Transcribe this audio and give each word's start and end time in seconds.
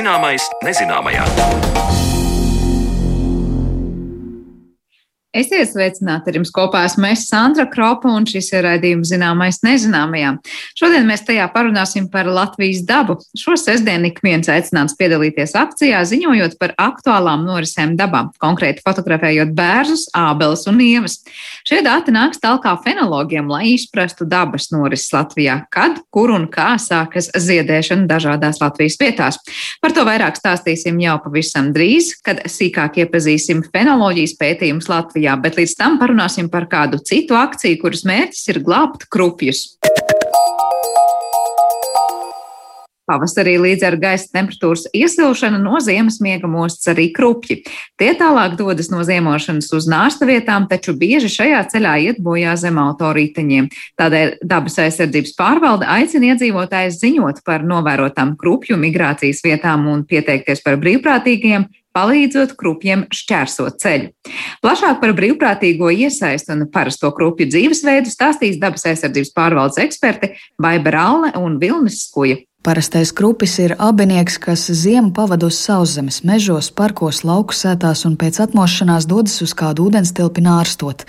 Zināmais 0.00 0.46
nezināmajā. 0.64 1.99
Esiet 5.30 5.68
sveicināti 5.70 6.26
ar 6.26 6.36
jums 6.40 6.50
kopā 6.50 6.80
esmu 6.88 7.06
es 7.06 7.28
Sandra 7.28 7.62
Kropa 7.70 8.10
un 8.10 8.24
šis 8.26 8.48
ir 8.50 8.64
raidījums 8.66 9.12
zināmais 9.12 9.60
nezināmajām. 9.62 10.40
Šodien 10.74 11.04
mēs 11.06 11.20
tajā 11.28 11.44
parunāsim 11.54 12.08
par 12.10 12.26
Latvijas 12.26 12.80
dabu. 12.88 13.14
Šo 13.38 13.54
sestdienu 13.54 14.08
ik 14.08 14.18
viens 14.26 14.50
aicināts 14.50 14.96
piedalīties 14.98 15.54
akcijā, 15.54 16.00
ziņojot 16.10 16.56
par 16.58 16.74
aktuālām 16.82 17.44
norisēm 17.46 17.92
dabā, 18.00 18.24
konkrēti 18.42 18.82
fotografējot 18.82 19.52
bērzus, 19.54 20.08
ābeles 20.18 20.66
un 20.66 20.82
ievas. 20.82 21.20
Šie 21.62 21.78
dati 21.86 22.10
nāks 22.10 22.42
talkā 22.42 22.74
fenologiem, 22.82 23.46
lai 23.54 23.76
izprastu 23.76 24.26
dabas 24.26 24.72
norises 24.74 25.14
Latvijā, 25.14 25.60
kad, 25.70 26.02
kur 26.10 26.34
un 26.34 26.48
kā 26.50 26.72
sākas 26.82 27.30
ziedēšana 27.38 28.10
dažādās 28.10 28.58
Latvijas 28.64 28.98
vietās. 28.98 29.38
Par 29.78 29.94
to 29.94 30.02
vairāk 30.10 30.42
stāstīsim 30.42 30.98
jau 31.06 31.20
pavisam 31.22 31.70
drīz, 31.70 32.16
kad 32.26 32.42
sīkāk 32.50 32.98
iepazīsim 33.04 33.62
fenoloģijas 33.70 34.34
pētījumus 34.42 34.90
Latvijā 34.90 35.19
Latvijā, 35.20 35.36
bet 35.42 35.58
līdz 35.58 35.76
tam 35.76 35.98
parunāsim 36.00 36.48
par 36.50 36.66
kādu 36.68 37.00
citu 37.04 37.36
akciju, 37.36 37.80
kuras 37.82 38.04
mērķis 38.04 38.48
ir 38.48 38.62
glābt 38.64 39.08
krupjus. 39.10 39.76
Pavasarī 43.10 43.56
līdz 43.58 43.82
ar 43.88 43.96
gaisa 43.98 44.28
temperatūras 44.30 44.84
iesilšanu 44.94 45.58
no 45.58 45.80
ziemas 45.82 46.20
miega 46.22 46.46
mostas 46.46 46.92
arī 46.92 47.08
krupji. 47.10 47.64
Tie 47.98 48.12
tālāk 48.14 48.54
dodas 48.54 48.86
no 48.92 49.02
ziemošanas 49.02 49.66
uz 49.74 49.88
nārsta 49.90 50.28
vietām, 50.28 50.68
taču 50.70 50.94
bieži 50.94 51.26
šajā 51.34 51.64
ceļā 51.72 51.96
iet 52.06 52.20
bojā 52.22 52.54
zem 52.54 52.78
autorīteņiem. 52.78 53.66
Tādēļ 53.98 54.36
dabas 54.46 54.78
aizsardzības 54.78 55.34
pārvalde 55.34 55.90
aicina 55.90 56.30
iedzīvotājus 56.30 57.00
ziņot 57.02 57.42
par 57.42 57.66
novērotām 57.66 58.36
krupju 58.38 58.78
migrācijas 58.78 59.42
vietām 59.42 59.90
un 59.90 60.06
pieteikties 60.06 60.62
par 60.62 60.78
brīvprātīgiem 60.78 61.66
palīdzot 61.96 62.54
krupjiem 62.58 63.06
šķērsot 63.14 63.80
ceļu. 63.82 64.10
Plašāk 64.64 65.00
par 65.02 65.14
brīvprātīgo 65.16 65.90
iesaistu 65.94 66.54
un 66.56 66.68
parasto 66.72 67.10
krupju 67.16 67.48
dzīvesveidu 67.50 68.12
stāstīs 68.12 68.60
dabas 68.62 68.86
aizsardzības 68.90 69.34
pārvaldes 69.36 69.82
eksperti 69.82 70.34
Baiba 70.60 70.94
Rāle 70.94 71.34
un 71.40 71.58
Vilnis 71.62 72.04
Skuja. 72.06 72.40
Parastais 72.60 73.08
krupis 73.16 73.54
ir 73.56 73.72
abinieks, 73.80 74.34
kas 74.36 74.66
ziemu 74.68 75.14
pavada 75.16 75.46
uz 75.48 75.56
sauszemes, 75.56 76.18
mežos, 76.28 76.66
parkos, 76.76 77.22
lauku 77.24 77.56
sētās 77.56 78.02
un 78.04 78.18
pēc 78.20 78.36
atmošanās 78.44 79.06
dodas 79.08 79.38
uz 79.40 79.54
kādu 79.56 79.86
ūdenstilpi 79.88 80.44
nārstot, 80.44 81.06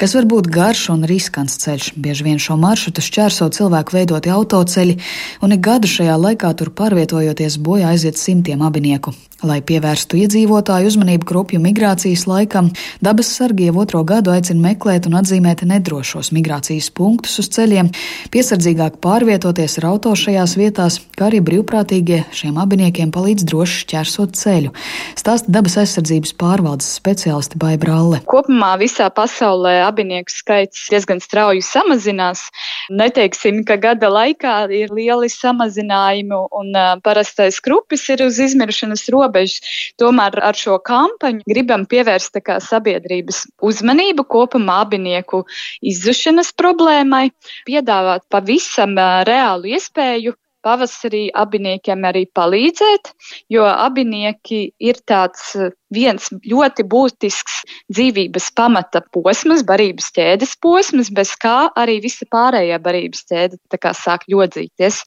kas 0.00 0.16
var 0.16 0.24
būt 0.30 0.48
garš 0.54 0.86
un 0.94 1.04
riskants 1.04 1.58
ceļš. 1.60 1.90
Bieži 2.00 2.24
vien 2.24 2.40
šo 2.40 2.56
maršrutu 2.56 3.04
šķērso 3.04 3.50
cilvēku 3.52 3.98
veidoti 3.98 4.32
autoceļi, 4.32 4.96
un 5.44 5.52
ik 5.52 5.60
gadu 5.68 5.92
šajā 5.92 6.16
laikā 6.24 6.54
tur 6.56 6.72
pārvietojoties 6.72 7.60
bojā 7.60 7.92
aiziet 7.92 8.16
simtiem 8.16 8.64
abinieku. 8.64 9.12
Lai 9.44 9.58
pievērstu 9.60 10.16
iedzīvotāju 10.22 10.88
uzmanību 10.88 11.26
krupju 11.28 11.58
migrācijas 11.60 12.22
laikam, 12.24 12.70
dabas 13.04 13.28
sargi 13.36 13.66
jau 13.68 13.74
otro 13.82 14.00
gadu 14.08 14.32
aicina 14.32 14.70
meklēt 14.70 15.04
un 15.10 15.18
atzīmēt 15.18 15.66
nedrošos 15.68 16.30
migrācijas 16.32 16.88
punktus 16.96 17.36
uz 17.42 17.50
ceļiem, 17.52 17.90
piesardzīgāk 18.32 18.96
pārvietoties 19.04 19.76
ar 19.82 19.90
auto 19.90 20.14
vietās, 20.94 21.14
kā 21.14 21.28
arī 21.28 21.40
brīvprātīgie 21.44 22.24
šiem 22.34 22.58
abiniekiem 22.58 23.12
palīdz 23.14 23.44
droši 23.46 23.84
šķērsot 23.84 24.34
ceļu. 24.34 24.72
Stāsta 25.16 25.50
dabas 25.50 25.76
aizsardzības 25.78 26.34
pārvaldes 26.34 26.88
speciālisti 26.98 27.58
Baibralle. 27.58 28.20
Kopumā 28.26 28.76
visā 28.78 29.10
pasaulē 29.10 29.84
abinieku 29.86 30.30
skaits 30.30 30.88
diezgan 30.90 31.20
strauji 31.20 31.62
samazinās. 31.62 32.48
Neteiksim, 32.90 33.64
ka 33.64 33.76
gada 33.76 34.10
laikā 34.10 34.68
ir 34.74 34.92
lieli 34.92 35.30
samazinājumi 35.30 36.40
un 36.50 36.74
parastais 37.04 37.60
krupis 37.60 38.08
ir 38.10 38.24
uz 38.26 38.38
izmiršanas 38.38 39.06
robežas. 39.14 39.60
Tomēr 39.98 40.40
ar 40.42 40.58
šo 40.58 40.78
kampaņu 40.82 41.44
gribam 41.48 41.86
pievērst 41.86 42.34
sabiedrības 42.64 43.44
uzmanību 43.62 44.26
kopumā 44.26 44.82
abinieku 44.84 45.44
izzušanas 45.82 46.52
problēmai, 46.58 47.28
piedāvāt 47.68 48.26
pavisam 48.32 48.98
reālu 48.98 49.70
iespēju 49.76 50.34
pavasarī 50.64 51.26
abiniekiem 51.44 52.06
arī 52.10 52.24
palīdzēt, 52.38 53.12
jo 53.52 53.66
abinieki 53.70 54.62
ir 54.90 55.00
tāds 55.10 55.52
viens 55.94 56.28
ļoti 56.44 56.84
būtisks 56.90 57.62
dzīvības 57.92 58.50
pamata 58.58 59.02
posms, 59.14 59.64
barības 59.66 60.10
ķēdes 60.16 60.56
posms, 60.62 61.10
bez 61.14 61.34
kā 61.40 61.70
arī 61.78 62.00
visa 62.04 62.26
pārējā 62.30 62.78
barības 62.82 63.24
ķēde 63.30 63.92
sāk 63.94 64.26
ļodzīties. 64.30 65.00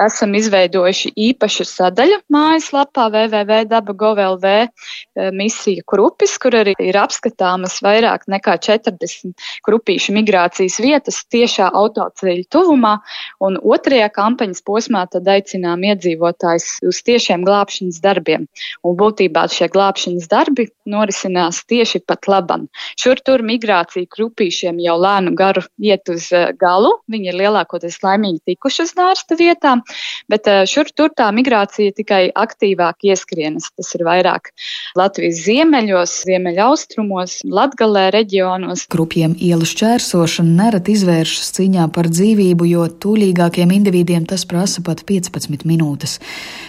Esam 0.00 0.34
izveidojuši 0.38 1.12
īpašu 1.30 1.66
sadaļu 1.68 2.18
mājaslapā 2.32 3.08
www.dabagov.lv 3.12 4.52
eh, 4.52 5.30
misija 5.36 5.84
krupis, 5.86 6.36
kur 6.42 6.56
arī 6.62 6.74
ir 6.82 6.98
apskatāmas 7.00 7.78
vairāk 7.84 8.26
nekā 8.30 8.56
40 8.66 9.32
krupīšu 9.66 10.14
migrācijas 10.16 10.78
vietas 10.82 11.22
tiešā 11.32 11.70
autoceļa 11.70 12.48
tuvumā, 12.52 12.96
un 13.44 13.58
otrajā 13.62 14.08
kampaņas 14.14 14.64
posmā 14.66 15.04
tad 15.12 15.28
aicinām 15.28 15.84
iedzīvotājus 15.92 16.80
uz 16.88 17.02
tiešiem 17.06 17.46
glābšanas 17.46 18.00
darbiem. 18.04 18.48
Un 18.86 18.98
būtībā 18.98 19.46
šie 19.52 19.68
glābšanas 19.72 20.28
darbi 20.32 20.68
norisinās 20.88 21.62
tieši 21.68 22.02
pat 22.08 22.28
labam. 22.30 22.66
Šur 22.98 23.20
tur 23.24 23.44
migrācija 23.46 24.08
krupīšiem 24.10 24.80
jau 24.82 24.96
lēnu 25.00 25.34
garu 25.38 25.62
iet 25.82 26.08
uz 26.12 26.28
eh, 26.34 26.50
galu. 26.58 26.94
Viņi 27.12 27.32
ir 27.32 27.38
lielākoties 27.42 28.00
laimīgi 28.04 28.42
tikuši 28.52 28.86
uz 28.86 28.94
nārsta 28.98 29.38
vietām, 29.38 29.84
bet 30.32 30.48
eh, 30.50 30.62
šur 30.68 30.90
tur 30.96 31.12
tā 31.16 31.28
migrācija 31.34 31.94
tikai 31.96 32.22
aktīvāk 32.34 33.06
ieskrienas. 33.12 33.70
Tas 33.76 33.92
ir 33.96 34.06
vairāk 34.08 34.52
Latvijas 34.98 35.42
ziemeļos, 35.46 36.16
ziemeļaustrumos, 36.28 37.38
Latgalē 37.52 38.08
reģionos. 38.14 38.86
Krupjiem 38.92 39.36
ielu 39.40 39.68
šķērsošana 39.68 40.56
nerad 40.62 40.88
izvēršas 40.92 41.52
cīņā 41.58 41.88
par 41.94 42.10
dzīvību, 42.12 42.68
jo 42.72 42.86
tūlīgākiem 43.02 43.72
individiem 43.74 44.26
tas 44.28 44.44
prasa 44.48 44.82
pat 44.84 45.04
15 45.08 45.66
minūtes. 45.68 46.18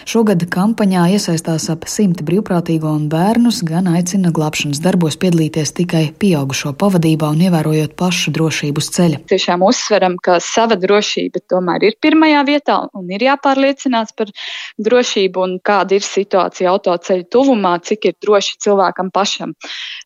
Šogad 0.08 0.44
kampaņā 0.52 1.06
iesaistās 1.16 1.68
ap 1.72 1.86
simti 1.90 2.26
brīvprātīgo 2.26 2.90
un 2.94 3.08
bērnus, 3.44 3.62
gan 3.68 3.88
aicina 3.92 4.30
glābšanas 4.32 4.80
darbos 4.80 5.18
piedalīties 5.20 5.74
tikai 5.76 6.14
pieaugušo 6.16 6.72
pavadībā 6.80 7.28
un 7.28 7.42
ievērojot 7.44 7.92
pašu 7.98 8.32
drošību 8.32 8.80
uz 8.80 8.88
ceļa. 8.94 9.18
Tiešām 9.28 9.60
uzsveram, 9.62 10.16
ka 10.16 10.38
sava 10.40 10.76
drošība 10.80 11.42
tomēr 11.52 11.84
ir 11.84 11.96
pirmajā 12.00 12.40
vietā 12.48 12.78
un 12.96 13.10
ir 13.12 13.20
jāpārliecinās 13.26 14.14
par 14.16 14.32
drošību 14.80 15.44
un 15.44 15.58
kāda 15.60 15.98
ir 15.98 16.06
situācija 16.06 16.72
autoceļa 16.72 17.28
tuvumā, 17.28 17.74
cik 17.84 18.08
ir 18.08 18.16
droši 18.24 18.56
cilvēkam 18.64 19.10
pašam 19.12 19.52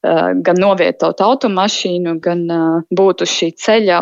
gan 0.02 0.58
novietot 0.58 1.20
automašīnu, 1.22 2.16
gan 2.22 2.42
būt 2.90 3.22
uz 3.22 3.30
šī 3.34 3.52
ceļa. 3.58 4.00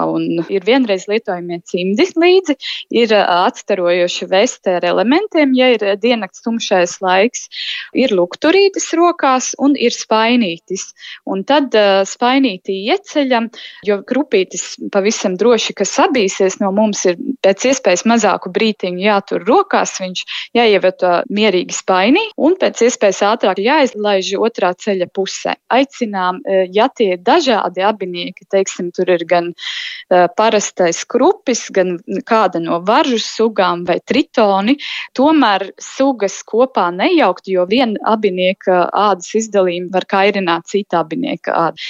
Ir 0.53 0.65
vienreiz 0.65 1.07
lietojamie 1.11 1.61
cimdi 1.69 2.09
līdzi, 2.17 2.57
ir 2.97 3.13
atstarojoši 3.17 4.31
vesti 4.31 4.77
ar 4.79 4.89
elementiem, 4.89 5.53
ja 5.57 5.71
ir 5.75 5.85
diennakts 6.01 6.45
tumšais 6.45 6.99
laiks, 7.05 7.49
ir 7.97 8.17
lukturītis 8.17 8.93
rokās 9.27 9.55
un 9.59 9.75
ir 9.77 9.91
spainītis. 9.93 10.95
Un 11.27 11.45
tad 11.45 11.75
uh, 11.75 12.05
spainītī 12.07 12.87
ieceļam, 12.93 13.51
jo 13.85 14.03
krupītis 14.07 14.77
pavisam 14.93 15.37
droši, 15.37 15.75
ka 15.75 15.85
sabīsies 15.85 16.61
no 16.61 16.73
mums, 16.73 17.05
ir 17.07 17.17
pēc 17.43 17.67
iespējas 17.73 18.05
mazāku 18.07 18.51
brītiņu 18.51 19.03
jātur 19.03 19.45
rokās, 19.47 19.99
viņš 20.01 20.25
jāievieto 20.55 21.23
mierīgi 21.31 21.75
spainī 21.75 22.23
un 22.37 22.57
pēc 22.57 22.83
iespējas 22.87 23.23
ātrāk 23.23 23.59
jāizlaiž 23.59 24.35
otrā 24.39 24.73
ceļa 24.75 25.09
pusē. 25.13 25.57
Aicinām, 25.71 26.41
ja 26.73 26.89
tie 26.89 27.15
ir 27.17 27.23
dažādi 27.23 27.83
abinieki, 27.83 28.47
teiksim, 28.51 28.93
tur 28.95 29.11
ir 29.11 29.25
gan 29.27 29.53
uh, 29.53 30.27
parastais 30.37 31.05
krupis, 31.05 31.67
gan 31.71 31.99
kāda 32.27 32.61
no 32.63 32.81
varžu 32.87 33.19
sugām 33.23 33.85
vai 33.89 33.99
tritoni, 34.01 34.77
tomēr 35.17 35.71
sugas 35.83 36.41
kopā 36.47 36.89
nejaukt, 36.95 37.49
jo 37.51 37.67
viena 37.69 37.99
abinieka 38.07 38.87
ādas 39.17 39.33
izdalījumu 39.41 39.91
var 39.95 40.07
kairināt 40.09 40.69
cita 40.71 41.01
abinieka 41.03 41.57
ādu. 41.57 41.83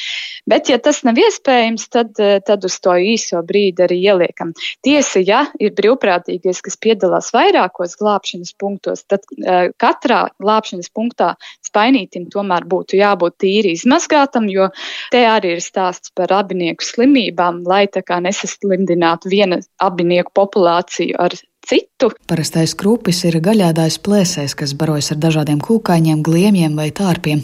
Bet, 0.47 0.71
ja 0.71 0.79
tas 0.79 1.03
nav 1.07 1.19
iespējams, 1.19 1.89
tad, 1.91 2.15
eh, 2.23 2.39
tad 2.47 2.65
uz 2.65 2.79
to 2.81 2.95
īso 2.95 3.43
brīdi 3.47 3.83
arī 3.87 3.99
ieliekam. 4.13 4.53
Tiesa, 4.87 5.21
ja 5.21 5.47
ir 5.59 5.75
brīvprātīgais, 5.75 6.63
kas 6.63 6.79
piedalās 6.79 7.33
vairākos 7.35 7.97
glābšanas 7.99 8.55
punktos, 8.59 9.03
tad 9.11 9.27
uh, 9.37 9.73
katrā 9.81 10.21
glābšanas 10.43 10.93
punktā 10.95 11.33
spainītim 11.67 12.29
tomēr 12.31 12.67
būtu 12.69 13.01
jābūt 13.01 13.39
tīri 13.43 13.75
izmazgātam, 13.77 14.47
jo 14.53 14.69
te 15.11 15.25
arī 15.27 15.57
ir 15.57 15.65
stāsts 15.65 16.15
par 16.15 16.33
abinieku 16.37 16.87
slimībām, 16.87 17.65
lai 17.67 17.87
tā 17.91 18.05
kā 18.07 18.21
nesaslimdinātu 18.23 19.33
viena 19.33 19.61
abinieku 19.83 20.35
populāciju 20.37 21.19
ar 21.27 21.35
citu. 21.67 22.13
Parastais 22.29 22.75
krūpis 22.79 23.23
ir 23.27 23.39
gaļādājs 23.43 23.99
plēsējs, 24.05 24.55
kas 24.59 24.75
barojas 24.79 25.13
ar 25.15 25.19
dažādiem 25.23 25.59
kūkaiņiem, 25.65 26.23
gliemjiem 26.27 26.77
vai 26.79 26.91
tārpiem. 26.95 27.43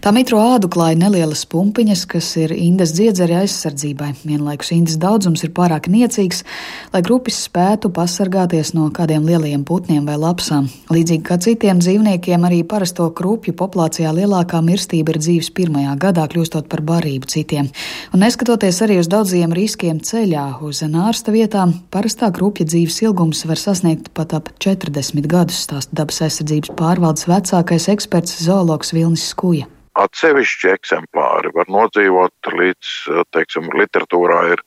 Tā 0.00 0.12
mitro 0.16 0.40
ādu 0.40 0.70
klāja 0.72 0.96
nelielas 0.96 1.42
pumpiņas, 1.50 2.06
kas 2.08 2.28
ir 2.40 2.54
Indas 2.56 2.94
dziedzeri 2.96 3.36
aizsardzībai. 3.42 4.14
Vienlaikus 4.24 4.72
Indas 4.72 4.96
daudzums 5.02 5.44
ir 5.44 5.52
pārāk 5.52 5.90
niecīgs, 5.92 6.42
lai 6.94 7.02
grupis 7.04 7.42
spētu 7.44 7.90
pasargāties 7.92 8.72
no 8.74 8.88
kādiem 8.94 9.26
lieliem 9.28 9.66
putniem 9.68 10.08
vai 10.08 10.16
lapsām. 10.22 10.70
Līdzīgi 10.90 11.26
kā 11.28 11.36
citiem 11.42 11.82
dzīvniekiem, 11.84 12.46
arī 12.48 12.62
parasto 12.64 13.10
krupju 13.12 13.54
populācijā 13.60 14.14
lielākā 14.16 14.62
mirstība 14.64 15.14
ir 15.14 15.20
dzīves 15.20 15.52
pirmajā 15.54 15.98
gadā, 16.00 16.24
kļūstot 16.32 16.70
par 16.72 16.80
barību 16.86 17.28
citiem. 17.30 17.68
Un 18.14 18.24
neskatoties 18.24 18.80
arī 18.86 18.98
uz 19.02 19.10
daudziem 19.12 19.52
riskiem 19.52 20.00
ceļā 20.00 20.46
uz 20.64 20.80
nārsta 20.88 21.34
vietām, 21.36 21.76
parastā 21.92 22.32
krupja 22.32 22.64
dzīves 22.70 23.02
ilgums 23.04 23.44
var 23.44 23.59
sasniegt 23.60 24.10
pat 24.16 24.32
ap 24.36 24.48
40 24.64 25.28
gadus, 25.30 25.60
stāsta 25.66 25.96
dabas 26.00 26.20
aizsardzības 26.26 26.72
pārvaldes 26.78 27.28
vecākais 27.30 27.88
eksperts 27.92 28.38
zoologs 28.44 28.94
Vilnis 28.96 29.28
Skuja. 29.32 29.68
Atsevišķi 30.00 30.70
eksemplāri 30.72 31.50
var 31.54 31.68
nodzīvot 31.68 32.52
līdz, 32.56 32.92
teiksim, 33.34 33.68
literatūrā 33.76 34.40
ir 34.54 34.62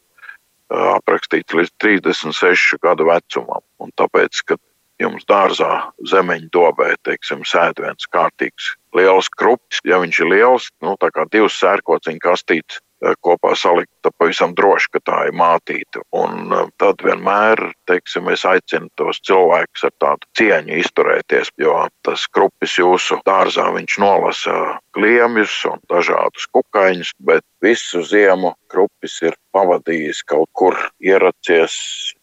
aprakstīts 0.74 1.56
līdz 1.57 1.74
36 1.81 2.80
gadu 2.84 3.07
vecumam. 3.10 3.63
Un 3.81 3.94
tāpēc, 4.00 4.44
kad 4.51 4.62
jums 5.01 5.25
dārzā 5.30 5.72
zemeņa 6.10 6.50
dobē, 6.54 6.94
teiksim, 7.07 7.44
sēd 7.48 7.81
viens 7.84 8.07
kārtīgs 8.13 8.74
liels 8.98 9.30
krupis, 9.34 9.81
ja 9.88 10.00
viņš 10.01 10.19
ir 10.22 10.31
liels, 10.31 10.69
nu 10.86 10.95
tā 11.01 11.10
kā 11.13 11.25
divas 11.34 11.57
sērkociņu 11.62 12.22
kastītes, 12.24 12.81
kopā 13.26 13.54
salikt, 13.60 13.92
tad 14.04 14.16
pavisam 14.20 14.54
droši, 14.58 14.90
ka 14.94 15.02
tā 15.10 15.20
ir 15.30 15.36
mātīte. 15.38 16.04
Un 16.16 16.54
eh, 16.54 16.70
tad 16.82 17.04
vienmēr, 17.06 17.62
teiksim, 17.90 18.30
es 18.34 18.46
aicinu 18.48 18.90
tos 19.00 19.22
cilvēkus 19.28 19.88
ar 19.90 19.96
tādu 20.04 20.30
cieņu 20.40 20.80
izturēties, 20.82 21.52
jo 21.62 21.76
tas 22.08 22.26
krupis 22.34 22.78
jūsu 22.80 23.20
dārzā 23.28 23.70
viņš 23.76 24.00
nolasa 24.04 24.58
kliemjus 24.96 25.56
un 25.72 25.84
dažādus 25.92 26.48
kukaiņus, 26.56 27.14
bet 27.28 27.46
visu 27.64 28.04
ziemu 28.08 28.54
krupis 28.72 29.20
ir 29.24 29.38
pavadījis 29.56 30.24
kaut 30.28 30.50
kur 30.58 30.78
ieracies, 31.04 31.76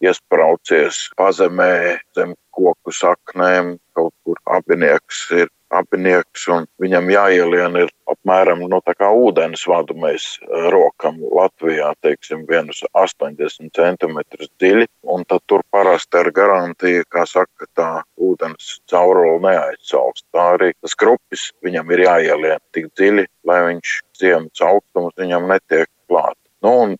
iespraucies 0.03 1.07
pazemē, 1.17 1.99
zem 2.17 2.35
koku 2.51 2.93
saknēm, 2.93 3.77
kaut 3.95 4.13
kur 4.25 4.39
abinieks 4.57 5.25
ir 5.37 5.49
apinieks, 5.71 6.45
un 6.53 6.67
viņam 6.81 7.09
jāielien 7.11 7.77
ir 7.83 7.91
apmēram 8.11 8.63
nu, 8.67 8.79
ūdens 9.21 9.63
vadu 9.67 9.95
mēs 9.99 10.25
eh, 10.41 10.67
rokam 10.73 11.19
Latvijā, 11.21 11.91
teiksim, 12.05 12.45
vienus 12.49 12.83
80 12.97 13.71
centimetrus 13.77 14.51
dziļi, 14.61 14.87
un 15.15 15.25
tad 15.29 15.43
tur 15.47 15.63
parasti 15.71 16.19
ar 16.21 16.31
garantiju, 16.35 17.05
kā 17.11 17.25
saka, 17.29 17.69
tā 17.77 17.89
ūdens 18.19 18.79
cauruli 18.91 19.41
neaizcauks. 19.47 20.25
Tā 20.33 20.47
arī 20.57 20.71
tas 20.81 20.95
krupis 20.95 21.49
viņam 21.65 21.91
ir 21.95 22.05
jāielien 22.07 22.63
tik 22.75 22.91
dziļi, 22.97 23.27
lai 23.47 23.61
viņš 23.69 23.97
ziemas 24.19 24.65
augstums 24.65 25.17
viņam 25.19 25.49
netiek 25.51 25.89
klāt. 26.09 26.37
Nu, 26.61 26.75
un 26.85 26.97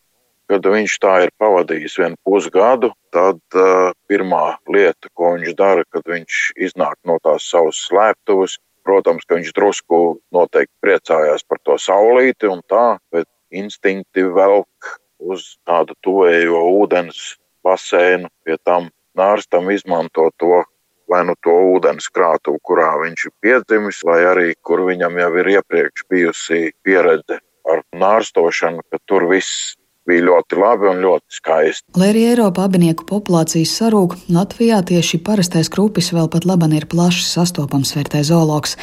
kad 0.51 0.65
viņš 0.67 0.97
tā 0.99 1.13
ir 1.25 1.31
pavadījis 1.39 1.95
vienu 2.01 2.17
pusgadu, 2.27 2.91
tad 3.15 3.39
uh, 3.55 3.93
pirmā 4.11 4.57
lieta, 4.67 5.07
ko 5.15 5.35
viņš 5.37 5.55
dara, 5.55 5.85
kad 5.95 6.03
viņš 6.11 6.41
iznāk 6.67 6.97
no 7.07 7.15
tās 7.23 7.47
savas 7.47 7.79
slēptuves, 7.87 8.57
protams, 8.83 9.23
ka 9.27 9.37
viņš 9.39 9.53
drusku 9.55 10.01
noteikti 10.35 10.73
priecājās 10.83 11.45
par 11.47 11.61
to 11.63 11.77
saulīti 11.79 12.49
un 12.51 12.59
tā, 12.67 12.97
bet 13.13 13.29
instinkti 13.51 14.25
velk 14.35 14.97
uz 15.21 15.55
tādu 15.69 15.95
tuvējo 16.03 16.65
ūdens 16.81 17.37
basēnu, 17.63 18.27
pie 18.43 18.57
tam 18.65 18.89
nārstam 19.15 19.69
izmanto 19.71 20.29
to 20.41 20.63
vai 21.11 21.21
nu 21.27 21.35
to 21.43 21.53
ūdens 21.75 22.07
krātuvi, 22.11 22.59
kurā 22.63 22.91
viņš 23.03 23.27
ir 23.27 23.33
piedzimis, 23.43 23.99
vai 24.07 24.21
arī 24.27 24.51
kur 24.67 24.83
viņam 24.87 25.19
jau 25.19 25.31
ir 25.43 25.49
iepriekš 25.57 26.07
bijusi 26.11 26.71
pieredze 26.83 27.39
ar 27.67 27.83
nārstošanu, 27.95 28.83
ka 28.91 28.99
tur 29.07 29.27
viss 29.31 29.75
bija 30.09 30.25
ļoti 30.27 30.59
labi 30.59 30.89
un 30.91 31.01
ļoti 31.03 31.37
skaisti. 31.37 31.85
Lai 31.99 32.09
arī 32.11 32.25
Eiropā 32.31 32.65
abinieku 32.67 33.05
populācijas 33.09 33.73
sarūk, 33.79 34.17
Latvijā 34.33 34.81
tieši 34.87 35.21
parastais 35.25 35.69
krupis 35.71 36.11
vēl 36.15 36.29
pat 36.31 36.47
laban 36.49 36.73
ir 36.77 36.87
plaši 36.91 37.25
sastopams, 37.27 37.93
vērtē 37.97 38.23
zoologs, 38.27 38.77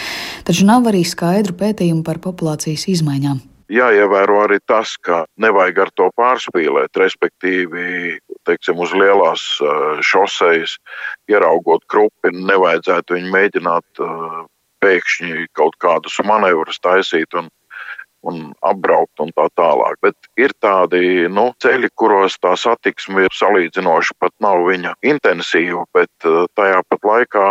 taču 0.49 0.67
nav 0.69 0.88
arī 0.91 1.05
skaidru 1.06 1.56
pētījumu 1.59 2.05
par 2.06 2.23
populācijas 2.25 2.88
izmaiņām. 2.94 3.43
Jāievēro 3.69 4.38
arī 4.47 4.62
tas, 4.65 4.94
ka 4.97 5.26
nevajag 5.37 5.82
ar 5.82 5.91
to 6.00 6.06
pārspīlēt, 6.17 6.97
respektīvi, 6.97 8.17
teiksim, 8.49 8.79
uz 8.81 8.94
lielās 8.97 9.43
šosejas 10.09 10.79
ieraugot 11.29 11.85
krupi, 11.85 12.32
nevajadzētu 12.32 13.19
viņu 13.19 13.35
mēģināt 13.35 14.00
pēkšņi 14.81 15.49
kaut 15.59 15.76
kādus 15.82 16.17
manevrus 16.25 16.81
taisīt 16.81 17.37
un 17.37 17.50
un 18.26 18.53
apbraukt 18.67 19.23
un 19.23 19.31
tā 19.37 19.47
tālāk. 19.59 19.99
Bet 20.03 20.31
ir 20.41 20.55
tādi 20.62 21.29
nu, 21.31 21.50
ceļi, 21.62 21.91
kuros 21.94 22.38
tā 22.43 22.55
satiksme 22.59 23.26
ir 23.26 23.37
salīdzinoši 23.37 24.17
pat 24.19 24.35
nav 24.43 24.65
viņa 24.69 24.97
intensīva, 25.06 25.85
bet 25.94 26.11
eh, 26.26 26.44
tajā 26.59 26.82
pat 26.88 27.09
laikā 27.12 27.47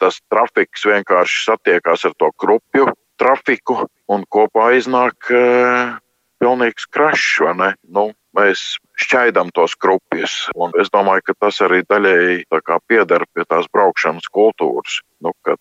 tas 0.00 0.16
trafiks 0.32 0.86
vienkārši 0.88 1.44
satiekās 1.50 2.06
ar 2.08 2.16
to 2.18 2.30
krupju 2.40 2.88
trafiku 3.20 3.84
un 4.08 4.24
kopā 4.32 4.70
iznāk 4.78 5.28
uh, 5.28 5.98
pilnīgs 6.40 6.88
krašs, 6.88 7.36
vai 7.44 7.52
ne? 7.58 7.68
Nu, 7.84 8.06
mēs 8.36 8.78
šķaidām 9.00 9.52
tos 9.56 9.76
krupjus. 9.80 10.46
Un 10.56 10.72
es 10.80 10.90
domāju, 10.94 11.26
ka 11.28 11.36
tas 11.46 11.60
arī 11.66 11.82
daļēji 11.88 12.46
pieder 12.88 13.26
pie 13.34 13.44
tās 13.48 13.68
braukšanas 13.74 14.28
kultūras. 14.32 15.00
Nu, 15.20 15.34
tu 15.44 15.59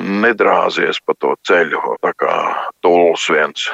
nedrāzies 0.00 1.00
pa 1.04 1.14
to 1.20 1.34
ceļu, 1.48 1.80
tā 2.02 2.12
kā 2.18 2.34
tuls 2.84 3.26
viens, 3.30 3.66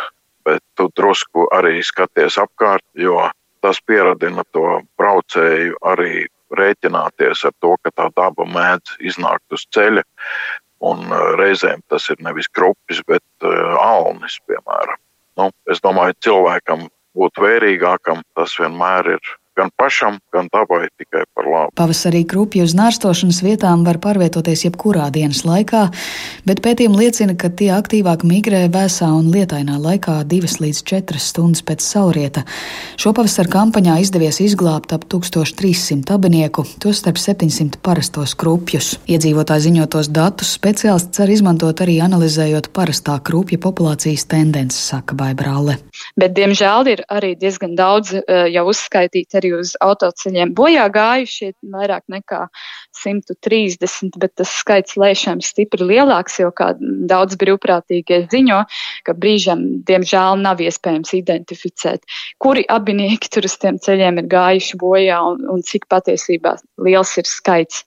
bet 0.46 0.62
tu 0.78 0.88
drusku 0.96 1.46
arī 1.54 1.80
skaties 1.84 2.38
apkārt, 2.40 2.84
jo 2.94 3.28
tas 3.60 3.80
pieradina 3.86 4.44
to 4.54 4.80
braucēju 4.98 5.76
arī 5.86 6.26
rēķināties 6.56 7.44
ar 7.46 7.54
to, 7.62 7.76
ka 7.84 7.92
tā 7.94 8.08
daba 8.16 8.46
mēdz 8.48 8.96
iznākt 9.06 9.54
uz 9.54 9.66
ceļa. 9.74 10.04
Un 10.80 11.04
uh, 11.12 11.34
reizēm 11.36 11.82
tas 11.92 12.08
ir 12.08 12.22
nevis 12.24 12.48
krupis, 12.48 13.02
bet 13.06 13.24
uh, 13.44 13.76
alnis, 13.76 14.38
piemēram. 14.48 14.96
Nu, 15.36 15.50
es 15.70 15.82
domāju, 15.84 16.16
cilvēkam 16.24 16.88
būt 17.16 17.40
vērīgākam, 17.42 18.24
tas 18.38 18.56
vienmēr 18.58 19.14
ir 19.18 19.34
gan 19.56 19.70
pašam, 19.76 20.18
gan 20.32 20.48
dabai 20.52 20.88
tikai 20.98 21.24
par 21.34 21.48
labu. 21.48 21.72
Pavasarī 21.78 22.22
krupju 22.28 22.64
uz 22.66 22.74
nārstošanas 22.78 23.40
vietām 23.44 23.84
var 23.86 23.98
pārvietoties 24.02 24.64
jebkurā 24.66 25.08
dienas 25.14 25.42
laikā, 25.48 25.86
bet 26.46 26.62
pētījumi 26.64 27.00
liecina, 27.02 27.36
ka 27.38 27.50
tie 27.50 27.70
aktīvāk 27.74 28.24
migrē 28.26 28.66
vēsā 28.72 29.08
un 29.16 29.30
lietainā 29.34 29.78
laikā 29.82 30.20
divas 30.30 30.58
līdz 30.62 30.82
četras 30.86 31.30
stundas 31.32 31.64
pēc 31.66 31.84
saurieta. 31.84 32.44
Šopavasar 33.00 33.50
kampaņā 33.50 33.98
izdevies 34.04 34.40
izglābt 34.44 34.94
ap 34.96 35.06
1300 35.10 36.14
abinieku, 36.14 36.64
tostarp 36.82 37.20
700 37.20 37.80
parastos 37.84 38.36
krupjus. 38.38 38.94
Iedzīvotāji 39.10 39.68
ziņotos 39.68 40.12
datus 40.14 40.54
speciālists 40.58 41.16
cer 41.16 41.32
izmantot 41.32 41.82
arī 41.82 41.98
analizējot 42.04 42.70
parastā 42.76 43.18
krupja 43.24 43.58
populācijas 43.60 44.26
tendences, 44.30 44.80
saka 44.92 45.16
Baibrāle. 45.18 45.78
Bet, 46.20 46.34
diemžēl, 46.36 46.92
ir 46.94 47.04
arī 47.10 47.34
diezgan 47.38 47.74
daudz 47.78 48.14
uh, 48.16 48.46
jau 48.50 48.66
uzskaitīti 48.70 49.39
arī 49.40 49.54
uz 49.58 49.74
autoceļiem 49.82 50.54
bojā 50.56 50.86
gājušie 50.94 51.52
vairāk 51.72 52.04
nekā 52.12 52.44
130, 53.00 54.18
bet 54.20 54.34
tas 54.38 54.52
skaits 54.60 54.96
lēšana 55.00 55.44
stipri 55.44 55.86
lielāks, 55.88 56.38
jo 56.42 56.50
kā 56.54 56.72
daudz 56.80 57.38
brīvprātīgie 57.40 58.22
ziņo, 58.32 58.60
ka 59.06 59.16
brīžam, 59.16 59.64
diemžēl, 59.88 60.40
nav 60.44 60.62
iespējams 60.64 61.14
identificēt, 61.18 62.04
kuri 62.42 62.66
abinieki 62.70 63.32
tur 63.32 63.48
uz 63.48 63.56
tiem 63.60 63.80
ceļiem 63.82 64.22
ir 64.22 64.30
gājuši 64.30 64.80
bojā 64.80 65.20
un, 65.32 65.44
un 65.50 65.64
cik 65.66 65.88
patiesībā 65.90 66.56
liels 66.84 67.16
ir 67.20 67.28
skaits. 67.28 67.84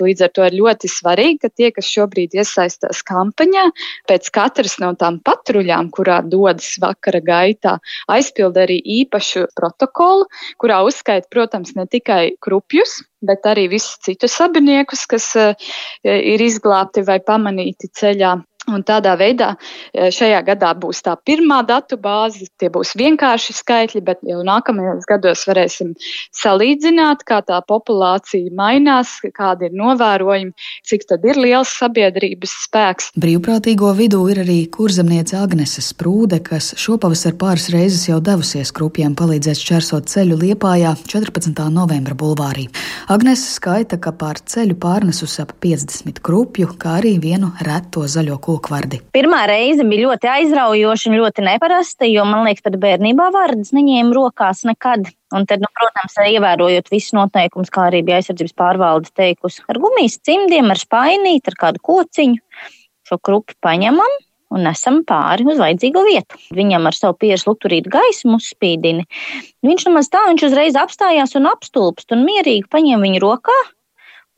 Līdz 0.00 0.24
ar 0.26 0.32
to 0.36 0.46
ir 0.48 0.56
ļoti 0.58 0.90
svarīgi, 0.90 1.38
ka 1.42 1.50
tie, 1.52 1.70
kas 1.74 1.90
šobrīd 1.90 2.36
iesaistās 2.38 3.02
kampaņā, 3.08 3.66
pēc 4.10 4.30
katras 4.34 4.78
no 4.82 4.92
tām 4.98 5.20
patruļām, 5.26 5.90
kurā 5.94 6.20
dodas 6.24 6.74
vakara 6.82 7.20
gaitā, 7.24 7.78
aizpild 8.12 8.56
arī 8.60 8.78
īpašu 9.02 9.48
protokolu, 9.58 10.28
kurā 10.62 10.82
uzskaita, 10.86 11.28
protams, 11.32 11.74
ne 11.76 11.86
tikai 11.90 12.36
krupjus, 12.42 13.00
bet 13.22 13.46
arī 13.46 13.68
visus 13.70 13.98
citus 14.02 14.34
sabiniekus, 14.38 15.04
kas 15.10 15.28
eh, 15.38 15.54
ir 16.02 16.42
izglābti 16.42 17.04
vai 17.06 17.20
pamanīti 17.22 17.90
ceļā. 17.98 18.36
Un 18.70 18.84
tādā 18.86 19.16
veidā 19.18 19.56
e, 19.90 20.06
šajā 20.14 20.38
gadā 20.46 20.68
būs 20.78 21.00
tā 21.02 21.16
pirmā 21.26 21.64
datu 21.66 21.96
bāze, 21.98 22.46
tie 22.62 22.68
būs 22.70 22.92
vienkārši 22.94 23.56
skaitļi, 23.58 24.02
bet 24.06 24.20
jau 24.22 24.38
nākamajos 24.46 25.02
gados 25.10 25.42
varēsim 25.48 25.96
salīdzināt, 26.38 27.24
kā 27.26 27.40
tā 27.42 27.58
populācija 27.66 28.52
mainās, 28.54 29.16
kādi 29.34 29.66
ir 29.66 29.74
novērojumi, 29.74 30.54
cik 30.86 31.08
tad 31.10 31.26
ir 31.26 31.40
liels 31.42 31.72
sabiedrības 31.74 32.52
spēks. 32.68 33.10
Brīvprātīgo 33.18 33.90
vidū 33.98 34.20
ir 34.30 34.44
arī 34.44 34.60
kurzemniece 34.70 35.40
Agnese 35.42 35.82
Sprūde, 35.82 36.38
kas 36.46 36.70
šopavasar 36.78 37.34
pāris 37.42 37.66
reizes 37.74 38.06
jau 38.12 38.20
devusies 38.22 38.70
krupjiem 38.70 39.18
palīdzēt 39.18 39.58
šķērsot 39.58 40.06
ceļu 40.14 40.38
Liepājā 40.38 40.94
14. 41.10 41.66
novembra 41.74 42.14
bulvārī. 42.14 42.68
Agnese 43.10 43.50
skaita, 43.56 43.98
ka 43.98 44.14
pār 44.14 44.38
ceļu 44.38 44.78
pārnesus 44.78 45.40
ap 45.42 45.56
50 45.66 46.22
krupju, 46.22 46.70
kā 46.78 47.00
arī 47.02 47.16
vienu 47.18 47.50
reto 47.66 48.06
zaļo 48.06 48.38
kūku 48.38 48.51
kokvardi. 48.52 49.00
Pirmā 49.16 49.42
reize 49.50 49.86
bija 49.88 50.08
ļoti 50.08 50.30
aizraujoša 50.36 51.10
un 51.10 51.18
ļoti 51.20 51.46
neparasta, 51.48 52.08
jo 52.08 52.24
man 52.28 52.46
liekas, 52.46 52.64
pat 52.66 52.78
bērnībā 52.82 53.28
vārdas 53.34 53.72
neņēma 53.76 54.16
rokās 54.16 54.64
nekad. 54.68 55.08
Un 55.32 55.46
tad, 55.48 55.62
nu, 55.64 55.70
protams, 55.72 56.18
ievērojot 56.28 56.90
visus 56.92 57.14
noteikumus, 57.16 57.72
kā 57.72 57.86
arī 57.88 58.02
bija 58.04 58.18
aizsardzības 58.20 58.56
pārvalde 58.58 59.12
teikusi, 59.16 59.62
ar 59.72 59.80
gumijas 59.80 60.18
cimdiem, 60.20 60.68
ar 60.74 60.80
spainīti, 60.80 61.48
ar 61.48 61.56
kādu 61.66 61.80
kociņu 61.88 62.68
šo 63.08 63.18
krupi 63.24 63.56
paņemam 63.64 64.20
un 64.52 64.66
nesam 64.66 65.00
pāri 65.08 65.46
uz 65.48 65.60
vajadzīgo 65.60 66.04
vietu. 66.06 66.38
Viņam 66.54 66.88
ar 66.90 66.96
savu 66.96 67.16
pieres 67.24 67.46
lukturītu 67.48 67.92
gaismu 67.92 68.36
uzspīdini. 68.40 69.06
Viņš 69.64 69.86
nemaz 69.88 70.10
tā, 70.12 70.26
viņš 70.28 70.46
uzreiz 70.50 70.78
apstājās 70.78 71.36
un 71.40 71.48
apstulpst 71.50 72.12
un 72.12 72.26
mierīgi 72.28 72.68
paņem 72.72 73.08
viņu 73.08 73.22
rokā. 73.24 73.58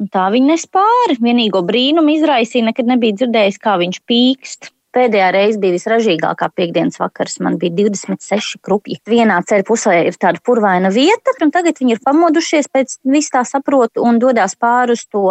Tā 0.03 0.29
viņa 0.35 0.55
nespāri. 0.57 1.19
Vienīgo 1.23 1.63
brīnumu 1.67 2.17
izraisīja, 2.17 2.67
nekad 2.71 2.89
nebija 2.91 3.21
dzirdējis, 3.21 3.61
kā 3.63 3.77
viņš 3.79 4.01
pīkst. 4.11 4.75
Pēdējā 4.95 5.29
reize 5.35 5.59
bija 5.59 5.75
visražīgākā 5.75 6.47
piekdienas 6.55 7.01
vakars. 7.01 7.41
Man 7.43 7.57
bija 7.59 7.75
26 7.81 8.61
krupji. 8.63 9.01
Vienā 9.11 9.41
ceļa 9.43 9.67
pusē 9.67 9.95
ir 10.07 10.19
tāda 10.23 10.39
purvaina 10.47 10.93
vieta, 10.95 11.35
un 11.43 11.51
tagad 11.55 11.81
viņi 11.83 11.97
ir 11.97 12.03
pamodušies 12.05 12.71
pēc 12.71 12.95
vis 13.11 13.31
tā 13.35 13.43
saprotu 13.49 14.05
un 14.07 14.21
dodas 14.23 14.55
pāri 14.55 14.95
uz 14.95 15.03
to 15.11 15.25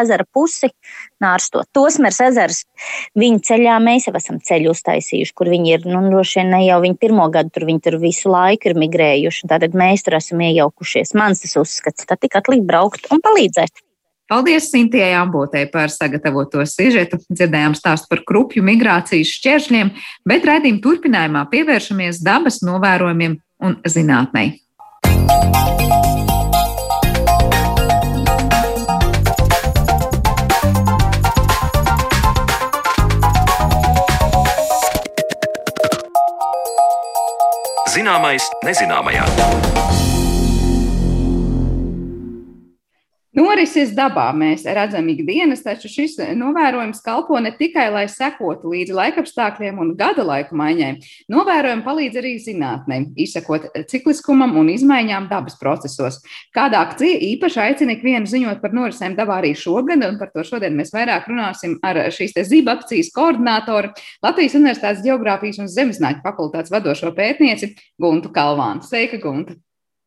ezera 0.00 0.24
pusi, 0.24 0.70
nārstot. 1.20 1.68
Tosmers 1.76 2.22
ezers, 2.30 2.62
viņa 3.20 3.44
ceļā 3.50 3.76
mēs 3.84 4.08
jau 4.08 4.16
esam 4.16 4.40
ceļu 4.40 4.72
uztaisījuši, 4.72 5.36
kur 5.36 5.52
viņi 5.52 5.76
ir, 5.76 5.84
nu, 5.92 6.00
droši 6.08 6.40
vien 6.40 6.56
ne 6.56 6.62
jau 6.64 6.80
viņi 6.86 6.98
pirmo 7.04 7.28
gadu 7.32 7.52
tur, 7.52 7.68
viņi 7.68 7.84
tur 7.90 8.00
visu 8.00 8.32
laiku 8.32 8.72
ir 8.72 8.80
migrējuši. 8.86 9.52
Tātad 9.52 9.76
mēs 9.76 10.08
tur 10.08 10.16
esam 10.16 10.40
iejaukušies. 10.48 11.12
Mans 11.20 11.44
tas 11.44 11.60
uzskats, 11.60 12.08
tad 12.08 12.24
tik 12.24 12.40
atlikt 12.40 12.64
braukt 12.72 13.12
un 13.12 13.20
palīdzēt. 13.20 13.84
Paldies 14.30 14.70
Sintijai 14.70 15.14
Ambotei 15.18 15.66
par 15.66 15.90
sagatavoto 15.90 16.62
sižetu. 16.62 17.18
Dzirdējām 17.34 17.74
stāstu 17.74 18.06
par 18.12 18.22
krupju 18.22 18.62
migrācijas 18.62 19.32
šķēršļiem, 19.40 19.90
bet 20.22 20.46
raidījuma 20.46 20.82
turpinājumā 20.84 21.42
pievēršamies 21.50 22.22
dabas 22.22 22.60
novērojumiem 22.62 23.40
un 23.66 23.74
zinātnei. 23.90 24.60
Zināmais 37.90 38.46
nezināmajā. 38.62 39.26
Norises 43.30 43.92
dabā 43.94 44.24
mēs 44.34 44.64
redzam 44.66 45.06
ikdienas, 45.12 45.60
taču 45.62 45.86
šis 45.86 46.16
novērojums 46.34 46.98
kalpo 47.04 47.38
ne 47.38 47.52
tikai, 47.54 47.84
lai 47.94 48.08
sekotu 48.10 48.72
līdzi 48.72 48.96
laikapstākļiem 48.98 49.78
un 49.78 49.92
gada 49.98 50.24
laiku 50.26 50.58
maiņai. 50.58 50.88
Novērojumi 51.30 51.84
palīdz 51.86 52.18
arī 52.18 52.32
zinātnē, 52.42 52.98
izsakot 53.22 53.68
cikliskumam 53.92 54.58
un 54.58 54.72
izmaiņām 54.74 55.30
dabas 55.30 55.54
procesos. 55.62 56.18
Kādā 56.56 56.82
akcija 56.88 57.22
īpaši 57.30 57.62
aicina 57.68 57.94
ikvienu 57.94 58.26
ziņot 58.26 58.58
par 58.64 58.74
norisēm 58.74 59.14
dabā 59.14 59.38
arī 59.38 59.54
šogad, 59.54 60.02
un 60.08 60.18
par 60.18 60.34
to 60.34 60.42
šodien 60.50 60.74
mēs 60.74 60.90
vairāk 60.96 61.30
runāsim 61.30 61.78
ar 61.86 62.02
šīs 62.10 62.34
te 62.34 62.42
zība 62.48 62.80
akcijas 62.80 63.14
koordinātoru, 63.14 63.94
Latvijas 64.26 64.58
Universitātes 64.58 65.06
Geogrāfijas 65.06 65.62
un 65.62 65.70
Zemesnāķu 65.70 66.26
fakultātes 66.26 66.74
vadošo 66.74 67.14
pētnieci 67.14 67.76
Guntu 67.94 68.34
Kalvānu. 68.34 68.82
Sveika, 68.82 69.22
Gunta! 69.22 69.54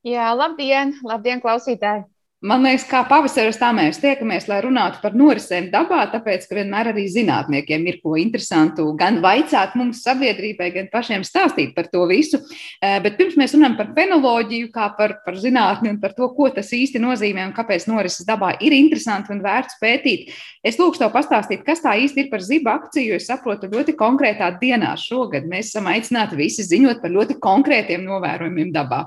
Jā, 0.03 0.33
labdien, 0.35 0.97
labdien, 1.07 1.39
klausītāji! 1.39 2.09
Man 2.43 2.59
liekas, 2.59 2.83
kā 2.89 2.99
pavasaris 3.07 3.55
tā 3.55 3.69
mēs 3.71 4.01
tiekamies, 4.03 4.49
lai 4.51 4.57
runātu 4.65 4.97
par 4.99 5.13
norisēm 5.15 5.69
dabā, 5.71 6.01
tāpēc, 6.11 6.43
ka 6.49 6.57
vienmēr 6.57 6.89
arī 6.91 7.05
zinātniekiem 7.07 7.85
ir 7.87 8.01
ko 8.03 8.17
interesantu 8.19 8.89
gan 8.99 9.21
vaicāt 9.23 9.77
mums 9.79 10.01
sabiedrībai, 10.03 10.67
gan 10.75 10.89
pašiem 10.91 11.23
stāstīt 11.23 11.71
par 11.77 11.87
to 11.93 12.03
visu. 12.09 12.41
Eh, 12.83 12.97
bet 13.05 13.15
pirms 13.15 13.39
mēs 13.39 13.55
runājam 13.55 13.77
par 13.79 13.93
fenoloģiju, 13.95 14.73
kā 14.75 14.89
par, 14.97 15.15
par 15.23 15.39
zinātni 15.39 15.93
un 15.93 16.01
par 16.03 16.17
to, 16.19 16.27
ko 16.35 16.49
tas 16.51 16.75
īsti 16.75 16.99
nozīmē 16.99 17.47
un 17.47 17.55
kāpēc 17.55 17.87
norises 17.87 18.27
dabā 18.27 18.57
ir 18.59 18.75
interesanti 18.75 19.31
un 19.31 19.39
vērts 19.47 19.79
pētīt, 19.79 20.35
es 20.67 20.81
lūgšu 20.83 21.05
tev 21.05 21.15
pastāstīt, 21.15 21.63
kas 21.63 21.79
tā 21.87 21.95
īsti 21.95 22.25
ir 22.25 22.31
par 22.35 22.43
ziba 22.43 22.75
akciju, 22.75 23.13
jo 23.13 23.23
es 23.23 23.31
saprotu 23.31 23.71
ļoti 23.71 23.95
konkrētā 23.95 24.51
dienā 24.59 24.97
šogad. 24.99 25.47
Mēs 25.47 25.71
esam 25.71 25.87
aicināti 25.95 26.43
visi 26.43 26.67
ziņot 26.67 26.99
par 26.99 27.19
ļoti 27.21 27.39
konkrētiem 27.39 28.03
novērojumiem 28.03 28.75
dabā. 28.75 29.05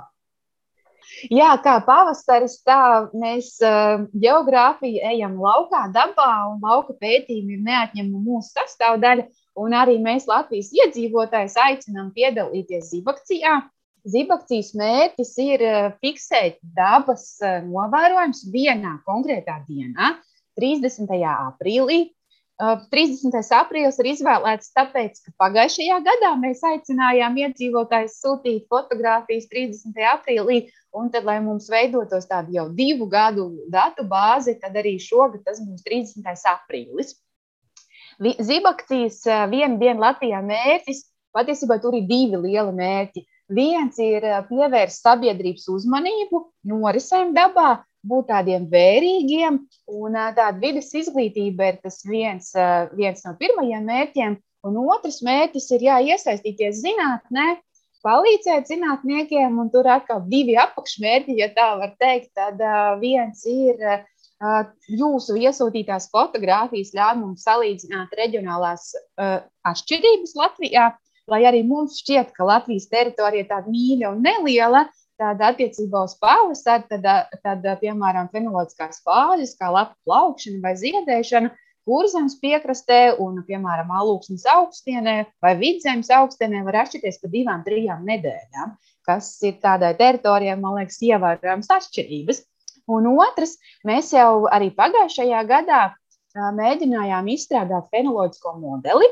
Jā, 1.32 1.54
kā 1.64 1.76
pavasaris, 1.86 2.58
tā 2.66 3.08
mēs 3.16 3.54
uh, 3.64 4.04
geogrāfiju 4.12 5.00
ejam 5.12 5.38
laukā, 5.40 5.86
dabā, 5.94 6.28
un 6.50 6.60
lauka 6.64 6.96
pētījumi 7.00 7.56
ir 7.56 7.62
neatņemama 7.66 8.22
mūsu 8.26 8.52
sastāvdaļa. 8.56 9.26
Un 9.56 9.72
arī 9.72 9.96
mēs 10.02 10.26
Latvijas 10.28 10.68
iedzīvotājus 10.76 11.56
aicinām 11.62 12.10
piedalīties 12.16 12.90
zibakcijā. 12.92 13.54
Zibakcijas 14.06 14.74
mērķis 14.78 15.32
ir 15.42 15.64
fiksēt 16.04 16.60
dabas 16.76 17.40
novērojumus 17.42 18.44
vienā 18.52 18.98
konkrētā 19.08 19.56
dienā, 19.66 20.12
30. 20.60 21.10
aprīlī, 21.32 22.15
30. 22.56 23.36
aprīlis 23.52 23.98
ir 24.00 24.08
izvēlēts 24.14 24.70
tāpēc, 24.76 25.18
ka 25.26 25.32
pagājušajā 25.42 25.98
gadā 26.06 26.30
mēs 26.40 26.62
aicinājām 26.64 27.36
iedzīvotājus 27.42 28.16
sūtīt 28.22 28.64
fotogrāfijas 28.72 29.48
30. 29.50 30.00
aprīlī, 30.14 30.62
un 30.96 31.10
tad, 31.12 31.26
lai 31.28 31.36
mums 31.44 31.68
veidotos 31.68 32.24
tāda 32.30 32.54
jau 32.54 32.66
divu 32.72 33.10
gadu 33.12 33.50
datu 33.68 34.06
bāze, 34.08 34.56
tad 34.60 34.76
arī 34.80 34.96
šogad 34.96 35.44
tas 35.44 35.60
būs 35.60 35.84
30. 35.84 36.24
aprīlis. 36.54 37.12
Zibakcijas 38.16 39.20
viena 39.52 39.76
diena 39.76 40.08
Latvijā 40.08 40.40
mērķis, 40.40 41.04
patiesībā 41.36 41.76
tur 41.82 41.98
ir 41.98 42.08
divi 42.08 42.40
lieli 42.40 42.72
mērķi. 42.72 43.26
Viens 43.52 44.00
ir 44.02 44.24
pievērst 44.48 45.04
sabiedrības 45.04 45.68
uzmanību 45.70 46.40
norisēm 46.72 47.36
dabā, 47.36 47.84
būt 48.08 48.30
tādiem 48.30 48.66
vērīgiem, 48.72 49.60
un 49.98 50.18
tāda 50.36 50.56
vidas 50.62 50.92
izglītība 50.94 51.70
ir 51.72 51.78
tas 51.84 52.00
viens, 52.06 52.52
viens 52.96 53.24
no 53.26 53.36
pirmajiem 53.38 53.86
mērķiem. 53.90 54.40
Un 54.66 54.80
otrs 54.82 55.20
mērķis 55.22 55.68
ir 55.76 55.84
jā, 55.86 56.00
iesaistīties 56.14 56.80
zinātnē, 56.82 57.46
palīdzēt 58.06 58.68
zinātniekiem, 58.70 59.58
un 59.62 59.70
tur 59.70 59.86
atkal 59.90 60.24
divi 60.30 60.56
apakšmērķi, 60.58 61.38
ja 61.38 61.50
tā 61.54 61.68
var 61.80 61.94
teikt. 62.00 62.32
Tad 62.38 62.60
viens 63.02 63.44
ir 63.50 63.82
jūsu 64.92 65.38
iesūtītās 65.40 66.10
fotogrāfijas 66.12 66.92
ļauj 66.96 67.18
mums 67.22 67.46
salīdzināt 67.46 68.14
reģionālās 68.18 68.90
atšķirības 69.16 70.36
Latvijā, 70.38 70.90
lai 71.30 71.42
arī 71.48 71.62
mums 71.66 72.00
šķiet, 72.02 72.34
ka 72.36 72.46
Latvijas 72.46 72.90
teritorija 72.92 73.46
ir 73.46 73.50
tāda 73.50 73.72
mīļa 73.72 74.12
un 74.12 74.22
neliela, 74.26 74.86
Tad 75.16 75.40
attiecībā 75.40 76.02
uz 76.04 76.12
pavasaru, 76.20 76.84
tad, 76.90 77.06
tad 77.40 77.68
piemēram, 77.80 78.28
fenoloģiskās 78.34 79.00
fāzes, 79.06 79.54
kā 79.56 79.70
lapu 79.72 79.96
plaukšana 80.04 80.60
vai 80.60 80.74
ziedēšana, 80.76 81.54
kurzemes 81.88 82.34
piekrastē 82.42 83.14
un, 83.22 83.38
piemēram, 83.46 83.92
alūksnes 83.96 84.44
augstienē 84.52 85.16
vai 85.44 85.54
vidzemes 85.60 86.10
augstienē 86.12 86.60
var 86.66 86.82
atšķirties 86.82 87.20
pa 87.22 87.30
divām, 87.32 87.64
trijām 87.64 88.04
nedēļām, 88.08 88.74
kas 89.08 89.30
ir 89.46 89.56
tādai 89.62 89.94
teritorijai, 89.96 90.58
man 90.60 90.80
liekas, 90.80 91.00
ievērojams 91.08 91.72
atšķirības. 91.78 92.42
Un 92.92 93.08
otrs, 93.16 93.56
mēs 93.88 94.12
jau 94.14 94.46
arī 94.52 94.68
pagājušajā 94.76 95.42
gadā 95.48 95.82
mēģinājām 96.36 97.32
izstrādāt 97.32 97.88
fenoloģisko 97.94 98.52
modeli. 98.60 99.08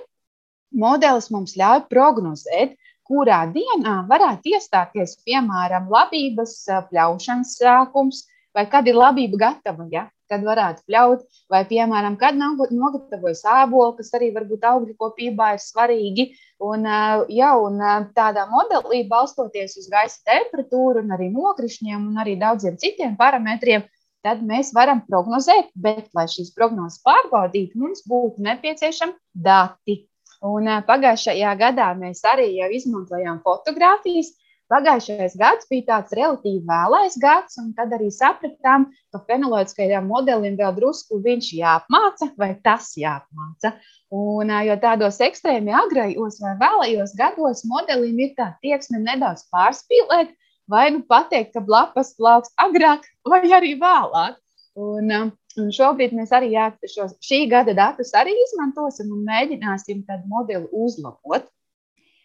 Modelis 0.75 1.31
mums 1.31 1.55
ļauj 1.59 1.87
prognozēt, 1.89 2.75
kurā 3.09 3.45
dienā 3.53 4.01
varētu 4.11 4.55
iestāties, 4.55 5.19
piemēram, 5.27 5.91
labības 5.93 6.57
pļaušanas 6.91 7.57
sākums, 7.61 8.25
vai 8.55 8.67
kad 8.71 8.89
ir 8.89 8.99
labība 8.99 9.47
gatava, 9.49 9.89
ja? 9.93 10.09
kad 10.31 10.45
varētu 10.45 10.85
pļaut, 10.89 11.25
vai, 11.53 11.61
piemēram, 11.69 12.17
kad 12.21 12.37
nogatavojas 12.39 13.45
ābolu, 13.45 13.93
kas 13.99 14.13
arī 14.17 14.31
varbūt 14.35 14.65
augļu 14.67 14.95
kopībā 15.01 15.51
ir 15.55 15.63
svarīgi. 15.63 16.31
Un, 16.65 16.87
ja, 17.35 17.51
un 17.61 17.83
tādā 18.17 18.47
modelī, 18.51 19.03
balstoties 19.11 19.77
uz 19.81 19.91
gaisa 19.93 20.23
temperatūru, 20.31 21.03
un 21.05 21.13
arī 21.17 21.29
nokrišņiem 21.35 22.09
un 22.09 22.23
arī 22.25 22.39
daudziem 22.41 22.79
citiem 22.81 23.19
parametriem, 23.21 23.85
tad 24.25 24.41
mēs 24.49 24.73
varam 24.73 25.05
prognozēt, 25.05 25.69
bet, 25.77 26.09
lai 26.17 26.25
šīs 26.33 26.55
prognozes 26.57 27.03
pārbaudītu, 27.05 27.77
mums 27.79 28.05
būtu 28.09 28.45
nepieciešami 28.49 29.19
dati. 29.45 30.01
Un 30.45 30.69
pagājušajā 30.89 31.53
gadā 31.61 31.91
mēs 31.97 32.21
arī 32.29 32.51
jau 32.59 32.69
izmantojām 32.79 33.41
fotogrāfijas. 33.45 34.35
Pagājušais 34.73 35.35
gads 35.37 35.69
bija 35.69 35.85
tāds 35.91 36.15
relatīvi 36.17 36.63
vēlais 36.69 37.17
gads, 37.21 37.59
un 37.61 37.75
tad 37.77 37.93
arī 37.93 38.09
sapratām, 38.13 38.87
ka 39.13 39.21
fenoloģiskajam 39.29 40.07
modelim 40.09 40.57
vēl 40.57 40.73
drusku 40.79 41.21
viņš 41.25 41.51
jāapmāca, 41.59 42.31
vai 42.41 42.55
tas 42.65 42.89
jāapmāca. 42.97 43.75
Un, 44.15 44.53
jo 44.65 44.77
tādos 44.81 45.21
ekstrēmi 45.25 45.75
agrajos 45.75 46.41
vai 46.41 46.55
vēlajos 46.63 47.13
gados 47.19 47.65
modelim 47.69 48.21
ir 48.25 48.33
tā 48.39 48.51
tieksme 48.65 49.03
nedaudz 49.05 49.45
pārspīlēt, 49.53 50.33
vai 50.71 50.89
nu 50.97 51.05
pateikt, 51.09 51.53
ka 51.53 51.65
lapas 51.69 52.15
plaukst 52.17 52.57
agrāk 52.61 53.05
vai 53.29 53.45
arī 53.53 53.77
vēlāk. 53.81 54.41
Un, 54.81 55.13
Un 55.61 55.71
šobrīd 55.75 56.15
mēs 56.17 56.33
arī 56.35 56.53
šo, 56.91 57.09
šī 57.23 57.45
gada 57.51 57.75
datus 57.77 58.15
arī 58.19 58.35
izmantosim 58.49 59.13
un 59.15 59.27
mēģināsim 59.29 60.03
tādu 60.09 60.27
modeli 60.31 60.67
uzlabot. 60.73 61.47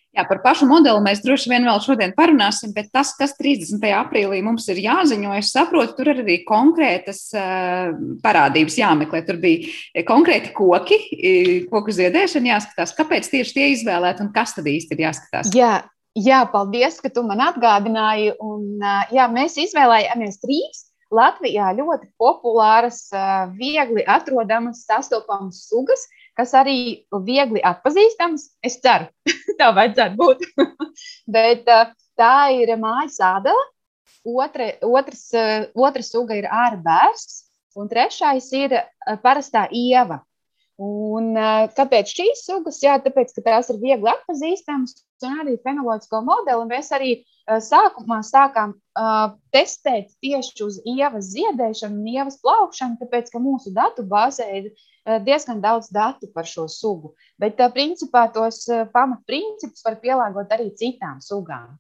Jā, 0.10 0.24
par 0.26 0.40
pašu 0.42 0.66
modeli 0.66 1.04
mēs 1.06 1.20
droši 1.22 1.52
vien 1.52 1.68
vēl 1.70 1.78
šodien 1.86 2.16
parunāsim, 2.18 2.72
bet 2.74 2.88
tas, 2.90 3.12
kas 3.18 3.36
30. 3.38 3.84
aprīlī 3.94 4.40
mums 4.42 4.66
ir 4.74 4.82
jāziņo, 4.82 5.36
es 5.38 5.52
saprotu, 5.54 5.94
tur 6.00 6.10
ir 6.10 6.24
arī 6.24 6.40
konkrētas 6.48 7.22
uh, 7.38 7.92
parādības 8.24 8.80
jāmeklē. 8.82 9.22
Tur 9.28 9.38
bija 9.44 10.04
konkrēti 10.10 10.50
koki, 10.58 11.00
koku 11.70 11.94
ziedēšana 11.94 12.56
jāskatās. 12.56 12.96
Kāpēc 12.98 13.30
tieši 13.30 13.56
tie 13.60 13.70
izvēlēti 13.76 14.26
un 14.26 14.34
kas 14.34 14.58
tad 14.58 14.72
īsti 14.74 14.98
ir 14.98 15.06
jāskatās? 15.06 15.54
Jā, 15.54 15.76
jā 16.18 16.42
paldies, 16.50 16.98
ka 17.06 17.14
tu 17.14 17.28
man 17.30 17.46
atgādināji. 17.52 18.34
Un, 18.42 18.66
uh, 18.82 19.06
jā, 19.14 19.30
mēs 19.30 19.62
izvēlējāmies 19.62 20.42
trīs 20.42 20.89
Latvijā 21.10 21.72
ļoti 21.74 22.12
populāras, 22.22 23.08
viegli 23.58 24.04
atrodamas, 24.06 24.84
sastopamas 24.86 25.64
sugas, 25.66 26.06
kas 26.38 26.54
arī 26.58 27.08
viegli 27.26 27.64
atpazīstamas. 27.66 28.46
Es 28.62 28.78
ceru, 28.84 29.10
tā 29.60 29.72
vajadzētu 29.74 30.20
būt. 30.20 30.46
Bet 31.36 31.66
tā 32.20 32.36
ir 32.54 32.76
mājas 32.78 33.18
ādala, 33.26 33.66
otra, 34.24 34.72
otrs, 34.86 35.26
otra 35.74 36.06
suga 36.06 36.38
ir 36.38 36.46
ārbērs, 36.46 37.46
un 37.80 37.90
trešais 37.90 38.52
ir 38.58 38.78
parastā 39.26 39.66
ieva. 39.74 40.22
Un, 40.80 41.34
kāpēc 41.76 42.12
šīs 42.16 42.46
sugas? 42.48 42.78
Jā, 42.80 42.94
tāpēc, 43.04 43.34
ka 43.36 43.44
tās 43.44 43.68
ir 43.74 43.82
viegli 43.82 44.08
atpazīstamas, 44.08 44.94
un 45.28 45.42
arī 45.44 45.58
fenoloģisko 45.66 46.22
modeli 46.24 46.68
mēs 46.70 46.94
arī 46.96 47.10
sākumā 47.66 48.22
sākām 48.24 48.76
uh, 48.78 49.34
testēt 49.52 50.14
tieši 50.24 50.64
uz 50.64 50.78
ievas 50.88 51.34
ziedēšanu 51.34 52.00
un 52.00 52.08
ievas 52.14 52.40
plaukšanu, 52.44 52.96
tāpēc, 53.02 53.28
ka 53.34 53.42
mūsu 53.44 53.74
datu 53.76 54.06
bāzē 54.08 54.48
ir 54.62 54.72
diezgan 55.26 55.60
daudz 55.64 55.90
datu 55.92 56.30
par 56.32 56.48
šo 56.48 56.70
sugu. 56.72 57.12
Bet, 57.42 57.60
uh, 57.60 57.74
principā, 57.76 58.28
tos 58.32 58.64
pamatprincipus 58.94 59.84
var 59.84 60.00
pielāgot 60.00 60.56
arī 60.56 60.72
citām 60.80 61.20
sugām. 61.26 61.76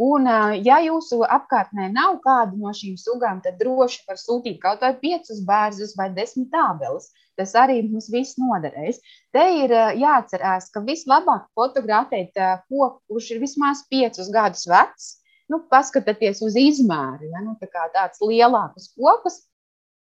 Un, 0.00 0.24
ja 0.64 0.78
jūsu 0.80 1.18
apkārtnē 1.28 1.90
nav 1.92 2.20
kāda 2.24 2.56
no 2.56 2.70
šīm 2.76 2.94
sugām, 2.96 3.42
tad 3.44 3.58
droši 3.60 4.00
var 4.08 4.16
sūtīt 4.16 4.56
kaut 4.62 4.80
vai 4.80 4.94
piecus 5.02 5.42
bērzus 5.44 5.92
vai 5.98 6.08
desmit 6.16 6.48
tābeles. 6.54 7.10
Tas 7.36 7.52
arī 7.56 7.82
mums 7.84 8.08
viss 8.12 8.38
noderēs. 8.40 9.00
Te 9.32 9.44
ir 9.62 9.74
jāatcerās, 10.00 10.70
ka 10.72 10.80
vislabāk 10.84 11.46
fotografēt 11.56 12.32
koku, 12.68 12.96
kurš 13.08 13.30
ir 13.34 13.42
vismaz 13.44 13.84
piecus 13.92 14.32
gadus 14.32 14.64
vecs. 14.68 15.14
Nu, 15.50 15.60
paskatieties 15.68 16.40
uz 16.46 16.56
izmēru, 16.56 17.26
ja, 17.32 17.40
nu, 17.42 17.56
tā 17.60 17.86
tāds 17.92 18.20
lielākus 18.22 18.92
kokus, 18.94 19.40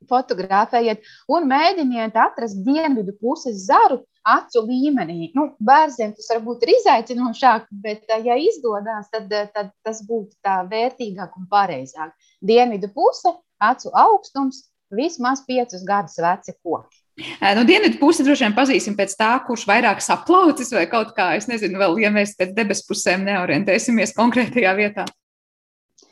fotografējiet 0.09 1.03
un 1.29 1.49
mēģiniet 1.49 2.15
atrast 2.17 2.61
dienvidu 2.65 3.13
puses 3.19 3.65
zaru 3.67 4.01
acu 4.25 4.65
līmenī. 4.65 5.31
Nu, 5.37 5.51
bērniem 5.63 6.15
tas 6.17 6.29
varbūt 6.33 6.65
ir 6.65 6.73
izaicinošāk, 6.75 7.67
bet, 7.83 8.05
ja 8.25 8.37
izdodas, 8.41 9.09
tad, 9.13 9.31
tad 9.53 9.73
tas 9.85 10.01
būtu 10.07 10.35
tā 10.45 10.61
vērtīgāk 10.69 11.37
un 11.39 11.49
pareizāk. 11.51 12.15
Dienvidu 12.41 12.89
puse, 12.95 13.35
acu 13.61 13.93
augstums, 13.93 14.65
vismaz 14.95 15.43
piecus 15.45 15.85
gadus 15.85 16.17
veci 16.21 16.55
koki. 16.63 17.01
Nu, 17.55 17.63
dienvidu 17.63 17.95
pusi 18.01 18.25
droši 18.27 18.43
vien 18.43 18.55
pazīsim 18.55 18.95
pēc 18.97 19.13
tā, 19.15 19.29
kurš 19.47 19.63
vairāk 19.69 20.01
saplaucis 20.03 20.73
vai 20.75 20.83
kaut 20.91 21.13
kā, 21.15 21.29
es 21.39 21.47
nezinu, 21.47 21.79
vēl, 21.79 21.95
ja 22.03 22.11
mēs 22.11 22.35
pēc 22.35 22.51
debes 22.57 22.83
pusēm 22.87 23.23
neorientēsimies 23.27 24.11
konkrētajā 24.17 24.73
vietā. 24.75 25.05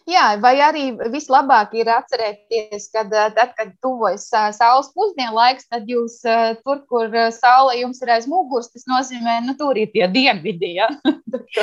Jā, 0.10 0.33
vai 0.43 0.57
arī 0.60 0.89
vislabāk 1.13 1.72
ir 1.79 1.88
atcerēties, 1.88 2.89
ka 2.91 3.05
tad, 3.07 3.53
kad 3.55 3.69
tuvojas 3.83 4.25
saules 4.57 4.89
pusdienu 4.91 5.31
laiks, 5.38 5.69
tad 5.72 5.88
jūs 5.88 6.17
tur, 6.65 6.81
kur 6.91 7.15
saule 7.31 7.77
jums 7.79 8.01
ir 8.03 8.12
aiz 8.17 8.27
muguras, 8.27 8.67
tas 8.74 8.83
nozīmē, 8.89 9.38
nu, 9.45 9.55
tur 9.60 9.79
ir 9.79 9.93
tie 9.95 10.10
dienvidi. 10.12 10.74
Ja? 10.75 10.89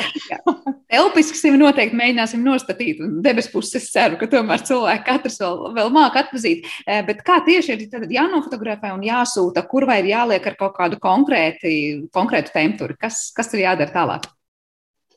Elpiski 1.01 1.37
sevi 1.37 1.61
noteikti 1.61 1.99
mēģināsim 1.99 2.41
nostatīt, 2.45 3.05
un 3.05 3.21
debes 3.21 3.51
puses 3.53 3.85
ceru, 3.93 4.17
ka 4.17 4.29
tomēr 4.31 4.65
cilvēki 4.65 5.05
katrs 5.05 5.37
vēl, 5.43 5.63
vēl 5.77 5.93
māk 5.93 6.17
atpazīt. 6.25 6.65
Bet 7.07 7.21
kā 7.27 7.39
tieši 7.45 7.77
ir 7.77 8.09
jānofotografē 8.17 8.95
un 8.95 9.05
jāsūta, 9.05 9.67
kur 9.69 9.85
vai 9.89 10.01
ir 10.01 10.11
jāliek 10.15 10.49
ar 10.49 10.57
kaut 10.57 10.79
kādu 10.81 10.97
konkrēti, 11.01 11.73
konkrētu 12.09 12.57
temperatūru? 12.57 12.97
Kas, 13.01 13.27
kas 13.37 13.53
tur 13.53 13.61
jādara 13.61 13.93
tālāk? 13.93 14.31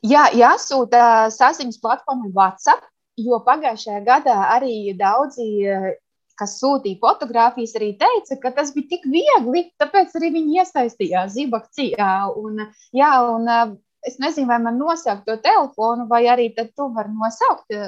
Jā, 0.05 0.27
jāsūta 0.37 1.31
saziņas 1.33 1.81
platformai 1.81 2.29
WhatsApp 2.35 2.85
jo 3.17 3.39
pagājušajā 3.45 4.01
gadā 4.05 4.35
arī 4.55 4.95
daudzi, 4.97 5.47
eh, 5.67 5.95
kas 6.35 6.57
sūtīja 6.59 6.99
fotogrāfijas, 6.99 7.77
arī 7.79 7.93
teica, 7.95 8.35
ka 8.41 8.51
tas 8.51 8.73
bija 8.75 8.91
tik 8.91 9.07
viegli, 9.07 9.69
tāpēc 9.79 10.11
arī 10.19 10.33
viņi 10.35 10.59
iesaistījās 10.59 11.31
zibakcijā. 11.37 12.11
Un, 12.35 12.59
jā, 12.91 13.11
un 13.31 13.47
eh, 13.47 13.71
es 14.05 14.19
nezinu, 14.19 14.49
vai 14.49 14.59
man 14.59 14.75
nosaukt 14.77 15.23
to 15.25 15.37
telefonu, 15.39 16.09
vai 16.09 16.25
arī 16.27 16.49
tu 16.57 16.89
vari 16.91 17.09
nosaukt. 17.15 17.71
Eh, 17.71 17.87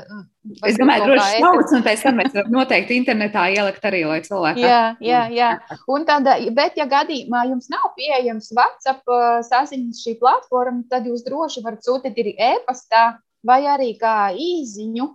es 0.63 0.79
domāju, 0.79 1.11
ir 1.11 1.43
daudz, 1.43 1.75
un 1.75 1.83
pēc 1.83 2.07
tam 2.07 2.23
mēs 2.23 2.39
noteikti 2.47 2.95
internetā 2.95 3.49
ielikt 3.51 3.83
arī, 3.83 4.05
lai 4.07 4.23
cilvēki. 4.23 4.63
Jā, 4.63 4.95
jā, 5.03 5.27
jā. 5.35 5.51
Un 5.91 6.07
tad, 6.07 6.31
bet, 6.55 6.79
ja 6.79 6.87
gadījumā 6.87 7.49
jums 7.51 7.67
nav 7.67 7.91
pieejams 7.99 8.53
WhatsApp 8.55 9.03
saziņas 9.51 10.07
šī 10.07 10.17
platforma, 10.23 10.87
tad 10.89 11.05
jūs 11.11 11.27
droši 11.27 11.67
varat 11.67 11.83
sūtīt 11.83 12.15
arī 12.15 12.37
e-pastā 12.55 13.17
vai 13.47 13.63
arī 13.71 13.93
kā 13.99 14.33
īziņu 14.35 15.07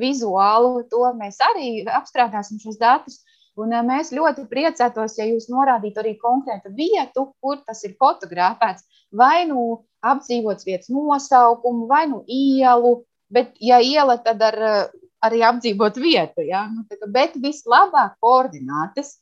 vizuālu. 0.00 0.84
To 0.92 1.08
mēs 1.18 1.40
arī 1.50 1.82
apstrādāsim 1.86 2.60
šos 2.62 2.78
datus. 2.80 3.20
Un 3.58 3.72
mēs 3.88 4.12
ļoti 4.14 4.44
priecātos, 4.46 5.16
ja 5.18 5.26
jūs 5.26 5.48
norādītu 5.50 5.98
arī 5.98 6.14
konkrētu 6.20 6.70
vietu, 6.76 7.32
kur 7.42 7.58
tas 7.66 7.82
ir 7.82 7.96
fotografēts. 7.98 8.86
Vai 9.10 9.48
nu 9.50 9.82
apdzīvots 10.06 10.66
vietas 10.68 10.92
nosaukumu, 10.94 11.88
vai 11.90 12.04
nu 12.06 12.22
ielu, 12.30 13.00
bet, 13.34 13.56
ja 13.58 13.80
iela, 13.82 14.14
tad 14.22 14.44
ar, 14.46 14.58
arī 15.26 15.42
apdzīvot 15.48 15.98
vietu. 15.98 16.44
Ja? 16.46 16.68
Nu, 16.70 16.84
tā, 16.86 17.10
bet 17.10 17.34
vislabāk 17.42 18.14
koordinātas, 18.22 19.16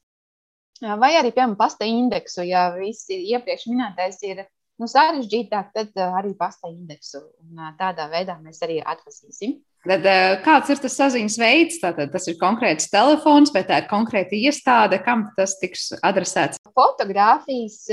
vai 0.85 1.15
arī, 1.17 1.33
piemēram, 1.33 1.57
pasta 1.57 1.89
indeksu, 1.89 2.45
ja 2.45 2.69
viss 2.77 3.09
iepriekš 3.09 3.71
minētais 3.71 4.21
ir 4.29 4.45
nu, 4.81 4.89
sarežģītāk, 4.91 5.71
tad 5.75 5.97
uh, 5.97 6.17
arī 6.19 6.35
pasta 6.39 6.71
indeksu. 6.71 7.23
Un, 7.45 7.57
uh, 7.61 7.73
tādā 7.79 8.09
veidā 8.13 8.37
mēs 8.43 8.61
arī 8.67 8.79
atpazīsim. 8.83 9.57
Tad, 9.87 10.07
uh, 10.09 10.37
kāds 10.45 10.73
ir 10.73 10.81
tas 10.83 10.97
saziņas 10.99 11.39
veids? 11.41 11.81
Tātad, 11.83 12.11
tas 12.13 12.27
ir 12.31 12.39
konkrēts 12.41 12.91
telefons, 12.93 13.53
vai 13.55 13.63
tā 13.69 13.81
ir 13.83 13.91
konkrēta 13.91 14.37
iestāde, 14.39 14.99
kam 15.05 15.29
tas 15.39 15.57
tiks 15.61 15.93
adresēts? 16.07 16.61
Fotogrāfijas 16.77 17.85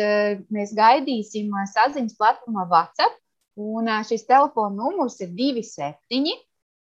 mēs 0.53 0.73
gaidīsim 0.75 1.53
saziņas 1.75 2.17
platformā 2.19 2.67
WhatsApp. 2.71 3.19
Un 3.53 3.85
šis 4.07 4.25
telefona 4.25 4.73
numurs 4.79 5.19
ir 5.21 5.29
27, 5.37 6.33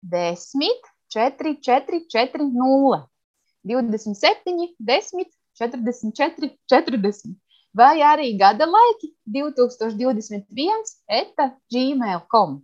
10, 0.04 0.90
4, 1.16 1.54
4, 1.64 2.02
4, 2.12 2.48
0, 2.52 3.00
27, 3.72 4.68
10, 4.92 5.32
44, 5.58 6.52
40 6.68 7.38
vai 7.78 8.02
arī 8.02 8.32
gada 8.40 8.66
laiki 8.66 9.12
2021 9.36 10.94
eta 11.20 11.52
gmail.com. 11.74 12.58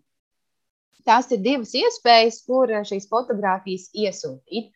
Tās 1.04 1.28
ir 1.36 1.42
divas 1.44 1.74
iespējas, 1.76 2.40
kur 2.48 2.72
šīs 2.88 3.10
fotogrāfijas 3.12 3.90
iesūtīt. 3.94 4.72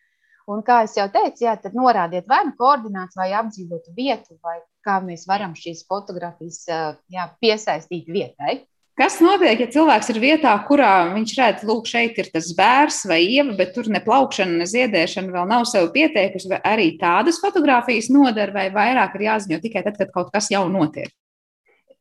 Un, 0.48 0.62
kā 0.64 0.80
jau 0.88 1.06
teicu, 1.12 1.44
jā, 1.44 1.54
tad 1.60 1.74
norādiet 1.76 2.28
vai 2.28 2.40
nu 2.48 2.54
koordināts, 2.56 3.16
vai 3.16 3.30
apdzīvotu 3.36 3.92
vietu, 3.96 4.36
vai 4.44 4.58
kā 4.84 4.96
mēs 5.04 5.26
varam 5.28 5.52
šīs 5.56 5.84
fotogrāfijas 5.88 6.62
jā, 7.12 7.26
piesaistīt 7.42 8.08
vietai. 8.12 8.62
Kas 8.98 9.20
notiek, 9.22 9.60
ja 9.62 9.68
cilvēks 9.70 10.08
ir 10.10 10.16
vietā, 10.18 10.50
kurā 10.66 11.12
viņš 11.12 11.32
redz, 11.38 11.60
lūk, 11.68 11.84
šeit 11.86 12.16
ir 12.18 12.32
tas 12.32 12.48
bērns 12.58 13.04
vai 13.06 13.20
ieva, 13.22 13.52
bet 13.54 13.70
tur 13.76 13.86
ne 13.94 14.00
plaukšana, 14.02 14.56
ne 14.58 14.66
ziedēšana 14.66 15.30
vēl 15.36 15.46
nav 15.46 15.68
sev 15.70 15.86
pieteikusi, 15.94 16.50
vai 16.50 16.58
arī 16.66 16.88
tādas 16.98 17.38
fotogrāfijas 17.38 18.10
nodara, 18.10 18.50
vai 18.56 18.66
vairāk 18.74 19.14
ir 19.14 19.28
jāziņo 19.28 19.60
tikai 19.62 19.84
tad, 19.86 20.00
kad 20.00 20.10
kaut 20.16 20.32
kas 20.34 20.50
jau 20.50 20.64
notiek? 20.72 21.14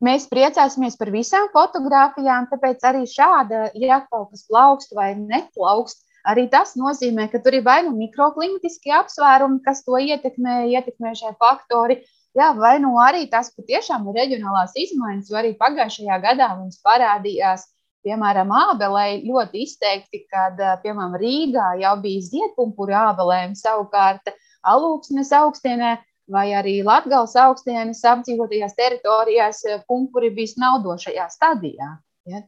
Mēs 0.01 0.25
priecāsimies 0.31 0.97
par 0.97 1.13
visām 1.13 1.45
fotogrāfijām, 1.53 2.49
tāpēc 2.49 2.89
arī 2.89 3.05
šāda, 3.09 3.67
ja 3.77 4.01
kaut 4.09 4.31
kas 4.33 4.47
plaukst 4.49 4.97
vai 4.97 5.11
neplaukst, 5.21 6.01
arī 6.25 6.47
tas 6.49 6.73
nozīmē, 6.81 7.29
ka 7.29 7.45
tur 7.45 7.59
ir 7.59 7.65
vai 7.65 7.83
nu 7.85 7.93
mikroklimatiski 7.93 8.97
apsvērumi, 9.03 9.61
kas 9.65 9.85
to 9.85 10.01
ietekmē, 10.01 10.63
ietekmē 10.73 11.13
šie 11.17 11.37
faktori, 11.37 12.01
Jā, 12.37 12.51
vai 12.53 12.75
nu 12.77 12.91
arī 13.01 13.23
tas 13.31 13.49
patiešām 13.55 14.03
ir 14.11 14.19
reģionālās 14.19 14.75
izmaiņas, 14.77 15.29
jo 15.31 15.37
arī 15.39 15.55
pagājušajā 15.57 16.17
gadā 16.21 16.51
mums 16.59 16.77
parādījās, 16.85 17.63
piemēram, 18.05 18.51
ābelē 18.53 19.05
ļoti 19.25 19.63
izteikti, 19.65 20.21
kad, 20.29 20.59
piemēram, 20.83 21.15
Rīgā 21.17 21.71
jau 21.81 21.95
bija 22.03 22.25
ziedpumpuri 22.27 22.93
ābelēm, 22.99 23.55
savukārt 23.57 24.29
alūksnes 24.69 25.33
augstienē 25.39 25.95
vai 26.29 26.51
arī 26.59 26.75
Latgales 26.85 27.33
augstienes 27.39 28.03
apdzīvotajās 28.05 28.77
teritorijās 28.77 29.63
pumpuri 29.89 30.29
bija 30.37 30.53
snaudošajā 30.53 31.27
stadijā. 31.33 31.95
Ja, 32.27 32.41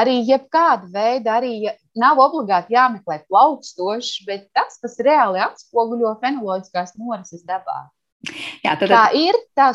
arī 0.00 0.18
jebkāda 0.24 0.88
veida, 0.88 1.38
arī 1.38 1.68
nav 2.00 2.18
obligāti 2.26 2.72
jāmeklē 2.72 3.20
plaukstošs, 3.28 4.22
bet 4.26 4.48
tas, 4.56 4.80
kas 4.80 4.96
reāli 5.04 5.42
atspoguļo 5.46 6.16
fenoloģiskās 6.22 6.96
norises 6.96 7.44
dabā. 7.44 7.84
Jā, 8.62 8.76
tad, 8.78 8.86
tā 8.86 9.02
ir, 9.18 9.34
tā. 9.58 9.72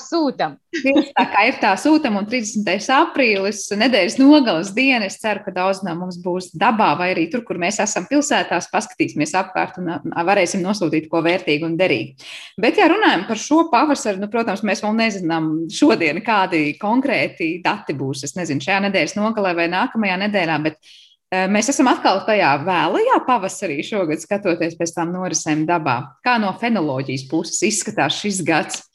Tieši 0.71 1.09
tā 1.15 1.23
kā 1.33 1.41
ir 1.49 1.57
tā 1.59 1.73
sūtam, 1.79 2.15
un 2.19 2.27
30. 2.29 2.63
aprīlis, 2.95 3.65
nedēļas 3.75 4.15
nogales 4.21 4.69
diena. 4.75 5.09
Es 5.09 5.17
ceru, 5.19 5.41
ka 5.43 5.51
daudz 5.55 5.81
no 5.83 5.91
mums 5.99 6.19
būs 6.23 6.53
dabā 6.55 6.93
vai 6.99 7.09
arī 7.11 7.25
tur, 7.31 7.43
kur 7.47 7.59
mēs 7.59 7.81
esam 7.83 8.07
pilsētās, 8.07 8.69
paskatīsimies 8.71 9.35
apkārt 9.41 9.81
un 9.81 10.13
varēsim 10.29 10.63
nosūtīt 10.63 11.09
ko 11.11 11.19
vērtīgu 11.25 11.67
un 11.67 11.75
derīgu. 11.79 12.29
Bet, 12.61 12.79
ja 12.79 12.87
runājam 12.93 13.25
par 13.27 13.41
šo 13.41 13.65
pavasaru, 13.73 14.23
nu, 14.23 14.31
protams, 14.31 14.63
mēs 14.67 14.83
vēl 14.85 14.95
nezinām 15.01 15.49
šodien, 15.73 16.21
kādi 16.23 16.77
konkrēti 16.79 17.57
dati 17.65 17.97
būs. 17.97 18.23
Es 18.29 18.37
nezinu, 18.39 18.63
šajā 18.63 18.85
nedēļas 18.87 19.17
nogalē 19.19 19.57
vai 19.59 19.67
nākamajā 19.75 20.21
nedēļā, 20.23 20.61
bet 20.69 20.79
Mēs 21.27 21.67
esam 21.73 21.89
atkal 21.91 22.21
tajā 22.23 22.53
vēlajā 22.63 23.17
pavasarī 23.27 23.81
šogad, 23.83 24.21
skatoties 24.23 24.77
pēc 24.79 24.93
tām 24.95 25.09
norisēm 25.11 25.65
dabā. 25.67 25.97
Kā 26.23 26.37
no 26.39 26.53
fenoloģijas 26.55 27.25
puses 27.27 27.59
izskatās 27.67 28.21
šis 28.21 28.39
gads? 28.47 28.85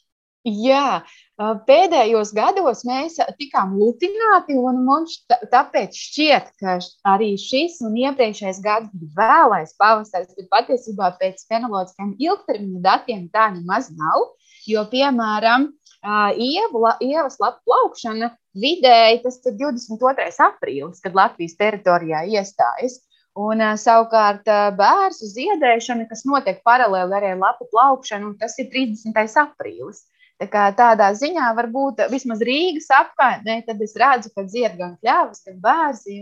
Jā, 0.43 1.03
pēdējos 1.37 2.33
gados 2.33 2.81
mēs 2.89 3.19
tikām 3.37 3.77
lutināti, 3.77 4.57
un 4.57 4.81
mums 4.83 5.19
tāpēc 5.53 5.93
šķiet, 5.93 6.49
ka 6.57 6.79
arī 7.13 7.35
šis 7.37 7.77
un 7.85 8.01
iepriekšējais 8.01 8.63
gads 8.65 8.89
bija 8.97 9.13
vēlais 9.21 9.77
pavasaris, 9.77 10.33
bet 10.33 10.49
patiesībā 10.51 11.13
pēc 11.21 11.45
fenoloģiskiem 11.47 12.15
ilgtermiņa 12.17 12.83
datiem 12.89 13.29
tā 13.29 13.51
nemaz 13.53 13.93
nav. 13.93 14.33
Jo, 14.65 14.87
piemēram, 14.89 15.69
ievu, 16.03 16.83
ievas 17.01 17.39
lapu 17.39 17.61
plaukšana 17.69 18.29
vidēji 18.53 19.23
tas 19.23 19.39
ir 19.45 19.57
22. 19.57 20.29
aprīlis, 20.47 21.01
kad 21.03 21.15
Latvijas 21.15 21.57
teritorijā 21.59 22.23
iestājas. 22.27 23.01
Un, 23.33 23.63
savukārt, 23.81 24.45
bērnu 24.77 25.29
ziedēšana, 25.33 26.05
kas 26.09 26.21
notiek 26.29 26.59
paralēli 26.65 27.15
arī 27.17 27.31
lapu 27.39 27.65
plaukšanu, 27.71 28.35
tas 28.37 28.59
ir 28.61 28.69
30. 28.69 29.15
aprīlis. 29.41 30.03
Tā 30.43 30.67
tādā 30.75 31.07
ziņā 31.15 31.53
varbūt 31.55 32.03
vismaz 32.11 32.41
Rīgas 32.43 32.89
apkaimē, 32.91 33.61
tad 33.65 33.81
es 33.81 33.95
redzu, 33.95 34.29
ka 34.35 34.43
dzied 34.43 34.75
gan 34.77 34.97
kļavas, 34.99 35.43
gan 35.47 35.59
bērzi. 35.63 36.19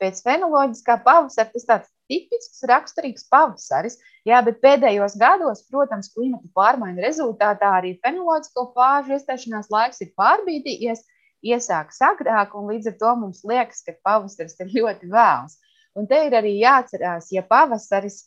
Pēc 0.00 0.22
fenoloģiskā 0.24 0.96
pavasara 1.04 1.52
tas 1.52 1.66
tāds 1.68 1.88
tipisks, 2.10 2.64
raksturīgs 2.68 3.28
pavasaris. 3.32 3.98
Jā, 4.28 4.42
bet 4.44 4.60
pēdējos 4.64 5.16
gados, 5.20 5.62
protams, 5.70 6.10
klimata 6.12 6.50
pārmaiņu 6.58 7.06
rezultātā 7.06 7.72
arī 7.78 7.94
fenoloģisko 8.04 8.66
fāžu 8.76 9.16
iestāšanās 9.16 9.70
laiks 9.72 10.02
ir 10.04 10.12
pārbīdījies, 10.20 11.04
iesākas 11.46 12.02
agrāk, 12.04 12.52
un 12.58 12.68
līdz 12.68 12.92
ar 12.92 12.96
to 13.00 13.14
mums 13.22 13.44
liekas, 13.48 13.84
ka 13.86 13.96
pavasaris 14.04 14.58
ir 14.60 14.74
ļoti 14.74 15.08
vēls. 15.12 15.56
Un 15.96 16.06
te 16.10 16.18
ir 16.26 16.36
arī 16.36 16.58
jāatcerās, 16.60 17.30
ja 17.34 17.42
pavasaris 17.46 18.26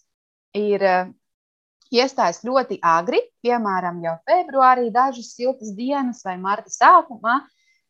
ir 0.57 0.83
uh, 0.83 1.11
iestājas 1.93 2.41
ļoti 2.45 2.79
agri, 2.81 3.21
piemēram, 3.45 4.01
jau 4.03 4.15
februārī, 4.29 4.89
dažas 4.93 5.33
siltas 5.37 5.73
dienas 5.77 6.23
vai 6.25 6.35
marta 6.41 6.73
sākumā, 6.73 7.39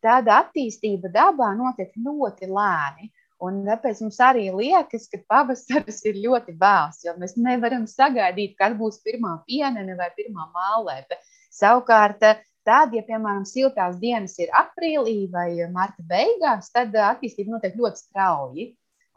tad 0.04 0.28
attīstība 0.28 1.10
dabā 1.12 1.54
notiek 1.56 1.94
ļoti 1.96 2.50
lēni. 2.50 3.10
Un 3.44 3.60
tāpēc 3.66 4.00
mums 4.04 4.18
arī 4.22 4.46
liekas, 4.54 5.08
ka 5.12 5.20
pavasaris 5.30 6.00
ir 6.08 6.20
ļoti 6.22 6.54
vēls, 6.60 7.02
jo 7.06 7.14
mēs 7.20 7.36
nevaram 7.36 7.86
sagaidīt, 7.90 8.54
kad 8.60 8.76
būs 8.78 9.00
pirmā 9.04 9.36
pienene 9.48 9.96
vai 9.98 10.10
pirmā 10.16 10.46
mālēpe. 10.54 11.18
Savukārt, 11.54 12.22
tad, 12.64 12.94
ja, 12.96 13.02
piemēram, 13.06 13.44
siltās 13.48 13.98
dienas 14.00 14.38
ir 14.42 14.54
aprīlī 14.56 15.18
vai 15.32 15.50
marta 15.74 16.04
beigās, 16.08 16.70
tad 16.74 16.94
attīstība 17.10 17.56
notiek 17.56 17.76
ļoti 17.80 18.06
strauji. 18.06 18.70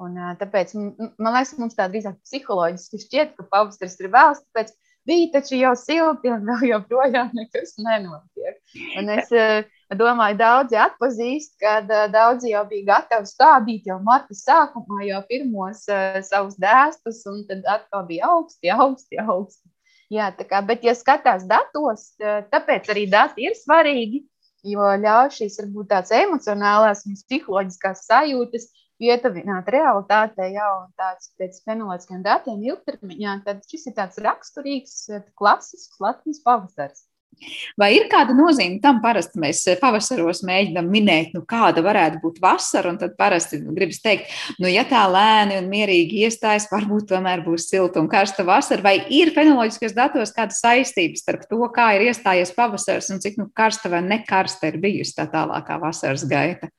Un, 0.04 0.18
tāpēc 0.38 0.76
man 0.78 1.32
liekas, 1.34 1.56
mums 1.58 1.78
tā 1.78 1.88
drīzāk 1.90 2.20
psiholoģiski 2.22 3.00
šķiet, 3.02 3.34
ka 3.38 3.48
pavasaris 3.54 3.98
ir 4.02 4.12
vēls, 4.13 4.44
tāpēc 4.46 4.76
bija 5.08 5.32
taču 5.38 5.58
jau 5.58 5.74
silti 5.80 6.30
un 6.34 6.46
vēl 6.46 6.68
joprojām 6.74 7.32
nekas 7.38 7.78
nenotiek. 7.82 8.60
Un 9.00 9.10
es 9.16 9.32
domāju, 9.95 10.38
daudzi 10.39 10.76
atpazīst, 10.84 11.54
kad 11.62 11.88
daudzi 12.12 12.52
jau 12.52 12.63
bija 12.67 12.88
gatavi 12.91 13.30
stādīt 13.30 13.88
jau 13.88 14.00
marta 14.04 14.36
sākumā 14.36 15.06
jau 15.08 15.21
pirmos 15.30 15.86
savus 16.28 16.58
dēstus, 16.60 17.23
un 17.30 17.45
tad 17.47 17.63
atkal 17.63 18.04
bija 18.10 18.28
augsti, 18.34 18.71
augsti, 18.73 19.19
augsti. 19.23 19.69
Jā, 20.12 20.32
kā, 20.32 20.62
bet, 20.63 20.84
ja 20.88 20.95
skatās 20.95 21.43
datos, 21.47 22.13
tāpēc 22.52 22.88
arī 22.93 23.08
dati 23.12 23.47
ir 23.47 23.56
svarīgi, 23.60 24.23
jo 24.67 24.91
ļauj 25.04 25.32
šīs 25.39 25.58
varbūt 25.62 25.89
tādas 25.91 26.13
emocionālās 26.15 27.04
un 27.08 27.17
psiholoģiskās 27.19 28.06
sajūtas 28.08 28.69
ietavināt 29.04 29.67
realitātē 29.71 30.47
jau 30.56 30.71
tāds 31.00 31.32
pēc 31.39 31.60
fenoloģiskiem 31.67 32.23
datiem 32.26 32.63
ilgtermiņā, 32.71 33.36
tad 33.45 33.62
šis 33.69 33.91
ir 33.91 33.97
tāds 34.00 34.19
raksturīgs, 34.23 34.95
klasisks 35.38 36.00
Latvijas 36.02 36.41
pavasars. 36.45 37.04
Vai 37.78 37.91
ir 37.95 38.08
kāda 38.12 38.34
nozīme 38.36 38.80
tam? 38.84 39.00
Parasti 39.04 39.39
mēs 39.41 39.62
pavasaros 39.82 40.41
mēģinām 40.47 40.89
minēt, 40.91 41.36
nu, 41.38 41.43
kāda 41.47 41.84
varētu 41.86 42.21
būt 42.23 42.41
vasara, 42.43 42.91
un 42.91 43.00
tad 43.02 43.13
parasti 43.19 43.60
gribas 43.62 44.02
teikt, 44.04 44.34
nu, 44.62 44.69
ja 44.71 44.84
tā 44.89 45.04
lēni 45.12 45.60
un 45.62 45.69
mierīgi 45.71 46.23
iestājas, 46.26 46.69
varbūt 46.71 47.12
tomēr 47.13 47.45
būs 47.45 47.69
silta 47.69 48.02
un 48.02 48.10
karsta 48.12 48.45
vasara. 48.47 48.84
Vai 48.86 48.97
ir 49.13 49.34
fenoloģiskos 49.36 49.95
datos 49.97 50.34
kāda 50.36 50.58
saistība 50.58 51.19
starp 51.19 51.47
to, 51.50 51.62
kā 51.73 51.91
ir 51.97 52.08
iestājies 52.10 52.56
pavasars 52.58 53.12
un 53.13 53.23
cik 53.23 53.39
nu, 53.41 53.50
karsta 53.56 53.91
vai 53.93 54.04
nekarsta 54.06 54.71
ir 54.71 54.82
bijusi 54.82 55.17
tā 55.17 55.30
tālākā 55.32 55.80
vasaras 55.82 56.26
gaita? 56.28 56.71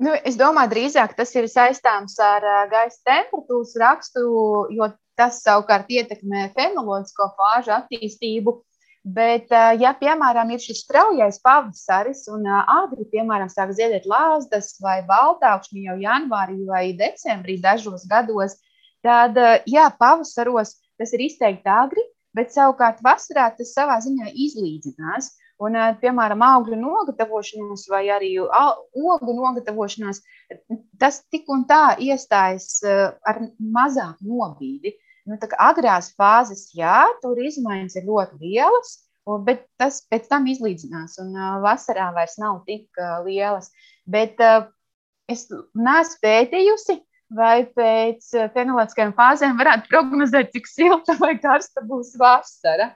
Nu, 0.00 0.14
es 0.24 0.36
domāju, 0.40 0.72
drīzāk 0.72 1.14
tas 1.16 1.32
ir 1.36 1.46
saistāms 1.50 2.16
ar 2.22 2.44
gaisa 2.72 3.00
temperatūras 3.04 3.74
raksturu, 3.80 4.68
jo 4.74 4.88
tas 5.18 5.40
savukārt 5.44 5.90
ietekmē 5.92 6.48
fenoloģisko 6.56 7.28
fāžu 7.38 7.74
attīstību. 7.76 8.56
Bet, 9.04 9.50
ja, 9.52 9.90
piemēram, 10.00 10.48
ir 10.54 10.62
šis 10.64 10.78
straujais 10.86 11.36
pavasaris 11.44 12.22
un 12.32 12.46
agri, 12.48 13.04
piemēram, 13.12 13.50
sāk 13.52 13.74
ziedēt 13.76 14.06
lāzdas 14.08 14.70
vai 14.80 15.02
baltākšņi 15.04 15.84
jau 15.90 15.96
janvārī 16.00 16.62
vai 16.64 16.86
decembrī 16.96 17.58
dažos 17.60 18.06
gados, 18.08 18.56
tad, 19.04 19.36
jā, 19.68 19.90
pavasaros 20.00 20.78
tas 20.96 21.12
ir 21.12 21.26
izteikti 21.26 21.68
agri, 21.68 22.00
bet 22.32 22.56
savukārt 22.56 23.04
vasarā 23.04 23.50
tas 23.58 23.74
savā 23.76 24.00
ziņā 24.00 24.32
izlīdzinās. 24.32 25.34
Un, 25.62 25.76
piemēram, 26.00 26.40
augļu 26.42 26.80
nogatavošanās 26.80 27.84
vai 27.92 28.08
arī 28.10 28.32
ogu 28.40 29.36
nogatavošanās, 29.36 30.18
tas 30.98 31.20
tik 31.30 31.46
un 31.52 31.62
tā 31.68 31.94
iestājas 32.02 32.80
ar 32.82 33.38
mazāku 33.60 34.32
nobīdi. 34.32 34.96
Nu, 35.24 35.38
agrās 35.64 36.10
fāzes, 36.18 36.68
jā, 36.76 37.00
tur 37.22 37.38
izmaiņas 37.40 37.96
ir 37.96 38.06
ļoti 38.08 38.40
lielas, 38.42 38.90
bet 39.46 39.64
tas 39.80 40.02
pēc 40.12 40.28
tam 40.28 40.44
izlīdzinās. 40.52 41.16
Un 41.22 41.32
vasarā 41.64 42.10
vairs 42.16 42.36
nav 42.42 42.60
tik 42.68 43.00
lielas. 43.24 43.70
Bet 44.04 44.40
es 45.32 45.46
neesmu 45.48 46.20
pētījusi, 46.26 46.98
vai 47.34 47.64
pēc 47.72 48.28
fenoloģiskajām 48.52 49.14
fāzēm 49.16 49.56
varētu 49.58 49.90
prognozēt, 49.90 50.52
cik 50.52 50.68
silta 50.68 51.16
vai 51.22 51.34
karsta 51.40 51.84
būs 51.88 52.12
vasara. 52.20 52.92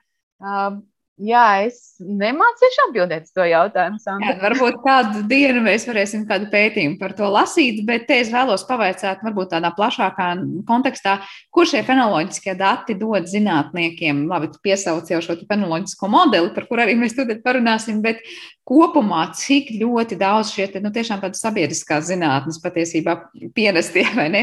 Jā, 1.19 1.65
es 1.67 1.97
nemācīšu 1.99 2.83
atbildēt 2.85 3.27
uz 3.27 3.33
to 3.35 3.43
jautājumu. 3.49 3.99
Jā, 4.23 4.35
varbūt 4.39 4.77
kādu 4.85 5.25
dienu 5.27 5.65
mēs 5.65 5.87
varēsim 5.89 6.23
kādu 6.29 6.47
pētījumu 6.53 6.95
par 7.01 7.17
to 7.19 7.27
lasīt, 7.35 7.81
bet 7.89 8.07
te 8.07 8.21
es 8.23 8.31
vēlos 8.31 8.63
pavaicāt, 8.69 9.25
varbūt 9.27 9.51
tādā 9.57 9.73
plašākā 9.75 10.29
kontekstā, 10.69 11.17
kur 11.51 11.67
šie 11.67 11.83
fenoloģiskie 11.89 12.55
dati 12.59 12.95
dod 12.99 13.27
zinātniekiem. 13.31 14.29
Labi, 14.31 14.53
tu 14.55 14.63
piesauc 14.63 15.11
jau 15.11 15.19
šo 15.25 15.41
fenoloģisko 15.49 16.13
modeli, 16.13 16.53
par 16.55 16.69
kur 16.71 16.85
arī 16.85 16.95
mēs 17.01 17.19
tūlīt 17.19 17.43
parunāsim, 17.43 17.99
bet 18.05 18.23
kopumā 18.69 19.23
cik 19.37 19.71
ļoti 19.81 20.19
daudz 20.21 20.53
šie 20.53 20.67
nu, 20.85 20.93
tiešām 20.93 21.23
tādas 21.23 21.41
sabiedriskās 21.41 22.09
zinātnes 22.11 22.61
patiesībā 22.61 23.15
pienestie 23.57 24.05
vai 24.17 24.29
ne 24.33 24.43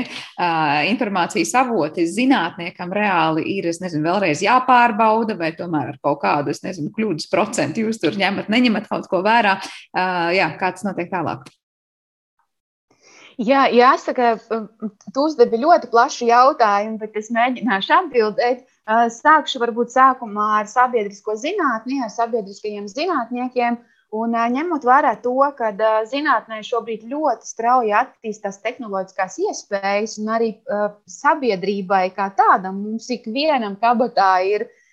informācijas 0.90 1.54
avoti 1.62 2.08
zinātniekam 2.10 2.94
reāli 2.96 3.46
ir, 3.56 3.70
es 3.70 3.82
nezinu, 3.84 4.06
vēlreiz 4.08 4.42
jāpārbauda 4.46 5.38
vai 5.38 5.52
tomēr 5.58 5.94
ar 5.94 6.00
kaut 6.02 6.24
kādu, 6.24 6.56
nezinu, 6.66 6.94
kļūdas 6.96 7.30
procentu 7.32 7.86
jūs 7.86 8.02
tur 8.02 8.18
ņemat, 8.20 8.50
neņemat 8.52 8.90
kaut 8.90 9.08
ko 9.12 9.22
vērā. 9.26 9.60
Jā, 10.36 10.50
kā 10.60 10.74
tas 10.76 10.86
notiek 10.88 11.12
tālāk? 11.14 11.46
Jā, 13.36 13.66
jāsaka, 13.68 14.38
tu 15.12 15.26
uzdevi 15.28 15.60
ļoti 15.60 15.90
plašu 15.92 16.30
jautājumu, 16.30 17.00
bet 17.02 17.18
es 17.20 17.28
mēģināšu 17.36 17.92
atbildēt. 17.98 18.64
Sākšu 19.12 19.60
varbūt 19.60 19.92
sākumā 19.92 20.62
ar 20.62 20.70
sabiedrisko 20.72 21.36
zinātni, 21.42 22.00
ar 22.06 22.14
sabiedriskajiem 22.14 22.88
zinātniekiem. 22.88 23.82
Un, 24.16 24.32
ņemot 24.32 24.86
vērā 24.88 25.16
to, 25.20 25.34
ka 25.58 25.74
zinātnē 26.08 26.62
šobrīd 26.64 27.04
ļoti 27.12 27.50
strauji 27.50 27.92
attīstās 27.98 28.62
tehnoloģiskās 28.64 29.36
iespējas, 29.50 30.16
un 30.22 30.32
arī 30.38 30.50
sabiedrībai 31.12 32.06
kā 32.16 32.30
tādam, 32.38 32.80
mums 32.86 33.10
ikvienam 33.12 33.76
kabatā 33.82 34.30
ir 34.48 34.70
uh, 34.70 34.85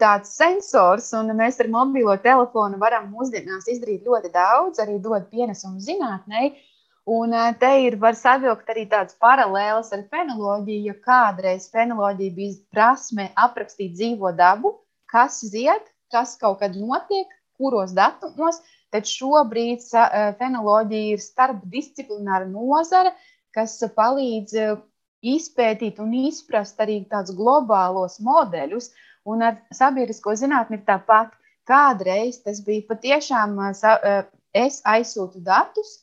tāds 0.00 0.34
sensors, 0.36 1.08
un 1.16 1.32
mēs 1.36 1.60
ar 1.62 1.70
mobilo 1.72 2.14
telefonu 2.20 2.78
varam 2.80 3.08
mūsdienās 3.14 3.68
izdarīt 3.72 4.04
ļoti 4.04 4.30
daudz, 4.34 4.80
arī 4.82 4.98
dot 5.00 5.30
pienesumu 5.30 5.80
zinātnē. 5.80 6.52
Un 7.04 7.34
te 7.60 7.70
ir 7.84 7.98
var 8.00 8.16
savilkt 8.16 8.70
arī 8.72 8.86
tādas 8.88 9.16
paralēlas 9.20 9.90
ar 9.92 10.06
fenoloģiju, 10.08 10.84
ja 10.88 10.94
kādreiz 11.04 11.68
fenoloģija 11.72 12.36
bija 12.36 12.54
prasme 12.72 13.28
aprakstīt 13.36 13.92
dzīvo 13.92 14.32
dabu, 14.36 14.78
kas 15.12 15.42
zied, 15.44 15.84
kas 16.12 16.36
kaut 16.40 16.62
kad 16.62 16.76
notiek, 16.76 17.28
kuros 17.60 17.92
datumos, 17.92 18.62
tad 18.92 19.04
šobrīd 19.08 19.84
fenoloģija 20.40 21.16
ir 21.16 21.20
starpdisciplināra 21.20 22.48
nozare, 22.48 23.12
kas 23.52 23.76
palīdz 23.96 24.56
izpētīt 25.24 26.00
un 26.00 26.12
izprast 26.24 26.80
arī 26.80 27.02
tādus 27.10 27.36
globālos 27.36 28.16
modeļus. 28.24 28.90
Un 29.24 29.42
ar 29.42 29.58
sabiedrisko 29.72 30.34
zinātni 30.36 30.80
ir 30.80 30.84
tāpat. 30.88 31.32
Kādreiz 31.64 32.42
tas 32.44 32.60
bija 32.60 32.84
patiešām, 32.90 33.56
es 34.52 34.82
aizsūtu 34.84 35.40
datus, 35.44 35.94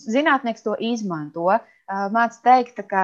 zinātnieks 0.00 0.64
to 0.64 0.76
izmanto. 0.80 1.50
Māc 2.14 2.38
teikt, 2.40 2.80
ka 2.88 3.02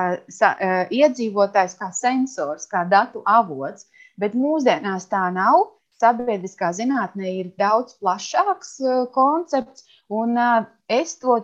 iedzīvotājs 0.89 1.77
kā 1.77 1.91
sensors, 1.93 2.65
kā 2.71 2.87
datu 2.89 3.21
avots, 3.29 3.85
bet 4.17 4.39
mūsdienās 4.39 5.11
tā 5.13 5.27
nav. 5.35 5.75
Sabiedriskā 5.99 6.71
zinātnē 6.79 7.31
ir 7.41 7.49
daudz 7.59 7.97
plašāks 7.99 8.77
koncepts, 9.13 9.83
un 10.09 10.39
es 10.89 11.17
to 11.19 11.41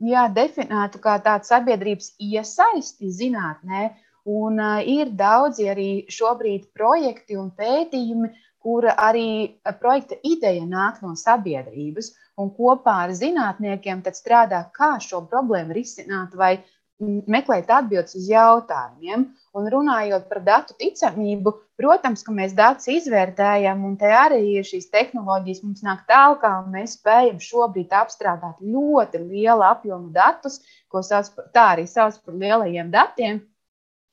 jā, 0.00 0.26
definētu 0.32 0.98
kā 1.04 1.18
tādu 1.22 1.44
sabiedrības 1.50 2.14
iesaisti 2.18 3.12
zinātnē. 3.12 3.90
Un 4.30 4.60
ir 4.86 5.10
daudzi 5.18 5.66
arī 5.70 5.90
šobrīd 6.06 6.68
projekti 6.78 7.36
un 7.36 7.50
pētījumi, 7.58 8.30
kura 8.62 8.94
arī 9.02 9.58
projekta 9.80 10.14
ideja 10.22 10.62
nāk 10.62 11.00
no 11.02 11.16
sabiedrības 11.18 12.12
un 12.38 12.52
kopā 12.54 13.00
ar 13.06 13.14
zinātniekiem 13.18 14.04
strādā, 14.14 14.62
kā 14.70 14.94
šo 15.02 15.24
problēmu 15.26 15.74
risināt 15.74 16.36
vai 16.38 16.60
meklēt 17.02 17.70
atbildes 17.74 18.14
uz 18.14 18.28
jautājumiem. 18.30 19.24
Un 19.58 19.68
runājot 19.74 20.28
par 20.30 20.40
datu 20.46 20.76
ticamību, 20.78 21.52
protams, 21.76 22.22
ka 22.22 22.32
mēs 22.32 22.54
datus 22.56 22.88
izvērtējam, 22.88 23.82
un 23.84 23.96
te 24.00 24.08
arī 24.14 24.40
ir 24.54 24.68
šīs 24.68 24.88
tehnoloģijas 24.94 25.62
mums 25.66 25.82
nāk 25.82 26.06
tālāk, 26.08 26.40
kā 26.44 26.52
mēs 26.72 26.96
spējam 27.00 27.40
šobrīd 27.42 27.92
apstrādāt 27.98 28.62
ļoti 28.62 29.20
lielu 29.26 29.66
apjomu 29.66 30.12
datus, 30.14 30.60
ko 30.88 31.02
sauc 31.02 31.34
tā 31.52 31.72
arī 31.74 31.88
sauc 31.90 32.22
par 32.24 32.38
lielajiem 32.38 32.94
datiem. 32.94 33.42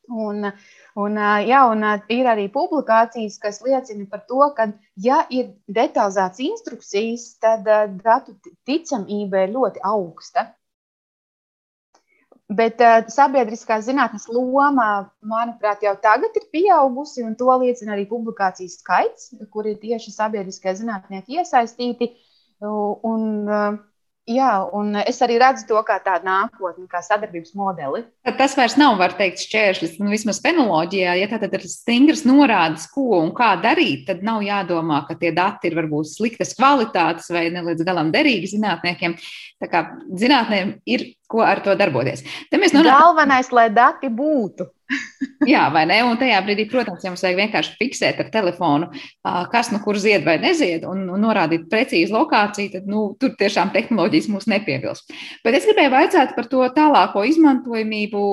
Un, 0.10 0.52
un, 0.98 1.18
jā, 1.46 1.64
un 1.70 1.86
ir 2.10 2.28
arī 2.32 2.48
publikācijas, 2.54 3.38
kas 3.42 3.62
liecina 3.66 4.08
par 4.10 4.24
to, 4.30 4.42
ka, 4.58 4.72
ja 4.98 5.20
ir 5.30 5.52
detalizētas 5.70 6.42
instrukcijas, 6.42 7.36
tad 7.42 7.68
datu 8.02 8.34
ticamība 8.66 9.46
ir 9.46 9.54
ļoti 9.54 9.84
augsta. 9.86 10.50
Bet 12.50 12.82
sabiedriskās 13.14 13.86
zinātnes 13.86 14.26
loma, 14.34 15.12
manuprāt, 15.22 15.84
jau 15.86 15.94
tagad 16.02 16.34
ir 16.34 16.48
pieaugusi, 16.50 17.22
un 17.22 17.36
to 17.38 17.52
liecina 17.62 17.94
arī 17.94 18.08
publikācijas 18.10 18.80
skaits, 18.82 19.30
kur 19.54 19.70
ir 19.70 19.78
tieši 19.78 20.16
sabiedriskie 20.16 20.74
zinātnieki 20.80 21.38
iesaistīti. 21.38 22.10
Un, 22.66 23.22
uh, 23.46 23.78
Jā, 24.30 24.50
un 24.78 24.94
es 25.00 25.18
arī 25.26 25.40
redzu 25.42 25.66
to 25.72 25.80
kā 25.88 25.96
tādu 26.06 26.28
nākotni, 26.28 26.86
kā 26.92 27.00
sadarbības 27.02 27.56
modeli. 27.58 28.04
Tad 28.28 28.36
tas 28.38 28.54
vairs 28.58 28.76
nav, 28.78 28.94
var 29.00 29.16
teikt, 29.18 29.42
šķēršļis. 29.42 29.96
Nu, 30.04 30.12
vismaz 30.14 30.38
fenoloģijā, 30.44 31.16
ja 31.18 31.30
tā 31.32 31.40
ir 31.48 31.66
stingras 31.66 32.22
norādes, 32.30 32.86
ko 32.94 33.24
un 33.24 33.32
kā 33.34 33.56
darīt, 33.64 34.06
tad 34.06 34.22
nav 34.26 34.44
jādomā, 34.46 35.02
ka 35.08 35.18
tie 35.18 35.34
dati 35.34 35.72
ir 35.72 35.78
varbūt 35.80 36.12
sliktas 36.12 36.54
kvalitātes 36.60 37.32
vai 37.34 37.48
ne 37.54 37.66
līdz 37.72 37.88
galam 37.88 38.14
derīgi 38.14 38.54
zinātniekiem. 38.54 39.18
Tā 39.60 39.72
kā 39.72 39.86
zinātnēm 40.22 40.78
ir 40.86 41.10
ko 41.30 41.46
ar 41.46 41.64
to 41.66 41.76
darboties. 41.80 42.26
Nonāk... 42.52 42.90
Galvenais, 42.90 43.54
lai 43.56 43.70
dati 43.74 44.10
būtu. 44.10 44.68
Jā, 45.50 45.68
vai 45.74 45.84
ne? 45.90 46.00
Un 46.06 46.18
tajā 46.20 46.40
brīdī, 46.46 46.66
protams, 46.70 47.04
ja 47.06 47.12
mums 47.12 47.22
vajag 47.24 47.38
vienkārši 47.38 47.76
fiksēt 47.78 48.20
ar 48.24 48.30
telefonu, 48.34 48.90
kas 49.52 49.70
nu 49.74 49.80
kur 49.84 49.98
zied 50.02 50.26
vai 50.26 50.38
nezied, 50.42 50.86
un, 50.90 51.04
un 51.14 51.22
norādīt 51.24 51.68
precīzi 51.72 52.14
lokāciju, 52.14 52.72
tad 52.74 52.90
nu, 52.90 53.04
tur 53.22 53.36
tiešām 53.40 53.72
tehnoloģijas 53.76 54.30
mūs 54.34 54.50
nepiebilst. 54.50 55.14
Bet 55.46 55.58
es 55.60 55.68
gribēju 55.70 55.94
vaicāt 55.94 56.34
par 56.38 56.50
to 56.52 56.64
tālāko 56.76 57.24
izmantojamību. 57.30 58.24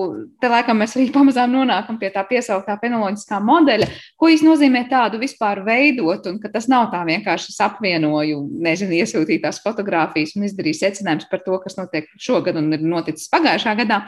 Te 0.40 0.50
laikam 0.52 0.80
mēs 0.80 0.96
arī 0.96 1.10
pamazām 1.16 1.52
nonākam 1.52 2.00
pie 2.00 2.10
tā 2.14 2.24
piesauktā 2.28 2.78
penoloģiskā 2.80 3.40
modeļa, 3.44 3.90
ko 4.16 4.32
īsti 4.32 4.48
nozīmē 4.48 4.86
tādu 4.92 5.20
vispār 5.20 5.60
veidot, 5.66 6.30
un 6.30 6.40
ka 6.40 6.52
tas 6.54 6.70
nav 6.72 6.88
tā 6.94 7.02
vienkārši 7.08 7.52
apvienoju, 7.66 8.40
nezinu, 8.64 8.96
iesūtītās 9.02 9.60
fotogrāfijas 9.64 10.36
un 10.38 10.48
izdarīju 10.48 10.80
secinājumus 10.80 11.28
par 11.30 11.44
to, 11.44 11.60
kas 11.62 11.76
notiek 11.78 12.08
šogad 12.20 12.56
un 12.60 12.72
ir 12.72 12.84
noticis 12.90 13.30
pagājušā 13.32 13.76
gadā. 13.82 14.02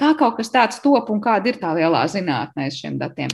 Kā 0.00 0.12
kaut 0.18 0.38
kas 0.38 0.52
tāds 0.54 0.80
top 0.84 1.10
un 1.14 1.22
kāda 1.24 1.52
ir 1.52 1.60
tā 1.62 1.74
lielā 1.76 2.04
zinātnē 2.10 2.70
šiem 2.74 2.98
datiem? 3.00 3.32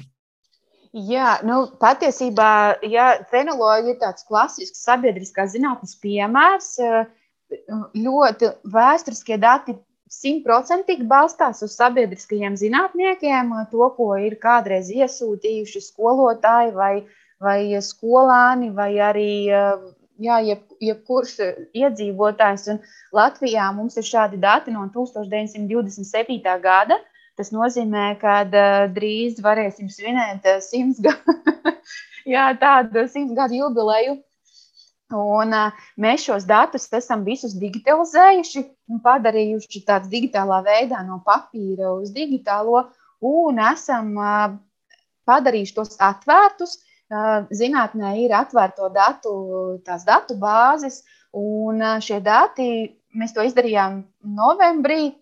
Jā, 0.91 1.37
nu, 1.47 1.69
patiesībā 1.79 2.83
ja, 2.91 3.13
fenoloģija 3.31 3.95
ir 3.95 4.01
tāds 4.01 4.27
klasisks 4.27 4.83
sabiedriskās 4.83 5.53
zinātnes 5.55 5.95
piemērs. 6.03 6.73
Ļoti 7.95 8.51
vēsturiskie 8.75 9.39
dati 9.39 9.77
simtprocentīgi 10.11 11.07
balstās 11.07 11.63
uz 11.63 11.77
sabiedriskajiem 11.79 12.57
zinātniekiem, 12.59 13.55
to, 13.71 13.87
ko 13.95 14.11
ir 14.19 14.35
kādreiz 14.43 14.91
iesūtījuši 14.91 15.85
skolotāji 15.85 16.75
vai, 16.75 16.95
vai 17.39 17.61
skolāni, 17.87 18.73
vai 18.75 18.91
arī 18.99 19.31
jā, 20.21 20.39
jeb, 20.45 20.65
jebkurš 20.83 21.37
iedzīvotājs. 21.77 22.67
Un 22.75 22.81
Latvijā 23.17 23.71
mums 23.77 23.99
ir 24.01 24.07
šādi 24.07 24.41
dati 24.41 24.75
no 24.75 24.87
1927. 24.95 26.41
gada. 26.63 27.01
Tas 27.39 27.53
nozīmē, 27.55 28.19
ka 28.21 28.41
uh, 28.45 28.87
drīz 28.93 29.39
varēsim 29.41 29.89
svinēt 29.89 30.45
uh, 30.45 30.59
simts 30.61 30.99
gadu, 31.01 31.37
jā, 32.35 32.51
tādu 32.61 33.07
simts 33.09 33.33
gadu 33.39 33.57
jubileju. 33.63 34.19
Un, 35.17 35.55
uh, 35.57 35.79
mēs 35.99 36.27
šos 36.29 36.45
datus 36.47 36.85
esam 36.95 37.25
visus 37.27 37.57
digitalizējuši 37.59 38.61
un 38.93 39.01
padarījuši 39.03 39.83
tādā 39.89 40.11
digitālā 40.13 40.61
veidā 40.67 41.01
no 41.07 41.23
papīra 41.25 41.95
uz 41.97 42.13
digitālo, 42.15 42.85
un 43.25 43.59
esam 43.71 44.13
uh, 44.21 44.53
padarījuši 45.31 45.77
tos 45.81 45.97
atvērtus, 46.03 46.77
Zinātnē 47.11 48.13
ir 48.23 48.33
atvērto 48.39 48.89
datu, 48.95 49.33
tās 49.83 50.05
datu 50.07 50.37
bāzes, 50.39 51.03
un 51.35 51.83
šie 51.99 52.21
dati, 52.23 52.67
mēs 53.19 53.35
to 53.35 53.43
izdarījām 53.43 54.05
novembrī, 54.39 55.17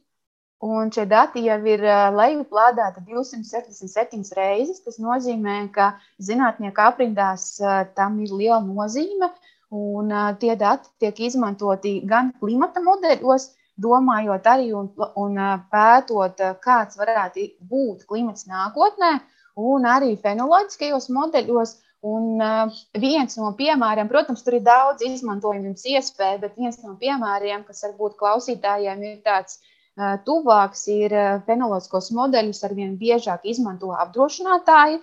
un 0.60 0.90
šie 0.92 1.06
dati 1.08 1.46
jau 1.46 1.56
ir 1.64 1.84
lejuplādēti 2.12 3.06
277 3.08 4.36
reizes. 4.36 4.82
Tas 4.84 5.00
nozīmē, 5.00 5.62
ka 5.72 5.94
zinātnieku 6.20 6.84
aprindās 6.84 7.54
tam 7.96 8.20
ir 8.20 8.36
liela 8.36 8.60
nozīme, 8.66 9.30
un 9.72 10.12
tie 10.42 10.58
dati 10.60 10.92
tiek 11.00 11.24
izmantoti 11.30 12.02
gan 12.04 12.34
klimata 12.42 12.84
modeļos, 12.84 13.54
domājot 13.80 14.44
arī 14.50 14.72
un, 14.76 14.92
un 15.16 15.40
pētot, 15.72 16.44
kāds 16.60 17.00
varētu 17.00 17.48
būt 17.72 18.04
klimats 18.10 18.44
nākotnē 18.50 19.16
un 19.58 19.86
arī 19.88 20.14
fenoloģiskajos 20.22 21.10
modeļos. 21.14 21.76
Un 22.08 22.38
uh, 22.38 22.76
viens 22.94 23.34
no 23.40 23.48
piemēriem, 23.58 24.06
protams, 24.10 24.44
tur 24.46 24.54
ir 24.54 24.62
daudz 24.62 25.02
izmantojamības 25.02 25.82
iespēju, 25.96 26.38
bet 26.44 26.60
viens 26.60 26.78
no 26.84 26.92
piemēriem, 27.00 27.64
kas 27.66 27.82
varbūt 27.88 28.14
klausītājiem 28.20 29.02
ir 29.02 29.16
tāds 29.24 29.58
uh, 29.58 30.14
tuvāks, 30.22 30.84
ir 30.94 31.14
uh, 31.16 31.40
fenoloģiskos 31.48 32.12
modeļus 32.14 32.62
arvien 32.68 32.94
biežāk 33.00 33.48
izmanto 33.50 33.90
apdrošinātāji. 33.98 35.00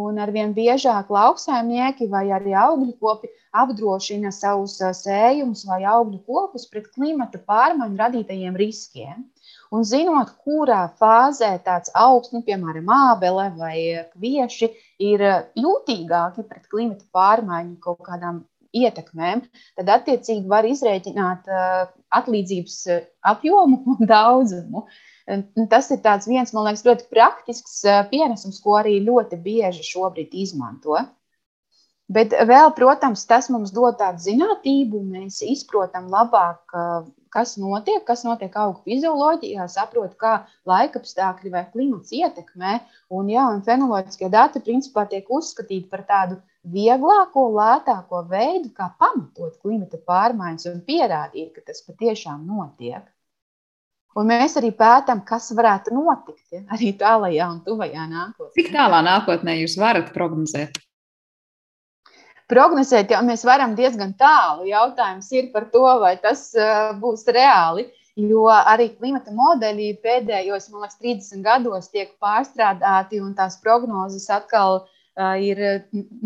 Un 0.00 0.20
arvien 0.22 0.52
biežāk 0.54 1.08
lauksaimnieki 1.10 2.06
vai 2.08 2.28
arī 2.32 2.54
augļu 2.54 2.92
kopi 3.02 3.28
apdrošina 3.58 4.30
savus 4.32 4.76
sējumus 4.78 5.64
vai 5.66 5.82
augļu 5.92 6.20
kopus 6.28 6.68
pret 6.70 6.86
klimata 6.94 7.40
pārmaiņu 7.42 7.98
radītajiem 7.98 8.56
riskiem. 8.56 9.26
Un 9.70 9.84
zinot, 9.86 10.32
kurā 10.42 10.80
fāzē 10.98 11.52
tāds 11.62 11.92
augsts, 11.94 12.32
nu, 12.34 12.40
piemēram, 12.46 12.88
ābele 12.90 13.46
vai 13.58 13.76
kvieši, 14.16 14.68
ir 15.06 15.22
jūtīgāki 15.54 16.42
pret 16.48 16.64
klimata 16.72 17.06
pārmaiņu 17.14 17.76
kaut 17.84 18.00
kādām 18.08 18.42
ietekmēm, 18.74 19.44
tad 19.78 19.92
attiecīgi 19.94 20.50
var 20.50 20.66
izrēķināt 20.66 21.46
uh, 21.50 21.86
atlīdzības 22.18 22.76
apjomu 23.32 23.80
un 23.94 24.10
daudzumu. 24.10 24.84
Tas 25.70 25.92
ir 25.94 26.02
viens, 26.26 26.50
man 26.50 26.66
liekas, 26.66 26.82
ļoti 26.88 27.06
praktisks 27.12 27.80
pienesums, 28.10 28.58
ko 28.64 28.74
arī 28.80 28.96
ļoti 29.06 29.38
bieži 29.38 29.86
šobrīd 29.86 30.34
izmanto. 30.34 30.98
Bet 32.10 32.34
vēl, 32.34 32.72
protams, 32.74 33.22
tas 33.30 33.46
mums 33.54 33.70
dod 33.70 34.00
tādu 34.00 34.18
zinātību, 34.24 35.04
mēs 35.12 35.44
izprotam 35.46 36.08
labāk 36.10 36.74
kas 37.34 37.56
notiek, 37.60 38.02
kas 38.06 38.24
notiek 38.26 38.54
augu 38.58 38.82
fizioloģijā, 38.86 39.66
saprot, 39.70 40.16
kā 40.20 40.32
laikapstākļi 40.68 41.52
vai 41.54 41.64
klimats 41.72 42.12
ietekmē. 42.16 42.78
Un, 43.16 43.30
jā, 43.32 43.46
un 43.54 43.62
fenoloģiskie 43.66 44.30
dati 44.32 44.62
principā 44.66 45.06
tiek 45.10 45.30
uzskatīti 45.30 45.88
par 45.92 46.04
tādu 46.08 46.40
vieglāko, 46.74 47.46
lētāko 47.56 48.24
veidu, 48.28 48.72
kā 48.76 48.90
pamatot 49.00 49.56
klimata 49.62 50.00
pārmaiņas 50.10 50.68
un 50.74 50.84
pierādīt, 50.84 51.54
ka 51.56 51.64
tas 51.70 51.82
patiešām 51.86 52.44
notiek. 52.46 53.06
Un 54.18 54.26
mēs 54.26 54.56
arī 54.58 54.72
pētām, 54.74 55.22
kas 55.26 55.52
varētu 55.54 55.94
notikt 55.94 56.56
ja? 56.56 56.64
arī 56.74 56.90
tālākajā 56.98 57.50
un 57.54 57.60
tuvajā 57.66 58.06
nākotnē. 58.10 58.54
Cik 58.58 58.72
tālā 58.74 59.04
nākotnē 59.06 59.60
jūs 59.60 59.78
varat 59.78 60.10
prognozēt? 60.16 60.80
Prognozēt, 62.50 63.12
jau 63.14 63.20
mēs 63.22 63.44
varam 63.46 63.76
diezgan 63.78 64.12
tālu. 64.18 64.66
Jautājums 64.66 65.28
ir 65.38 65.50
par 65.54 65.68
to, 65.70 65.86
vai 66.02 66.16
tas 66.18 66.48
uh, 66.58 66.90
būs 66.98 67.22
reāli. 67.30 67.86
Jo 68.18 68.48
arī 68.50 68.88
klimata 68.96 69.32
modeļi 69.32 69.92
pēdējos, 70.02 70.66
man 70.72 70.82
liekas, 70.84 70.98
30 71.00 71.44
gados 71.46 71.92
tiek 71.92 72.10
pārstrādāti 72.20 73.20
un 73.22 73.36
tās 73.38 73.60
prognozes 73.62 74.26
atkal 74.34 74.80
uh, 74.80 74.90
ir 75.38 75.60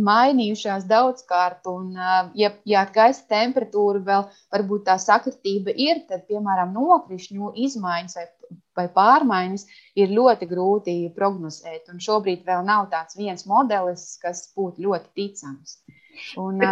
mainījušās 0.08 0.86
daudzkārt. 0.90 1.66
Un, 1.70 1.92
ja, 2.38 2.50
ja 2.64 2.84
ar 2.84 2.92
gaisa 2.94 3.24
temperatūru 3.30 4.04
vēl 4.06 4.26
varbūt 4.54 4.86
tā 4.88 4.96
sakritība 5.02 5.74
ir, 5.76 6.04
tad, 6.08 6.26
piemēram, 6.28 6.74
nokrišņu 6.76 7.52
izmaiņas 7.66 8.16
vai, 8.18 8.26
vai 8.78 8.86
pārmaiņas 8.98 9.66
ir 10.00 10.14
ļoti 10.14 10.48
grūti 10.50 10.96
prognozēt. 11.16 11.90
Un 11.92 12.00
šobrīd 12.00 12.44
vēl 12.46 12.64
nav 12.64 12.88
tāds 12.92 13.18
viens 13.18 13.46
modelis, 13.50 14.14
kas 14.22 14.46
būtu 14.56 14.88
ļoti 14.88 15.12
ticams. 15.20 15.78
Un, 16.40 16.62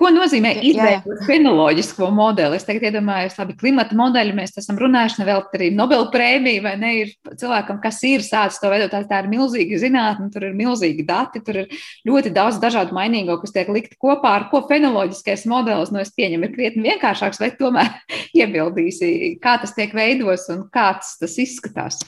Ko 0.00 0.08
nozīmē 0.08 0.54
izveidot 0.64 1.26
fenoloģisko 1.26 2.06
modeli? 2.16 2.56
Es 2.56 2.64
tagad 2.64 2.86
iedomājos, 2.88 3.34
labi, 3.36 3.52
klimata 3.60 3.96
modeļi, 3.98 4.32
mēs 4.38 4.54
esam 4.56 4.78
runājuši, 4.80 5.26
vēl 5.28 5.42
arī 5.58 5.68
Nobel 5.76 6.06
prēmija, 6.12 6.62
vai 6.64 6.72
ne, 6.80 6.92
ir 7.02 7.10
cilvēkam, 7.28 7.82
kas 7.82 7.98
ir 8.08 8.24
sācis 8.24 8.62
to 8.62 8.70
veidot, 8.72 8.94
tā 9.10 9.18
ir 9.20 9.28
milzīga 9.28 9.80
zinātne, 9.82 10.30
tur 10.32 10.46
ir 10.48 10.56
milzīgi 10.56 11.04
dati, 11.04 11.42
tur 11.44 11.60
ir 11.64 11.82
ļoti 12.08 12.32
daudz 12.32 12.62
dažādu 12.62 12.96
mainīgo, 12.96 13.36
kas 13.42 13.52
tiek 13.52 13.68
likt 13.76 13.98
kopā 14.00 14.32
ar 14.38 14.48
ko 14.52 14.62
fenoloģiskais 14.70 15.44
modelis, 15.52 15.92
no 15.92 16.00
es 16.00 16.14
pieņemu, 16.16 16.48
ir 16.48 16.56
krietni 16.56 16.86
vienkāršāks, 16.88 17.42
vai 17.42 17.52
tomēr 17.60 17.92
iebildīsi, 18.40 19.36
kā 19.44 19.58
tas 19.60 19.76
tiek 19.76 19.92
veidos 19.96 20.48
un 20.54 20.64
kāds 20.72 21.18
tas 21.20 21.36
izskatās? 21.44 22.00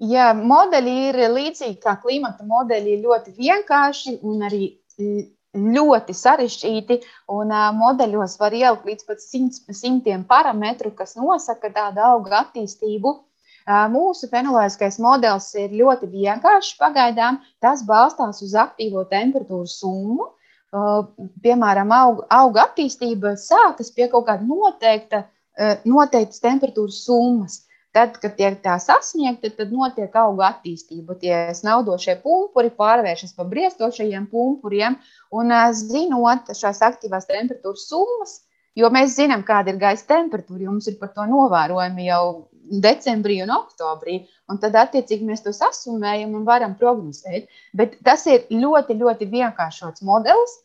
Jā, 0.00 0.32
modeļi 0.32 0.98
ir 1.10 1.22
līdzīgi 1.36 1.76
kā 1.84 1.98
klimata 2.00 2.48
modeļi, 2.48 3.02
ļoti 3.04 3.36
vienkārši 3.36 4.20
un 4.24 4.48
arī 4.48 4.64
ļoti 5.54 6.14
sarežģīti, 6.16 7.00
un 7.32 7.52
uh, 7.54 7.70
modeļos 7.76 8.36
var 8.40 8.54
ielikt 8.56 8.88
līdz 8.88 9.06
pat 9.08 9.22
simt, 9.22 9.60
simtiem 9.70 10.24
parametru, 10.28 10.90
kas 10.96 11.14
nosaka 11.18 11.70
tādu 11.74 12.02
auga 12.04 12.42
attīstību. 12.42 13.14
Uh, 13.64 13.84
mūsu 13.92 14.28
fenoloģiskais 14.32 14.98
modelis 15.00 15.50
ir 15.56 15.76
ļoti 15.78 16.10
vienkāršs 16.12 16.74
pagaidām. 16.80 17.40
Tas 17.64 17.84
balstās 17.86 18.42
uz 18.44 18.56
aktīvo 18.58 19.06
temperatūru 19.10 19.70
summu. 19.70 20.32
Uh, 20.74 21.06
piemēram, 21.44 21.92
auga, 21.94 22.26
auga 22.34 22.66
attīstība 22.68 23.36
sākas 23.38 23.94
pie 23.94 24.10
kaut 24.10 24.26
kāda 24.28 24.42
noteikta, 24.48 25.28
noteiktas 25.86 26.42
temperatūras 26.42 26.96
summas. 27.04 27.60
Tad, 27.94 28.16
kad 28.18 28.32
tiek 28.34 28.56
tā 28.64 28.74
sasniegta, 28.82 29.52
tad 29.54 29.70
notiek 29.70 30.16
auga 30.18 30.48
attīstība. 30.48 31.14
Tie 31.20 31.34
snaudošie 31.54 32.16
pumpuri 32.24 32.72
pārvēršas 32.74 33.36
par 33.36 33.46
briestošajiem 33.52 34.26
pumpuriem. 34.32 34.96
Un 35.30 35.54
zinot 35.78 36.50
šās 36.58 36.82
aktīvās 36.82 37.28
temperatūras 37.30 37.86
summas, 37.86 38.40
jo 38.74 38.90
mēs 38.90 39.14
zinām, 39.14 39.46
kāda 39.46 39.70
ir 39.70 39.78
gaisa 39.78 40.08
temperatūra, 40.10 40.64
jo 40.66 40.74
mums 40.74 40.90
ir 40.90 40.98
par 40.98 41.14
to 41.14 41.28
novērojumi 41.30 42.08
jau 42.08 42.24
decembrī 42.82 43.38
un 43.44 43.54
oktobrī. 43.54 44.24
Un 44.50 44.58
tad, 44.58 44.74
attiecīgi, 44.80 45.30
mēs 45.30 45.46
to 45.46 45.54
sasumējam 45.54 46.34
un 46.34 46.44
varam 46.48 46.74
prognozēt. 46.80 47.46
Bet 47.78 48.00
tas 48.02 48.26
ir 48.26 48.48
ļoti, 48.50 48.98
ļoti 48.98 49.30
vienkāršots 49.30 50.02
modelis. 50.02 50.58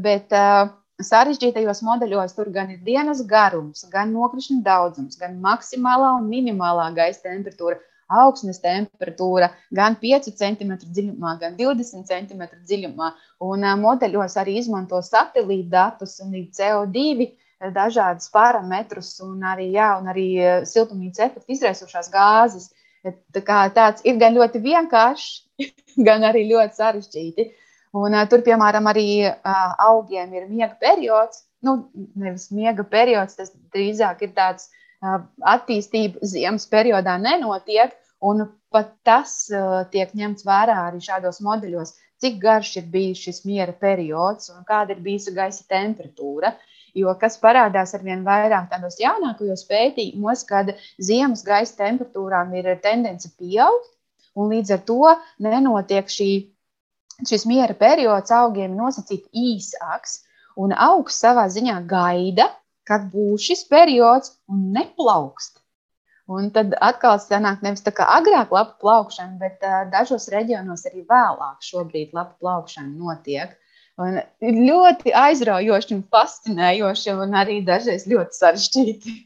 Bet, 0.00 0.32
uh, 0.32 0.70
Sarežģītajos 1.00 1.80
modeļos 1.86 2.34
tur 2.36 2.50
gan 2.52 2.72
ir 2.74 2.80
dienas 2.84 3.22
garums, 3.28 3.86
gan 3.92 4.12
nokrišņu 4.12 4.60
daudzums, 4.66 5.16
gan 5.20 5.38
maksimālā 5.40 6.16
un 6.18 6.28
minimālā 6.28 6.90
gaisa 6.96 7.24
temperatūra, 7.28 7.78
augsnes 8.10 8.58
temperatūra, 8.60 9.50
gan 9.76 9.96
5 10.00 10.32
cm 10.36 10.74
dziļumā, 10.82 11.36
gan 11.40 11.56
20 11.58 12.08
cm 12.10 12.42
dziļumā. 12.68 13.12
Un 13.46 13.66
modeļos 13.84 14.36
arī 14.42 14.58
izmanto 14.60 15.00
satelīta 15.06 15.70
datus 15.76 16.18
un 16.24 16.34
CO2 16.34 17.30
dažādas 17.74 18.30
parametrus 18.32 19.14
un 19.24 19.44
arī, 19.44 19.70
jā, 19.76 19.92
un 20.00 20.10
arī 20.10 20.28
siltumnīca 20.68 21.28
efektu 21.28 21.56
izraisošās 21.56 22.10
gāzes. 22.12 22.70
Tā 23.06 23.40
kā 23.44 23.62
tāds 23.72 24.04
ir 24.04 24.18
gan 24.20 24.36
ļoti 24.36 24.60
vienkāršs, 24.64 25.30
gan 26.08 26.26
arī 26.28 26.48
ļoti 26.50 26.80
sarežģīti. 26.80 27.50
Un, 27.96 28.14
uh, 28.14 28.26
tur, 28.30 28.44
piemēram, 28.46 28.86
arī 28.86 29.06
uh, 29.26 29.62
augiem 29.90 30.34
ir 30.38 30.50
miega 30.50 30.76
periods. 30.78 31.44
Nu, 31.66 31.90
nevis 32.16 32.48
miega 32.54 32.84
periods, 32.86 33.36
tas 33.36 33.50
drīzāk 33.74 34.22
ir 34.24 34.34
tāds 34.36 34.68
uh, 35.02 35.18
attīstība 35.54 36.22
ziemas 36.26 36.68
periodā 36.70 37.16
nenotiek. 37.20 37.96
Un 38.20 38.44
pat 38.70 38.92
tas 39.02 39.32
uh, 39.50 39.82
tiek 39.90 40.12
ņemts 40.14 40.46
vērā 40.46 40.76
arī 40.86 41.00
šādos 41.02 41.40
modeļos, 41.42 41.94
cik 42.20 42.36
garš 42.42 42.74
ir 42.82 42.90
bijis 42.92 43.22
šis 43.24 43.44
miera 43.48 43.72
periods 43.72 44.52
un 44.52 44.62
kāda 44.68 44.94
ir 44.94 45.00
bijusi 45.04 45.34
gaisa 45.34 45.64
temperatūra. 45.72 46.52
Jo 46.94 47.14
kas 47.18 47.38
parādās 47.40 47.94
ar 47.94 48.04
vien 48.06 48.22
vairāk 48.26 48.68
tādos 48.70 48.98
jaunākajos 49.00 49.64
pētījumos, 49.70 50.44
kad 50.46 50.72
ziemas 50.98 51.44
gaisa 51.46 51.76
temperatūrām 51.84 52.54
ir 52.58 52.70
tendence 52.82 53.30
pieaugt, 53.38 53.92
un 54.34 54.50
līdz 54.54 54.74
ar 54.76 54.82
to 54.86 55.14
nenotiek 55.42 56.10
šī 56.10 56.30
šis 57.28 57.46
miera 57.48 57.76
periods 57.76 58.32
augiem 58.34 58.76
nosacīti 58.78 59.28
īsāks, 59.54 60.20
un 60.60 60.74
augs 60.74 61.20
savā 61.22 61.46
ziņā 61.52 61.80
gaida, 61.90 62.50
kad 62.88 63.06
būs 63.12 63.46
šis 63.50 63.64
periods 63.70 64.34
un 64.50 64.70
neplaukst. 64.74 65.60
Un 66.30 66.50
tad 66.54 66.76
atkal 66.78 67.18
sanāk 67.22 67.62
nevis 67.66 67.82
tā 67.82 67.90
kā 67.94 68.06
agrāk 68.18 68.52
lapa 68.54 68.76
plaukšana, 68.82 69.34
bet 69.40 69.64
uh, 69.66 69.80
dažos 69.90 70.28
reģionos 70.30 70.86
arī 70.86 71.02
vēlāk 71.08 71.64
šobrīd 71.66 72.14
lapa 72.14 72.36
plaukšana 72.38 72.92
notiek. 72.94 73.56
Un 74.00 74.20
ļoti 74.40 75.12
aizraujoši 75.12 75.96
un 75.96 76.04
fascinējoši 76.14 77.16
un 77.24 77.34
arī 77.36 77.58
dažreiz 77.66 78.06
ļoti 78.08 78.38
sarežģīti. 78.38 79.16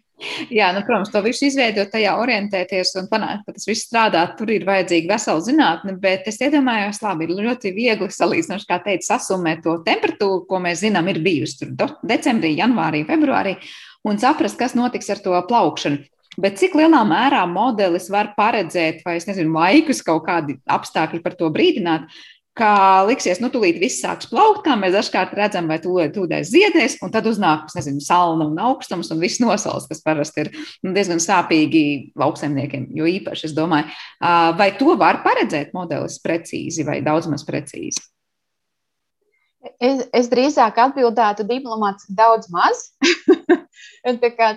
Jā, 0.54 0.68
nu, 0.72 0.80
protams, 0.86 1.10
to 1.10 1.20
visu 1.24 1.48
izveidot, 1.48 1.90
tajā 1.90 2.12
orientēties 2.22 2.92
un 3.00 3.08
panākt, 3.10 3.42
ka 3.46 3.54
tas 3.56 3.66
viss 3.66 3.88
strādā, 3.88 4.22
tur 4.38 4.52
ir 4.54 4.66
vajadzīga 4.66 5.10
vesela 5.10 5.42
zinātne. 5.42 5.96
Bet 6.00 6.28
es 6.30 6.38
iedomājos, 6.38 7.02
labi, 7.02 7.26
ir 7.26 7.42
ļoti 7.48 7.74
viegli 7.74 8.08
salīdzinoši, 8.14 8.68
kā 8.70 8.78
teikt, 8.84 9.08
sasumēt 9.08 9.64
to 9.66 9.76
temperatūru, 9.86 10.44
ko 10.48 10.62
mēs 10.62 10.84
zinām, 10.86 11.10
ir 11.10 11.20
bijusi 11.24 11.64
tur 11.64 11.96
decembrī, 12.06 12.54
janvārī, 12.60 13.02
februārī, 13.08 13.56
un 14.06 14.22
saprast, 14.22 14.58
kas 14.60 14.78
notiks 14.78 15.10
ar 15.10 15.22
to 15.24 15.34
plaukšanu. 15.50 16.04
Bet 16.40 16.58
cik 16.58 16.72
lielā 16.78 17.04
mērā 17.06 17.44
modelis 17.46 18.08
var 18.10 18.32
paredzēt, 18.38 19.04
vai 19.06 19.18
es 19.20 19.26
nezinu, 19.28 19.54
laikus 19.54 20.02
kaut 20.06 20.24
kādi 20.26 20.56
apstākļi 20.70 21.20
par 21.22 21.36
to 21.38 21.50
brīdināt, 21.54 22.08
ka 22.58 23.02
liksies, 23.08 23.40
nu, 23.42 23.50
tūlīt 23.52 23.80
viss 23.82 24.02
sāks 24.02 24.28
plaukt, 24.30 24.62
kā 24.66 24.76
mēs 24.78 24.94
dažkārt 24.94 25.34
redzam, 25.34 25.66
vai 25.70 25.80
tūlīt 25.82 26.14
ziedēs, 26.46 27.00
un 27.02 27.12
tad 27.14 27.26
uznāk, 27.30 27.66
nezinu, 27.74 28.02
salna 28.04 28.46
un 28.46 28.60
augstums, 28.62 29.10
un 29.10 29.22
viss 29.22 29.42
nosals, 29.42 29.88
kas 29.90 30.02
parasti 30.06 30.44
ir 30.44 30.52
nu, 30.86 30.94
diezgan 30.94 31.22
sāpīgi 31.22 31.84
lauksaimniekiem, 32.20 32.88
jo 32.94 33.10
īpaši, 33.10 33.48
es 33.50 33.56
domāju, 33.56 33.90
vai 34.58 34.70
to 34.78 34.94
var 35.00 35.24
paredzēt 35.26 35.74
modelis 35.74 36.20
precīzi 36.22 36.86
vai 36.86 37.00
daudz 37.04 37.30
maz 37.32 37.46
precīzi? 37.48 38.13
Es, 39.80 40.04
es 40.12 40.28
drīzāk 40.32 40.78
atbildētu 40.80 41.46
diplomāts 41.48 42.08
daudz 42.12 42.50
maz. 42.52 42.90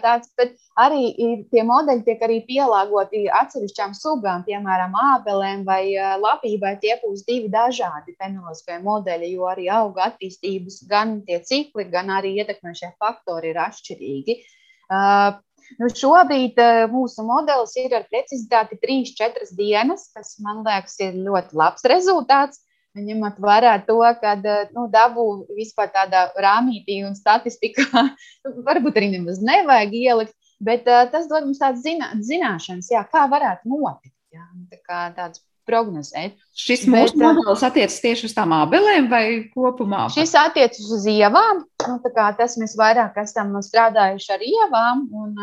tāds, 0.04 0.28
bet 0.36 0.56
arī 0.76 1.14
tie 1.52 1.64
modeļi 1.64 2.04
tiek 2.04 2.22
arī 2.26 2.42
pielāgoti 2.48 3.26
atsevišķām 3.32 3.96
sugām, 3.96 4.44
piemēram, 4.48 4.92
ābelēm 5.14 5.64
vai 5.68 5.96
lapībai. 6.20 6.76
Tie 6.82 6.98
būs 7.04 7.24
divi 7.28 7.48
dažādi 7.54 8.16
fenoloģiskie 8.20 8.80
modeļi, 8.84 9.34
jo 9.34 9.48
arī 9.48 9.70
auga 9.72 10.12
attīstības 10.12 10.84
gan 10.90 11.22
tie 11.28 11.40
cikli, 11.40 11.88
gan 11.92 12.12
arī 12.12 12.36
ietekmēšie 12.42 12.94
faktori 13.00 13.54
ir 13.54 13.62
atšķirīgi. 13.68 14.40
Uh, 14.88 15.36
Nu, 15.76 15.90
šobrīd 15.92 16.56
uh, 16.64 16.86
mūsu 16.88 17.26
modelis 17.28 17.74
ir 17.76 17.92
ar 17.98 18.06
precizitāti 18.08 18.78
3-4 18.80 19.50
dienas, 19.58 20.06
kas 20.16 20.38
man 20.40 20.62
liekas 20.64 20.96
ir 21.04 21.18
ļoti 21.26 21.58
labs 21.60 21.84
rezultāts 21.92 22.62
ņemot 23.06 23.40
vērā 23.44 23.74
to, 23.88 24.00
ka 24.22 24.36
eh, 24.38 24.68
nu, 24.76 24.88
dabu 24.92 25.28
vispār 25.58 25.92
tādā 25.94 26.28
rāmītī 26.38 27.02
un 27.08 27.18
statistikā 27.18 28.06
varbūt 28.68 29.00
arī 29.00 29.12
nemaz 29.18 29.42
nevajag 29.44 29.98
ielikt, 30.02 30.36
bet 30.64 30.88
uh, 30.90 31.06
tas 31.12 31.28
dod 31.30 31.46
mums 31.46 31.62
tādas 31.62 31.84
zinā, 31.86 32.14
zināšanas, 32.26 32.90
jā, 32.94 33.04
kā 33.12 33.28
varētu 33.30 33.70
notikt. 33.70 34.14
Jā, 34.34 34.44
tā 34.72 34.80
kā 34.84 35.04
tāds 35.16 35.42
prognozēt. 35.68 36.38
Šis 36.56 36.86
mūsu 36.88 37.14
bet, 37.14 37.22
eh, 37.22 37.36
modelis 37.38 37.64
attiecas 37.68 38.00
tieši 38.04 38.28
uz 38.30 38.36
tām 38.36 38.54
abelēm 38.56 39.10
vai 39.12 39.24
kopumā? 39.52 40.08
Šis 40.14 40.34
attiecas 40.40 40.88
uz 40.96 41.06
ievām. 41.12 41.64
Nu, 41.88 41.98
tas 42.16 42.58
mēs 42.60 42.76
vairāk 42.80 43.18
esam 43.24 43.54
strādājuši 43.64 44.34
ar 44.36 44.46
ievām. 44.48 45.04
Un, 45.12 45.36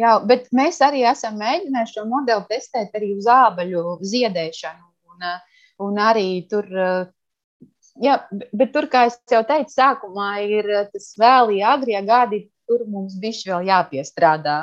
jā, 0.00 0.16
bet 0.26 0.48
mēs 0.52 0.80
arī 0.84 1.04
esam 1.08 1.38
mēģinājuši 1.40 1.98
šo 1.98 2.06
modeli 2.08 2.48
testēt 2.48 2.96
arī 2.96 3.14
uz 3.18 3.28
ābeļu 3.28 3.98
ziedēšanu. 4.12 4.84
Un, 5.12 5.28
un 5.82 6.02
arī 6.02 6.28
tur. 6.50 6.66
Eh, 6.68 7.06
jā, 8.02 8.18
bet 8.52 8.74
tur, 8.74 8.88
kā 8.90 9.06
jau 9.08 9.42
teicu, 9.46 9.74
sākumā 9.74 10.32
ir 10.46 10.68
eh, 10.70 10.86
tas 10.92 11.12
vēlī, 11.20 11.62
agrie 11.64 12.02
gadi, 12.06 12.44
tur 12.68 12.84
mums 12.90 13.16
bija 13.20 13.54
vēl 13.54 13.70
jāpiestrādā. 13.72 14.60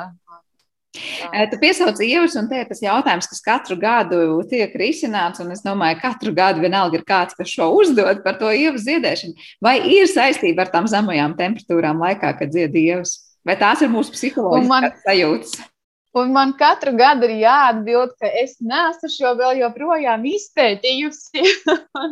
Tu 0.96 1.58
piesauci 1.60 2.06
ievas, 2.08 2.32
un 2.40 2.46
te 2.48 2.62
ir 2.62 2.68
tas 2.70 2.80
jautājums, 2.80 3.26
kas 3.28 3.42
katru 3.44 3.76
gadu 3.76 4.40
tiek 4.48 4.72
risināts, 4.80 5.42
un 5.44 5.52
es 5.52 5.60
domāju, 5.60 5.98
ka 6.00 6.14
katru 6.14 6.32
gadu 6.32 6.62
vienalga 6.64 6.96
ir 6.96 7.04
kāds, 7.04 7.36
kas 7.36 7.52
šo 7.52 7.68
uzdod 7.76 8.22
par 8.24 8.38
to 8.40 8.48
ievas 8.48 8.86
ziedēšanu. 8.86 9.36
Vai 9.60 9.76
ir 9.92 10.08
saistība 10.08 10.64
ar 10.64 10.72
tām 10.72 10.88
zemajām 10.88 11.36
temperatūrām 11.36 12.00
laikā, 12.00 12.32
kad 12.38 12.54
dzied 12.54 12.80
ievas? 12.80 13.18
Vai 13.46 13.58
tās 13.60 13.84
ir 13.84 13.92
mūsu 13.92 14.14
psiholoģiskās 14.16 14.72
man... 14.72 14.88
sajūtas? 15.04 15.58
Un 16.16 16.30
man 16.32 16.54
katru 16.56 16.94
gadu 16.96 17.26
ir 17.28 17.34
jāatbild, 17.42 18.14
ka 18.20 18.28
es 18.42 18.54
neesmu 18.64 19.10
šo 19.12 19.34
vēl 19.36 19.58
joprojām 19.60 20.22
izpētījusi. 20.30 21.42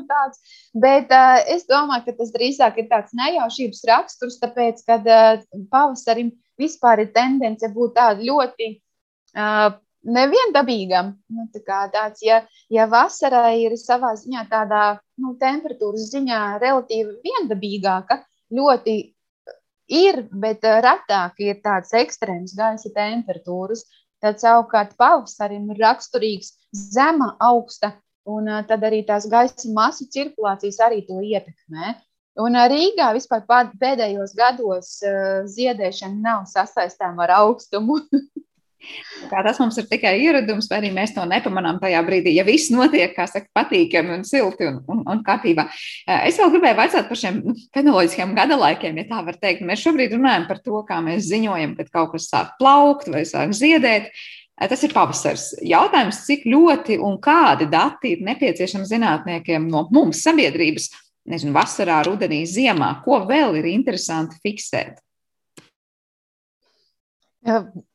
Bet 0.84 1.14
uh, 1.14 1.38
es 1.55 1.64
domāju, 1.70 2.05
ka 2.09 2.16
tas 2.18 2.34
drīzāk 2.34 2.82
ir 2.82 2.90
tāds 2.90 3.14
nejaušības 3.16 3.80
raksturs, 3.88 4.36
tāpēc, 4.42 4.82
ka 4.84 4.98
uh, 5.00 5.46
pavasarim 5.72 6.34
vispār 6.61 7.07
ir 7.07 7.14
tendence 7.16 7.70
būt 7.72 7.96
tāda 7.96 8.20
ļoti 8.28 8.68
uh, 8.74 9.72
neviendabīgam. 10.05 11.14
Nu, 11.32 11.48
tā 11.57 11.86
tāds, 11.94 12.20
ja, 12.26 12.42
ja 12.68 12.84
vasarā 12.90 13.55
ir 13.57 13.78
savā 13.80 14.12
ziņā 14.20 14.44
tādā 14.52 14.84
nu, 15.16 15.32
temperatūras 15.40 16.11
ziņā 16.12 16.44
relatīvi 16.61 17.22
viendabīgāka, 17.24 18.20
ļoti 18.52 18.98
ir, 19.89 20.22
bet 20.30 20.64
retāk 20.64 21.41
ir 21.45 21.61
tāds 21.64 21.93
ekstrēms 21.97 22.55
gaisa 22.57 22.91
temperatūras. 22.95 23.85
Tad 24.24 24.41
savukārt 24.41 24.95
pavasarim 24.97 25.68
ir 25.74 25.82
raksturīgs 25.85 26.55
zema, 26.72 27.35
augsta, 27.41 27.93
un 28.24 28.49
tad 28.68 28.85
arī 28.89 29.03
tās 29.05 29.28
gaisa 29.28 29.68
masu 29.76 30.09
cirkulācijas 30.09 30.80
arī 30.87 31.03
to 31.09 31.20
ietekmē. 31.20 31.95
Un 32.41 32.57
Rīgā 32.59 33.12
vispār 33.14 33.45
pēdējos 33.78 34.32
gados 34.35 34.97
ziedēšana 35.55 36.16
nav 36.24 36.47
sasaistāma 36.51 37.28
ar 37.28 37.37
augstumu. 37.43 38.01
Kā 39.30 39.41
tas 39.47 39.59
mums 39.62 39.78
ir 39.80 39.87
tikai 39.89 40.14
ieradums, 40.20 40.68
vai 40.70 40.80
arī 40.80 40.91
mēs 40.95 41.14
to 41.16 41.24
nepamanām 41.28 41.80
tajā 41.82 42.03
brīdī, 42.07 42.35
ja 42.37 42.45
viss 42.47 42.72
notiek, 42.74 43.14
kā 43.16 43.26
saka, 43.30 43.49
patīkami 43.57 44.18
un 44.18 44.24
silti 44.28 44.68
un, 44.68 44.80
un, 44.91 45.03
un 45.11 45.22
kārtībā. 45.26 45.66
Es 46.28 46.39
vēl 46.41 46.53
gribēju 46.55 46.78
vaicāt 46.78 47.11
par 47.11 47.20
šiem 47.20 47.41
nu, 47.45 47.57
fenoloģiskiem 47.76 48.35
gadalaikiem, 48.37 49.01
ja 49.01 49.09
tā 49.11 49.20
var 49.26 49.39
teikt. 49.41 49.64
Mēs 49.66 49.85
šobrīd 49.85 50.16
runājam 50.16 50.49
par 50.51 50.61
to, 50.64 50.80
kā 50.89 51.01
mēs 51.05 51.28
ziņojam, 51.30 51.76
kad 51.80 51.93
kaut 51.95 52.14
kas 52.14 52.28
sāk 52.32 52.57
plaukt 52.61 53.09
vai 53.12 53.24
sāk 53.28 53.55
ziedēt. 53.57 54.11
Tas 54.55 54.85
ir 54.87 54.93
pavasars. 54.95 55.49
Jautājums, 55.66 56.20
cik 56.28 56.45
ļoti 56.47 57.01
un 57.03 57.16
kādi 57.22 57.66
dati 57.70 58.12
ir 58.14 58.20
nepieciešami 58.22 58.87
zinātniekiem 58.87 59.66
no 59.66 59.89
mums, 59.91 60.20
sabiedrības, 60.22 60.93
nezinu, 61.32 61.55
vasarā, 61.57 61.99
rudenī, 62.07 62.45
ziemā, 62.47 62.93
ko 63.03 63.24
vēl 63.26 63.59
ir 63.59 63.66
interesanti 63.72 64.39
fiksēt? 64.45 65.01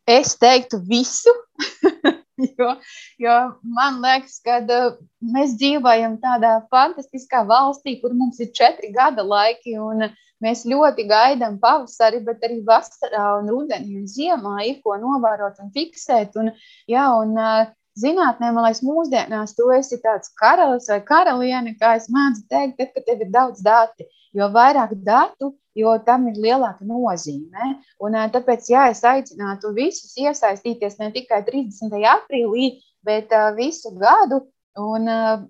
Es 0.10 0.34
teiktu 0.42 0.80
visu, 0.90 1.32
jo, 2.58 2.70
jo 3.22 3.36
man 3.76 4.00
liekas, 4.02 4.40
ka 4.42 4.58
mēs 5.36 5.54
dzīvojam 5.60 6.16
tādā 6.24 6.56
fantastiskā 6.74 7.44
valstī, 7.46 8.00
kur 8.02 8.16
mums 8.18 8.40
ir 8.42 8.50
četri 8.58 8.90
gada 8.96 9.22
laiki, 9.22 9.76
un 9.78 10.08
mēs 10.42 10.64
ļoti 10.72 11.06
gaidām 11.10 11.60
pavasari, 11.62 12.24
bet 12.26 12.42
arī 12.48 12.62
vasarā, 12.66 13.26
un 13.42 13.52
rudenī 13.54 14.00
un 14.00 14.08
ziemā 14.10 14.56
ir 14.72 14.80
ko 14.82 14.98
novērot 14.98 15.62
un 15.62 15.70
fiksēt. 15.76 16.40
Un, 16.42 16.54
jā, 16.90 17.06
un, 17.20 17.36
uh, 17.38 17.70
zinātnē, 18.02 18.52
man 18.56 18.66
liekas, 18.66 18.82
mūsdienās 18.86 19.56
tu 19.58 19.70
esi 19.76 20.00
tāds 20.04 20.32
karalis 20.40 20.90
vai 20.92 21.00
karaliene, 21.06 21.76
kā 21.80 21.96
es 22.00 22.10
mēdzu 22.14 22.46
teikt, 22.52 22.78
tad, 22.80 22.94
kad 22.96 23.08
tev 23.08 23.26
ir 23.26 23.32
daudz 23.34 23.64
dati. 23.66 24.08
Jo 24.36 24.50
vairāk 24.54 24.92
datu, 25.06 25.56
jo 25.78 25.96
tam 26.06 26.28
ir 26.30 26.38
lielāka 26.38 26.86
nozīme. 26.86 27.70
Un, 28.06 28.18
tāpēc, 28.34 28.68
jā, 28.70 28.90
es 28.94 29.02
aicinātu 29.08 29.74
visus 29.74 30.14
iesaistīties 30.22 31.00
ne 31.02 31.10
tikai 31.16 31.42
30. 31.48 31.96
aprīlī, 32.14 32.76
bet 33.06 33.34
uh, 33.34 33.50
visu 33.58 33.96
gadu. 33.98 34.44
Un, 34.80 35.10
uh, 35.10 35.48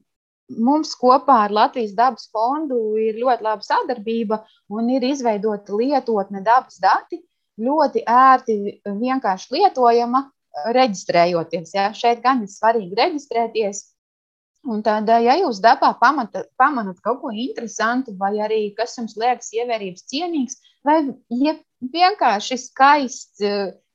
mums 0.58 0.96
kopā 0.98 1.44
ar 1.46 1.54
Latvijas 1.54 1.94
dabas 1.98 2.30
fondu 2.34 2.80
ir 2.98 3.20
ļoti 3.22 3.46
laba 3.46 3.66
sadarbība 3.66 4.42
un 4.74 4.90
ir 4.96 5.06
izveidota 5.06 5.76
lietotne 5.78 6.42
dabas 6.46 6.80
dati. 6.82 7.22
Ļoti 7.60 8.06
ērti, 8.08 8.54
vienkārši 8.88 9.58
lietojama, 9.58 10.24
reģistrējoties. 10.76 11.74
Ja? 11.76 11.90
Šeit 11.96 12.22
gan 12.24 12.44
ir 12.46 12.52
svarīgi 12.52 12.98
reģistrēties. 13.00 13.86
Un 14.68 14.82
tad, 14.84 15.08
ja 15.24 15.38
jūs 15.40 15.62
dabā 15.64 15.94
pamata, 16.02 16.44
pamanat 16.60 16.98
kaut 17.04 17.22
ko 17.22 17.32
interesantu, 17.32 18.12
vai 18.20 18.34
arī 18.44 18.74
kas 18.76 18.98
jums 18.98 19.16
liekas 19.20 19.54
ievērības 19.56 20.04
cienīgs, 20.12 20.58
vai 20.84 20.98
ja 21.32 21.54
vienkārši 21.80 22.58
skaists, 22.66 23.46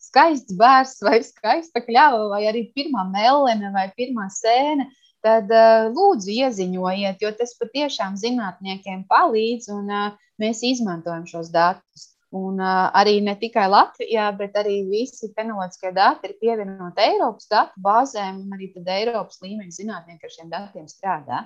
skaists 0.09 0.57
bērns, 0.57 0.97
vai 1.05 1.19
skaista 1.27 1.85
kļava, 1.85 2.31
vai 2.33 2.47
arī 2.49 2.65
pirmā 2.77 3.05
melene, 3.11 3.75
vai 3.77 3.91
pirmā 3.99 4.31
sēne, 4.33 4.89
tad 5.25 5.53
lūdzu 5.93 6.33
ieziņojiet, 6.33 7.21
jo 7.21 7.33
tas 7.37 7.55
patiešām 7.61 8.17
zinātniekiem 8.21 9.05
palīdz, 9.09 9.69
un 9.77 9.93
mēs 10.41 10.65
izmantojam 10.65 11.29
šos 11.29 11.53
datus. 11.53 12.14
Un 12.35 12.59
uh, 12.59 12.89
arī 12.99 13.21
ne 13.23 13.37
tikai 13.39 13.69
Latvijā, 13.71 14.27
bet 14.35 14.57
arī 14.59 14.81
visi 14.89 15.29
fenoloģiskie 15.37 15.93
dati 15.95 16.31
ir 16.31 16.39
pievienoti 16.41 17.05
Eiropas 17.05 17.47
datu 17.51 17.83
bāzēm, 17.85 18.41
un 18.43 18.57
arī 18.57 18.73
Eiropas 18.97 19.39
līmeņa 19.45 19.77
zinātnieki 19.77 20.27
ar 20.27 20.33
šiem 20.33 20.51
datiem 20.51 20.89
strādā. 20.91 21.45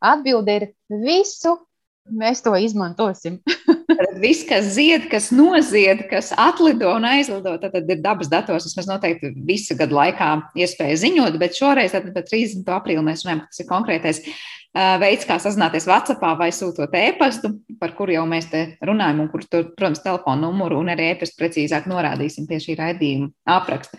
Atbilde 0.00 0.56
ir 0.56 0.66
visu, 1.04 1.58
mēs 2.08 2.40
to 2.44 2.54
izmantosim. 2.56 3.42
Viss, 4.24 4.46
kas 4.48 4.72
zied, 4.76 5.06
kas 5.12 5.28
nozied, 5.34 6.06
kas 6.10 6.32
atlido 6.32 6.94
un 6.96 7.04
aizlido, 7.08 7.52
tad, 7.60 7.74
tad 7.76 7.92
ir 7.92 8.00
dabas 8.04 8.30
datos. 8.32 8.72
Mēs 8.76 8.88
noteikti 8.88 9.34
visu 9.48 9.76
gadu 9.76 9.98
laikā 9.98 10.30
iespēju 10.56 11.00
ziņot, 11.04 11.36
bet 11.40 11.56
šoreiz, 11.58 11.92
tad, 11.92 12.08
30. 12.16 12.64
aprīlī, 12.72 13.04
mēs 13.04 13.24
runājam, 13.24 13.44
ka 13.44 13.52
tas 13.52 13.62
ir 13.62 13.68
konkrētais 13.68 14.22
veids, 15.00 15.26
kā 15.28 15.38
sazināties 15.40 15.86
WhatsApp 15.88 16.24
vai 16.38 16.50
sūtot 16.54 16.92
e-pastu, 16.98 17.52
par 17.80 17.94
kuru 17.96 18.14
jau 18.16 18.24
mēs 18.28 18.50
te 18.52 18.62
runājam, 18.84 19.22
un 19.24 19.30
kur, 19.32 19.44
tur, 19.48 19.70
protams, 19.76 20.02
telefona 20.04 20.42
numuru 20.44 20.80
un 20.82 20.92
arī 20.92 21.10
e-pastu 21.12 21.40
precīzāk 21.40 21.88
norādīsim 21.90 22.48
pie 22.48 22.60
šī 22.62 22.76
raidījuma 22.80 23.30
apraksta. 23.56 23.98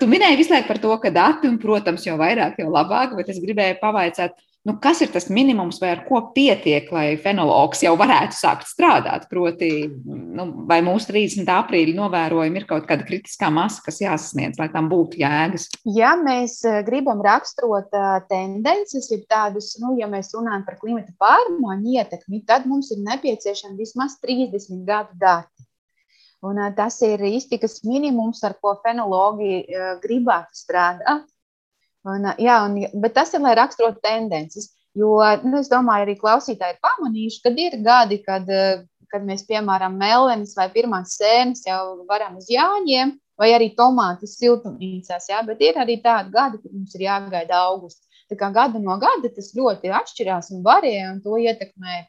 Tu 0.00 0.10
minēji 0.10 0.40
visu 0.40 0.54
laiku 0.54 0.70
par 0.70 0.80
to, 0.82 0.94
ka 1.02 1.12
dati, 1.14 1.50
un, 1.50 1.58
protams, 1.62 2.06
jo 2.08 2.16
vairāk, 2.20 2.58
jo 2.62 2.72
labāk, 2.72 3.16
bet 3.18 3.32
es 3.34 3.42
gribēju 3.42 3.80
pavaicāt, 3.82 4.38
Nu, 4.60 4.74
kas 4.76 4.98
ir 5.00 5.08
tas 5.08 5.30
minimums, 5.32 5.78
vai 5.80 5.94
ar 5.94 6.02
ko 6.04 6.18
pietiek, 6.34 6.90
lai 6.92 7.14
fenologs 7.16 7.80
jau 7.80 7.94
varētu 7.96 8.36
sākt 8.36 8.66
strādāt? 8.68 9.22
Proti, 9.30 9.70
nu, 10.04 10.44
vai 10.68 10.82
mūsu 10.84 11.08
30. 11.14 11.48
aprīļa 11.54 11.94
novērojumi 11.96 12.60
ir 12.60 12.66
kaut 12.68 12.84
kāda 12.90 13.06
kritiskā 13.08 13.48
masa, 13.56 13.80
kas 13.86 14.02
jāsasniedz, 14.02 14.60
lai 14.60 14.68
tam 14.74 14.90
būtu 14.92 15.22
jēgas? 15.22 15.64
Ja 15.88 16.12
mēs 16.20 16.58
eh, 16.68 16.82
gribam 16.84 17.24
raksturot 17.24 17.88
uh, 17.96 18.20
tendences, 18.28 19.08
ir 19.16 19.24
tādus, 19.32 19.72
nu, 19.80 19.94
ja 19.96 20.10
mēs 20.12 20.34
runājam 20.36 20.68
par 20.68 20.76
klimata 20.82 21.16
pārmaiņu 21.24 21.96
ietekmi, 21.96 22.44
tad 22.44 22.68
mums 22.68 22.92
ir 22.92 23.00
nepieciešami 23.08 23.80
vismaz 23.80 24.20
30 24.20 24.84
gadu 24.84 25.16
dati. 25.24 25.68
Un, 26.44 26.60
uh, 26.60 26.68
tas 26.76 27.00
ir 27.08 27.24
iztikas 27.32 27.80
minimums, 27.88 28.44
ar 28.44 28.60
ko 28.60 28.76
fenologi 28.84 29.64
gribētu 30.04 30.66
strādāt. 30.66 31.24
Un, 32.08 32.30
jā, 32.40 32.56
un, 32.64 32.78
bet 33.02 33.14
tas 33.18 33.34
ir, 33.34 33.42
lai 33.44 33.56
raksturotu 33.58 34.00
tendences. 34.04 34.70
Jo 34.96 35.18
nu, 35.44 35.60
es 35.60 35.68
domāju, 35.70 36.06
arī 36.06 36.16
klausītāji 36.18 36.74
ir 36.74 36.80
pamanījuši, 36.82 37.42
ka 37.44 37.52
ir 37.62 37.76
gadi, 37.84 38.18
kad, 38.24 38.48
kad 39.12 39.26
mēs, 39.26 39.44
piemēram, 39.46 39.98
melnas 40.00 40.56
vai 40.58 40.66
pirmās 40.72 41.14
sēnes 41.20 41.62
jau 41.68 42.00
varam 42.08 42.40
uz 42.40 42.48
jāņiem, 42.50 43.12
vai 43.38 43.52
arī 43.54 43.70
tomātus 43.76 44.34
siltumnīcās. 44.40 45.28
Jā, 45.30 45.44
bet 45.46 45.62
ir 45.62 45.78
arī 45.80 46.00
tādi 46.02 46.34
gadi, 46.34 46.58
kad 46.62 46.72
mums 46.74 46.96
ir 46.96 47.06
jāgaida 47.06 47.60
augusts. 47.68 48.06
Tā 48.30 48.38
kā 48.38 48.50
gada 48.54 48.78
no 48.78 48.94
gada 49.02 49.30
tas 49.34 49.52
ļoti 49.56 49.90
atšķirās 50.00 50.52
un 50.54 50.64
varē, 50.66 50.96
un 51.10 51.22
to 51.22 51.38
ietekmē 51.38 52.04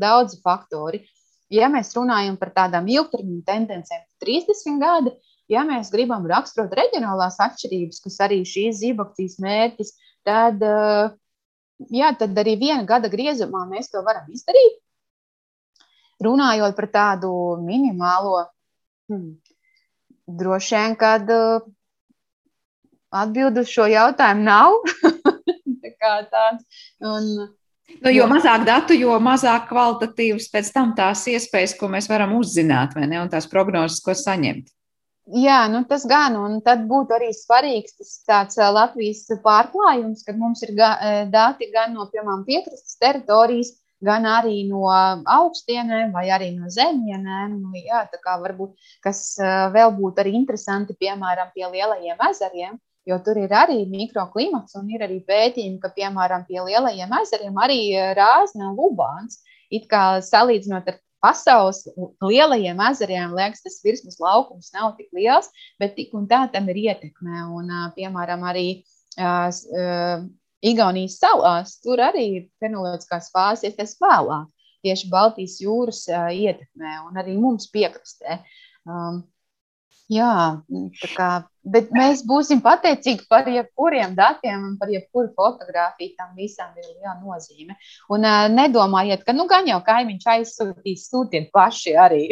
daudzi 0.00 0.40
faktori. 0.44 1.04
Ja 1.52 1.68
mēs 1.72 1.92
runājam 1.96 2.36
par 2.40 2.50
tādām 2.56 2.88
ilgtermiņa 2.90 3.44
tendencēm, 3.46 4.02
30 4.24 4.80
gadi, 4.80 5.12
Ja 5.52 5.64
mēs 5.68 5.90
gribam 5.92 6.24
raksturot 6.28 6.72
reģionālās 6.72 7.36
atšķirības, 7.44 8.00
kas 8.06 8.16
arī 8.24 8.40
šīs 8.48 8.78
zibakcijas 8.80 9.36
mērķis, 9.44 9.92
tad, 10.24 10.62
eh, 10.64 11.10
jā, 11.92 12.12
tad 12.18 12.38
arī 12.40 12.56
viena 12.60 12.84
gada 12.88 13.10
griezumā 13.12 13.66
mēs 13.68 13.92
to 13.92 14.00
varam 14.06 14.30
izdarīt. 14.32 14.80
Runājot 16.24 16.76
par 16.76 16.88
tādu 16.88 17.32
minimālo, 17.60 18.46
hmm, 19.10 19.34
droši 20.24 20.78
vien, 20.78 20.96
kad 20.96 21.28
eh, 21.28 21.66
atbildi 23.12 23.60
uz 23.66 23.74
šo 23.74 23.90
jautājumu 23.90 24.48
nav. 24.48 24.80
Tā 26.04 26.16
tāds, 26.28 26.64
un, 27.00 27.28
Nu, 28.02 28.10
jo 28.12 28.24
mazāk 28.28 28.64
datu, 28.66 28.96
jo 28.96 29.14
mazāk 29.22 29.68
kvalitatīvas 29.68 30.48
pēc 30.52 30.70
tam 30.74 30.92
tās 30.96 31.22
iespējas, 31.30 31.76
ko 31.78 31.88
mēs 31.92 32.08
varam 32.10 32.34
uzzināt, 32.36 32.96
vai 32.96 33.06
ne, 33.08 33.20
un 33.22 33.30
tās 33.32 33.46
prognozes, 33.48 34.00
ko 34.04 34.16
saņemt. 34.16 34.72
Jā, 35.24 35.62
nu 35.72 35.80
tas 35.88 36.02
gan, 36.04 36.34
un 36.36 36.58
tad 36.60 36.82
būtu 36.84 37.14
arī 37.16 37.30
svarīgs 37.32 37.94
tas 37.96 38.10
tāds 38.28 38.58
Latvijas 38.60 39.22
pārklājums, 39.40 40.20
kad 40.26 40.36
mums 40.36 40.60
ir 40.66 40.74
ga, 40.76 40.90
dati 41.32 41.70
gan 41.72 41.94
no, 41.96 42.04
piemēram, 42.12 42.42
piekrastes 42.44 42.98
teritorijas, 43.00 43.70
gan 44.04 44.26
arī 44.28 44.66
no 44.68 44.84
augstienēm, 44.92 46.12
vai 46.12 46.26
arī 46.28 46.50
no 46.52 46.68
zemienēm. 46.68 47.54
Nu, 47.56 47.72
jā, 47.78 48.02
tā 48.12 48.20
kā 48.20 48.36
varbūt 48.42 48.76
kas 49.04 49.22
vēl 49.72 49.94
būtu 49.96 50.20
arī 50.20 50.34
interesanti, 50.36 50.96
piemēram, 51.00 51.54
pie 51.56 51.70
lielajiem 51.72 52.20
ezeriem, 52.28 52.76
jo 53.08 53.18
tur 53.24 53.40
ir 53.40 53.56
arī 53.56 53.80
mikroklimats 53.88 54.76
un 54.76 54.92
ir 54.92 55.06
arī 55.08 55.22
pētījumi, 55.24 55.80
ka, 55.80 55.88
piemēram, 55.96 56.44
pie 56.44 56.60
lielajiem 56.68 57.16
ezeriem 57.22 57.64
arī 57.64 57.80
rāzna 58.20 58.74
un 58.74 58.76
lubāns. 58.76 59.40
It 59.72 59.88
kā 59.88 60.20
salīdzinot 60.20 60.92
ar 60.92 61.00
pasaules 61.24 61.82
lielajiem 62.20 62.80
ezeriem, 62.90 63.34
liekas, 63.36 63.64
tas 63.64 63.80
virsmas 63.84 64.20
laukums 64.20 64.72
nav 64.76 64.94
tik 64.98 65.08
liels, 65.16 65.48
bet 65.80 65.96
tik 65.96 66.12
un 66.16 66.28
tā 66.30 66.44
tam 66.52 66.68
ir 66.72 66.82
ietekme. 66.88 67.46
Un, 67.56 67.72
piemēram, 67.96 68.44
arī 68.52 68.68
Igaunijas 70.64 71.18
salās 71.20 71.76
tur 71.84 72.00
arī 72.00 72.24
ir 72.38 72.44
fenoloģiskās 72.62 73.28
fāzes 73.34 73.68
iestājas 73.68 73.98
vēlāk, 74.00 74.48
tieši 74.84 75.10
Baltijas 75.12 75.58
jūras 75.60 76.00
ietekmē 76.08 76.96
un 77.08 77.20
arī 77.20 77.36
mums 77.40 77.68
piekrastē. 77.72 78.40
Um, 78.84 79.22
jā, 80.14 80.36
kā 81.16 81.32
Bet 81.64 81.88
mēs 81.96 82.20
būsim 82.28 82.60
pateicīgi 82.60 83.24
par 83.28 83.46
jebkuriem 83.48 84.12
datiem 84.16 84.66
un 84.66 84.74
par 84.76 84.90
jebkuru 84.92 85.30
fotografiju. 85.32 86.12
Tam 86.18 86.34
visam 86.36 86.74
ir 86.76 86.84
liela 86.90 87.16
nozīme. 87.22 87.78
Un 88.12 88.26
uh, 88.28 88.44
nedomājiet, 88.52 89.24
ka 89.24 89.32
nu 89.32 89.48
gan 89.48 89.64
jau 89.68 89.80
kaimiņš 89.86 90.28
aizsūtīs, 90.34 91.08
sūtiet 91.08 91.48
paši 91.54 91.96
arī. 91.96 92.24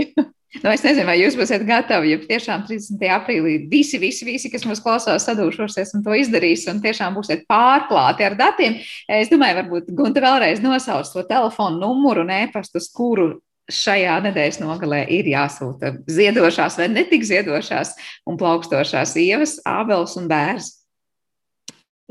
Nu, 0.61 0.69
es 0.69 0.83
nezinu, 0.85 1.07
vai 1.09 1.15
jūs 1.17 1.33
būsiet 1.33 1.63
gatavi, 1.65 2.11
ja 2.11 2.19
tiešām 2.21 2.67
30. 2.69 3.01
aprīlī 3.15 3.55
visi, 3.71 3.97
visi, 3.97 4.27
visi, 4.29 4.51
kas 4.53 4.67
mūs 4.69 4.83
klausās, 4.85 5.25
sadūšosies 5.25 5.95
un 5.97 6.03
to 6.05 6.13
izdarīs, 6.13 6.67
un 6.69 6.83
tiešām 6.85 7.17
būsiet 7.17 7.47
pārklāti 7.49 8.27
ar 8.27 8.37
datiem. 8.37 8.77
Es 9.09 9.33
domāju, 9.33 9.63
varbūt 9.63 9.89
Gunte 9.97 10.21
vēlreiz 10.21 10.61
nosauc 10.61 11.09
to 11.09 11.25
telefonu 11.31 11.81
numuru 11.81 12.27
un 12.27 12.35
e-pastu, 12.37 12.85
uz 12.85 12.91
kuru 12.93 13.31
šajā 13.71 14.19
nedēļas 14.27 14.61
nogalē 14.63 15.03
ir 15.13 15.29
jāsūta 15.31 15.93
ziedošās 16.11 16.79
vai 16.81 16.89
netik 16.91 17.25
ziedošās 17.27 17.95
un 18.29 18.39
plaukstošās 18.41 19.15
ievas, 19.23 19.59
ābeles 19.69 20.17
un 20.19 20.29
bērns. 20.31 20.71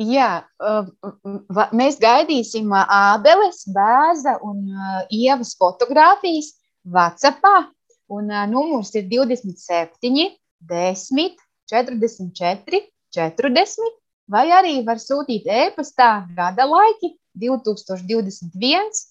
Jā, 0.02 0.47
mēs 1.76 1.99
gaidīsim 2.02 2.72
ābeles, 2.74 3.66
bērza 3.70 4.38
un 4.47 4.64
ievas 5.14 5.54
fotogrāfijas 5.60 6.56
WhatsAppā. 6.88 7.70
Un 8.12 8.32
numurs 8.52 8.91
ir 8.97 9.06
27, 9.12 10.32
10, 10.68 11.36
44, 11.72 12.82
40. 13.16 13.91
Vai 14.32 14.45
arī 14.56 14.80
var 14.88 14.99
sūtīt 14.99 15.47
e-pastā 15.47 16.26
gada 16.36 16.66
laiki 16.68 17.14
2021 17.39 19.06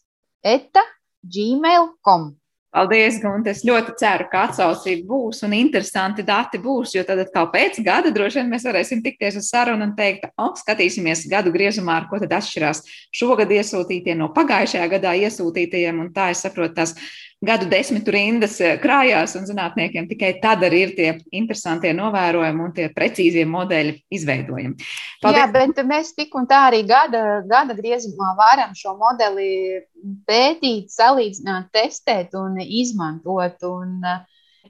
eta 0.45 0.85
gmail.com. 1.23 2.31
Paldies, 2.71 3.17
Gunte. 3.19 3.51
Es 3.51 3.65
ļoti 3.67 3.97
ceru, 3.99 4.29
ka 4.31 4.45
atsaucība 4.47 5.09
būs 5.09 5.41
un 5.43 5.57
interesanti 5.57 6.23
dati 6.23 6.61
būs, 6.63 6.93
jo 6.95 7.03
tad 7.07 7.19
atkal 7.25 7.49
pēc 7.51 7.81
gada 7.83 8.13
droši 8.15 8.39
vien 8.39 8.53
mēs 8.53 8.67
varēsim 8.69 9.01
tikties 9.03 9.41
uz 9.41 9.49
sarunu 9.51 9.89
un 9.89 9.97
teikt, 9.97 10.29
o, 10.39 10.53
skatīsimies 10.55 11.25
gadu 11.33 11.51
griezumā, 11.51 11.97
ar 11.99 12.07
ko 12.07 12.21
tad 12.23 12.37
atšķirās 12.39 12.85
šogad 13.11 13.51
iesūtītie 13.57 14.15
no 14.15 14.31
pagājušajā 14.37 14.87
gadā 14.95 15.17
iesūtītajiem. 15.25 15.99
Un 16.05 16.13
tā 16.15 16.29
es 16.31 16.45
saprotu, 16.47 16.77
tās 16.79 16.95
gadu 17.41 17.69
desmitu 17.71 18.13
rindas 18.15 18.59
eh, 18.61 18.77
krājās, 18.81 19.35
un 19.39 19.47
zinātniekiem 19.49 20.09
tikai 20.11 20.35
tad 20.43 20.65
arī 20.67 20.83
ir 20.87 20.95
tie 20.97 21.11
interesantie 21.37 21.93
novērojumi 21.97 22.65
un 22.67 22.75
tie 22.77 22.89
precīzie 22.93 23.47
modeļi 23.49 23.95
izveidojami. 24.19 24.89
Paldies. 25.23 25.41
Jā, 25.41 25.47
bet 25.55 25.81
mēs 25.89 26.13
tik 26.17 26.37
un 26.37 26.49
tā 26.51 26.67
arī 26.69 26.83
gada, 26.89 27.41
gada 27.49 27.77
griezumā 27.79 28.35
varam 28.39 28.77
šo 28.77 28.97
modeli 29.01 29.81
pētīt, 30.29 30.93
salīdzināt, 30.93 31.73
testēt 31.73 32.37
un 32.39 32.61
izmantot. 32.61 33.57
Un, 33.71 33.97
uh, 34.05 34.21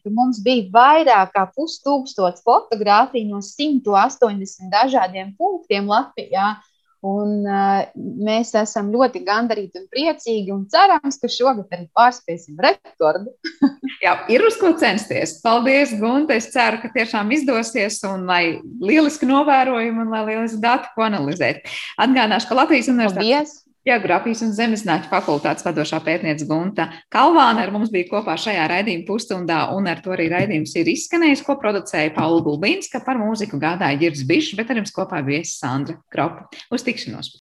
Mums 0.09 0.39
bija 0.41 0.65
vairāk 0.73 1.35
kā 1.35 1.43
pustūkstots 1.53 2.45
fotografiju 2.47 3.35
no 3.35 3.41
180 3.45 4.71
dažādiem 4.73 5.35
punktiem 5.37 5.91
Latvijā. 5.91 6.55
Un, 7.07 7.47
uh, 7.49 7.87
mēs 7.97 8.51
esam 8.61 8.91
ļoti 8.93 9.23
gandarīti 9.25 9.81
un 9.81 9.87
priecīgi 9.93 10.53
un 10.53 10.67
cerams, 10.69 11.17
ka 11.21 11.31
šogad 11.33 11.73
arī 11.73 11.87
pārspēsim 11.97 12.61
rekordu. 12.61 13.33
Jā, 14.05 14.19
ir 14.33 14.45
uz 14.45 14.59
ko 14.61 14.75
censties. 14.81 15.39
Paldies, 15.45 15.95
Gunte. 16.01 16.37
Es 16.37 16.51
ceru, 16.53 16.83
ka 16.83 16.93
tiešām 16.93 17.33
izdosies 17.37 18.03
un 18.09 18.29
lai 18.29 18.61
lieliski 18.85 19.29
novērojumi 19.29 20.05
un 20.05 20.13
lai 20.13 20.27
lieliski 20.29 20.61
dati 20.61 20.93
ko 20.93 21.09
analizēt. 21.09 21.65
Atgādināšu, 22.01 22.51
ka 22.51 22.61
Latvijas 22.63 22.93
Universitātes 22.93 23.59
Geogrāfijas 23.91 24.45
un 24.47 24.53
Zemesnāķu 24.55 25.11
fakultātes 25.11 25.67
vadošā 25.67 25.99
pētniece 26.07 26.47
Gunta 26.47 26.89
Kalvāne 27.13 27.65
ar 27.65 27.73
mums 27.75 27.91
bija 27.91 28.09
kopā 28.11 28.37
šajā 28.39 28.69
raidījuma 28.71 29.07
pusstundā, 29.09 29.61
un 29.75 29.91
ar 29.91 30.03
to 30.05 30.15
arī 30.15 30.29
raidījums 30.31 30.77
ir 30.79 30.93
izskanējis, 30.95 31.45
ko 31.47 31.59
producēja 31.61 32.15
Paula 32.15 32.43
Gulbīnska, 32.47 33.03
par 33.07 33.19
mūziku 33.19 33.59
gādāja 33.63 33.99
Girds 34.05 34.27
Bišs, 34.29 34.55
bet 34.59 34.71
ar 34.71 34.83
jums 34.83 34.95
kopā 34.95 35.25
viesis 35.27 35.59
Sandra 35.59 35.99
Kropa. 36.13 36.47
Uz 36.71 36.87
tikšanos! 36.87 37.35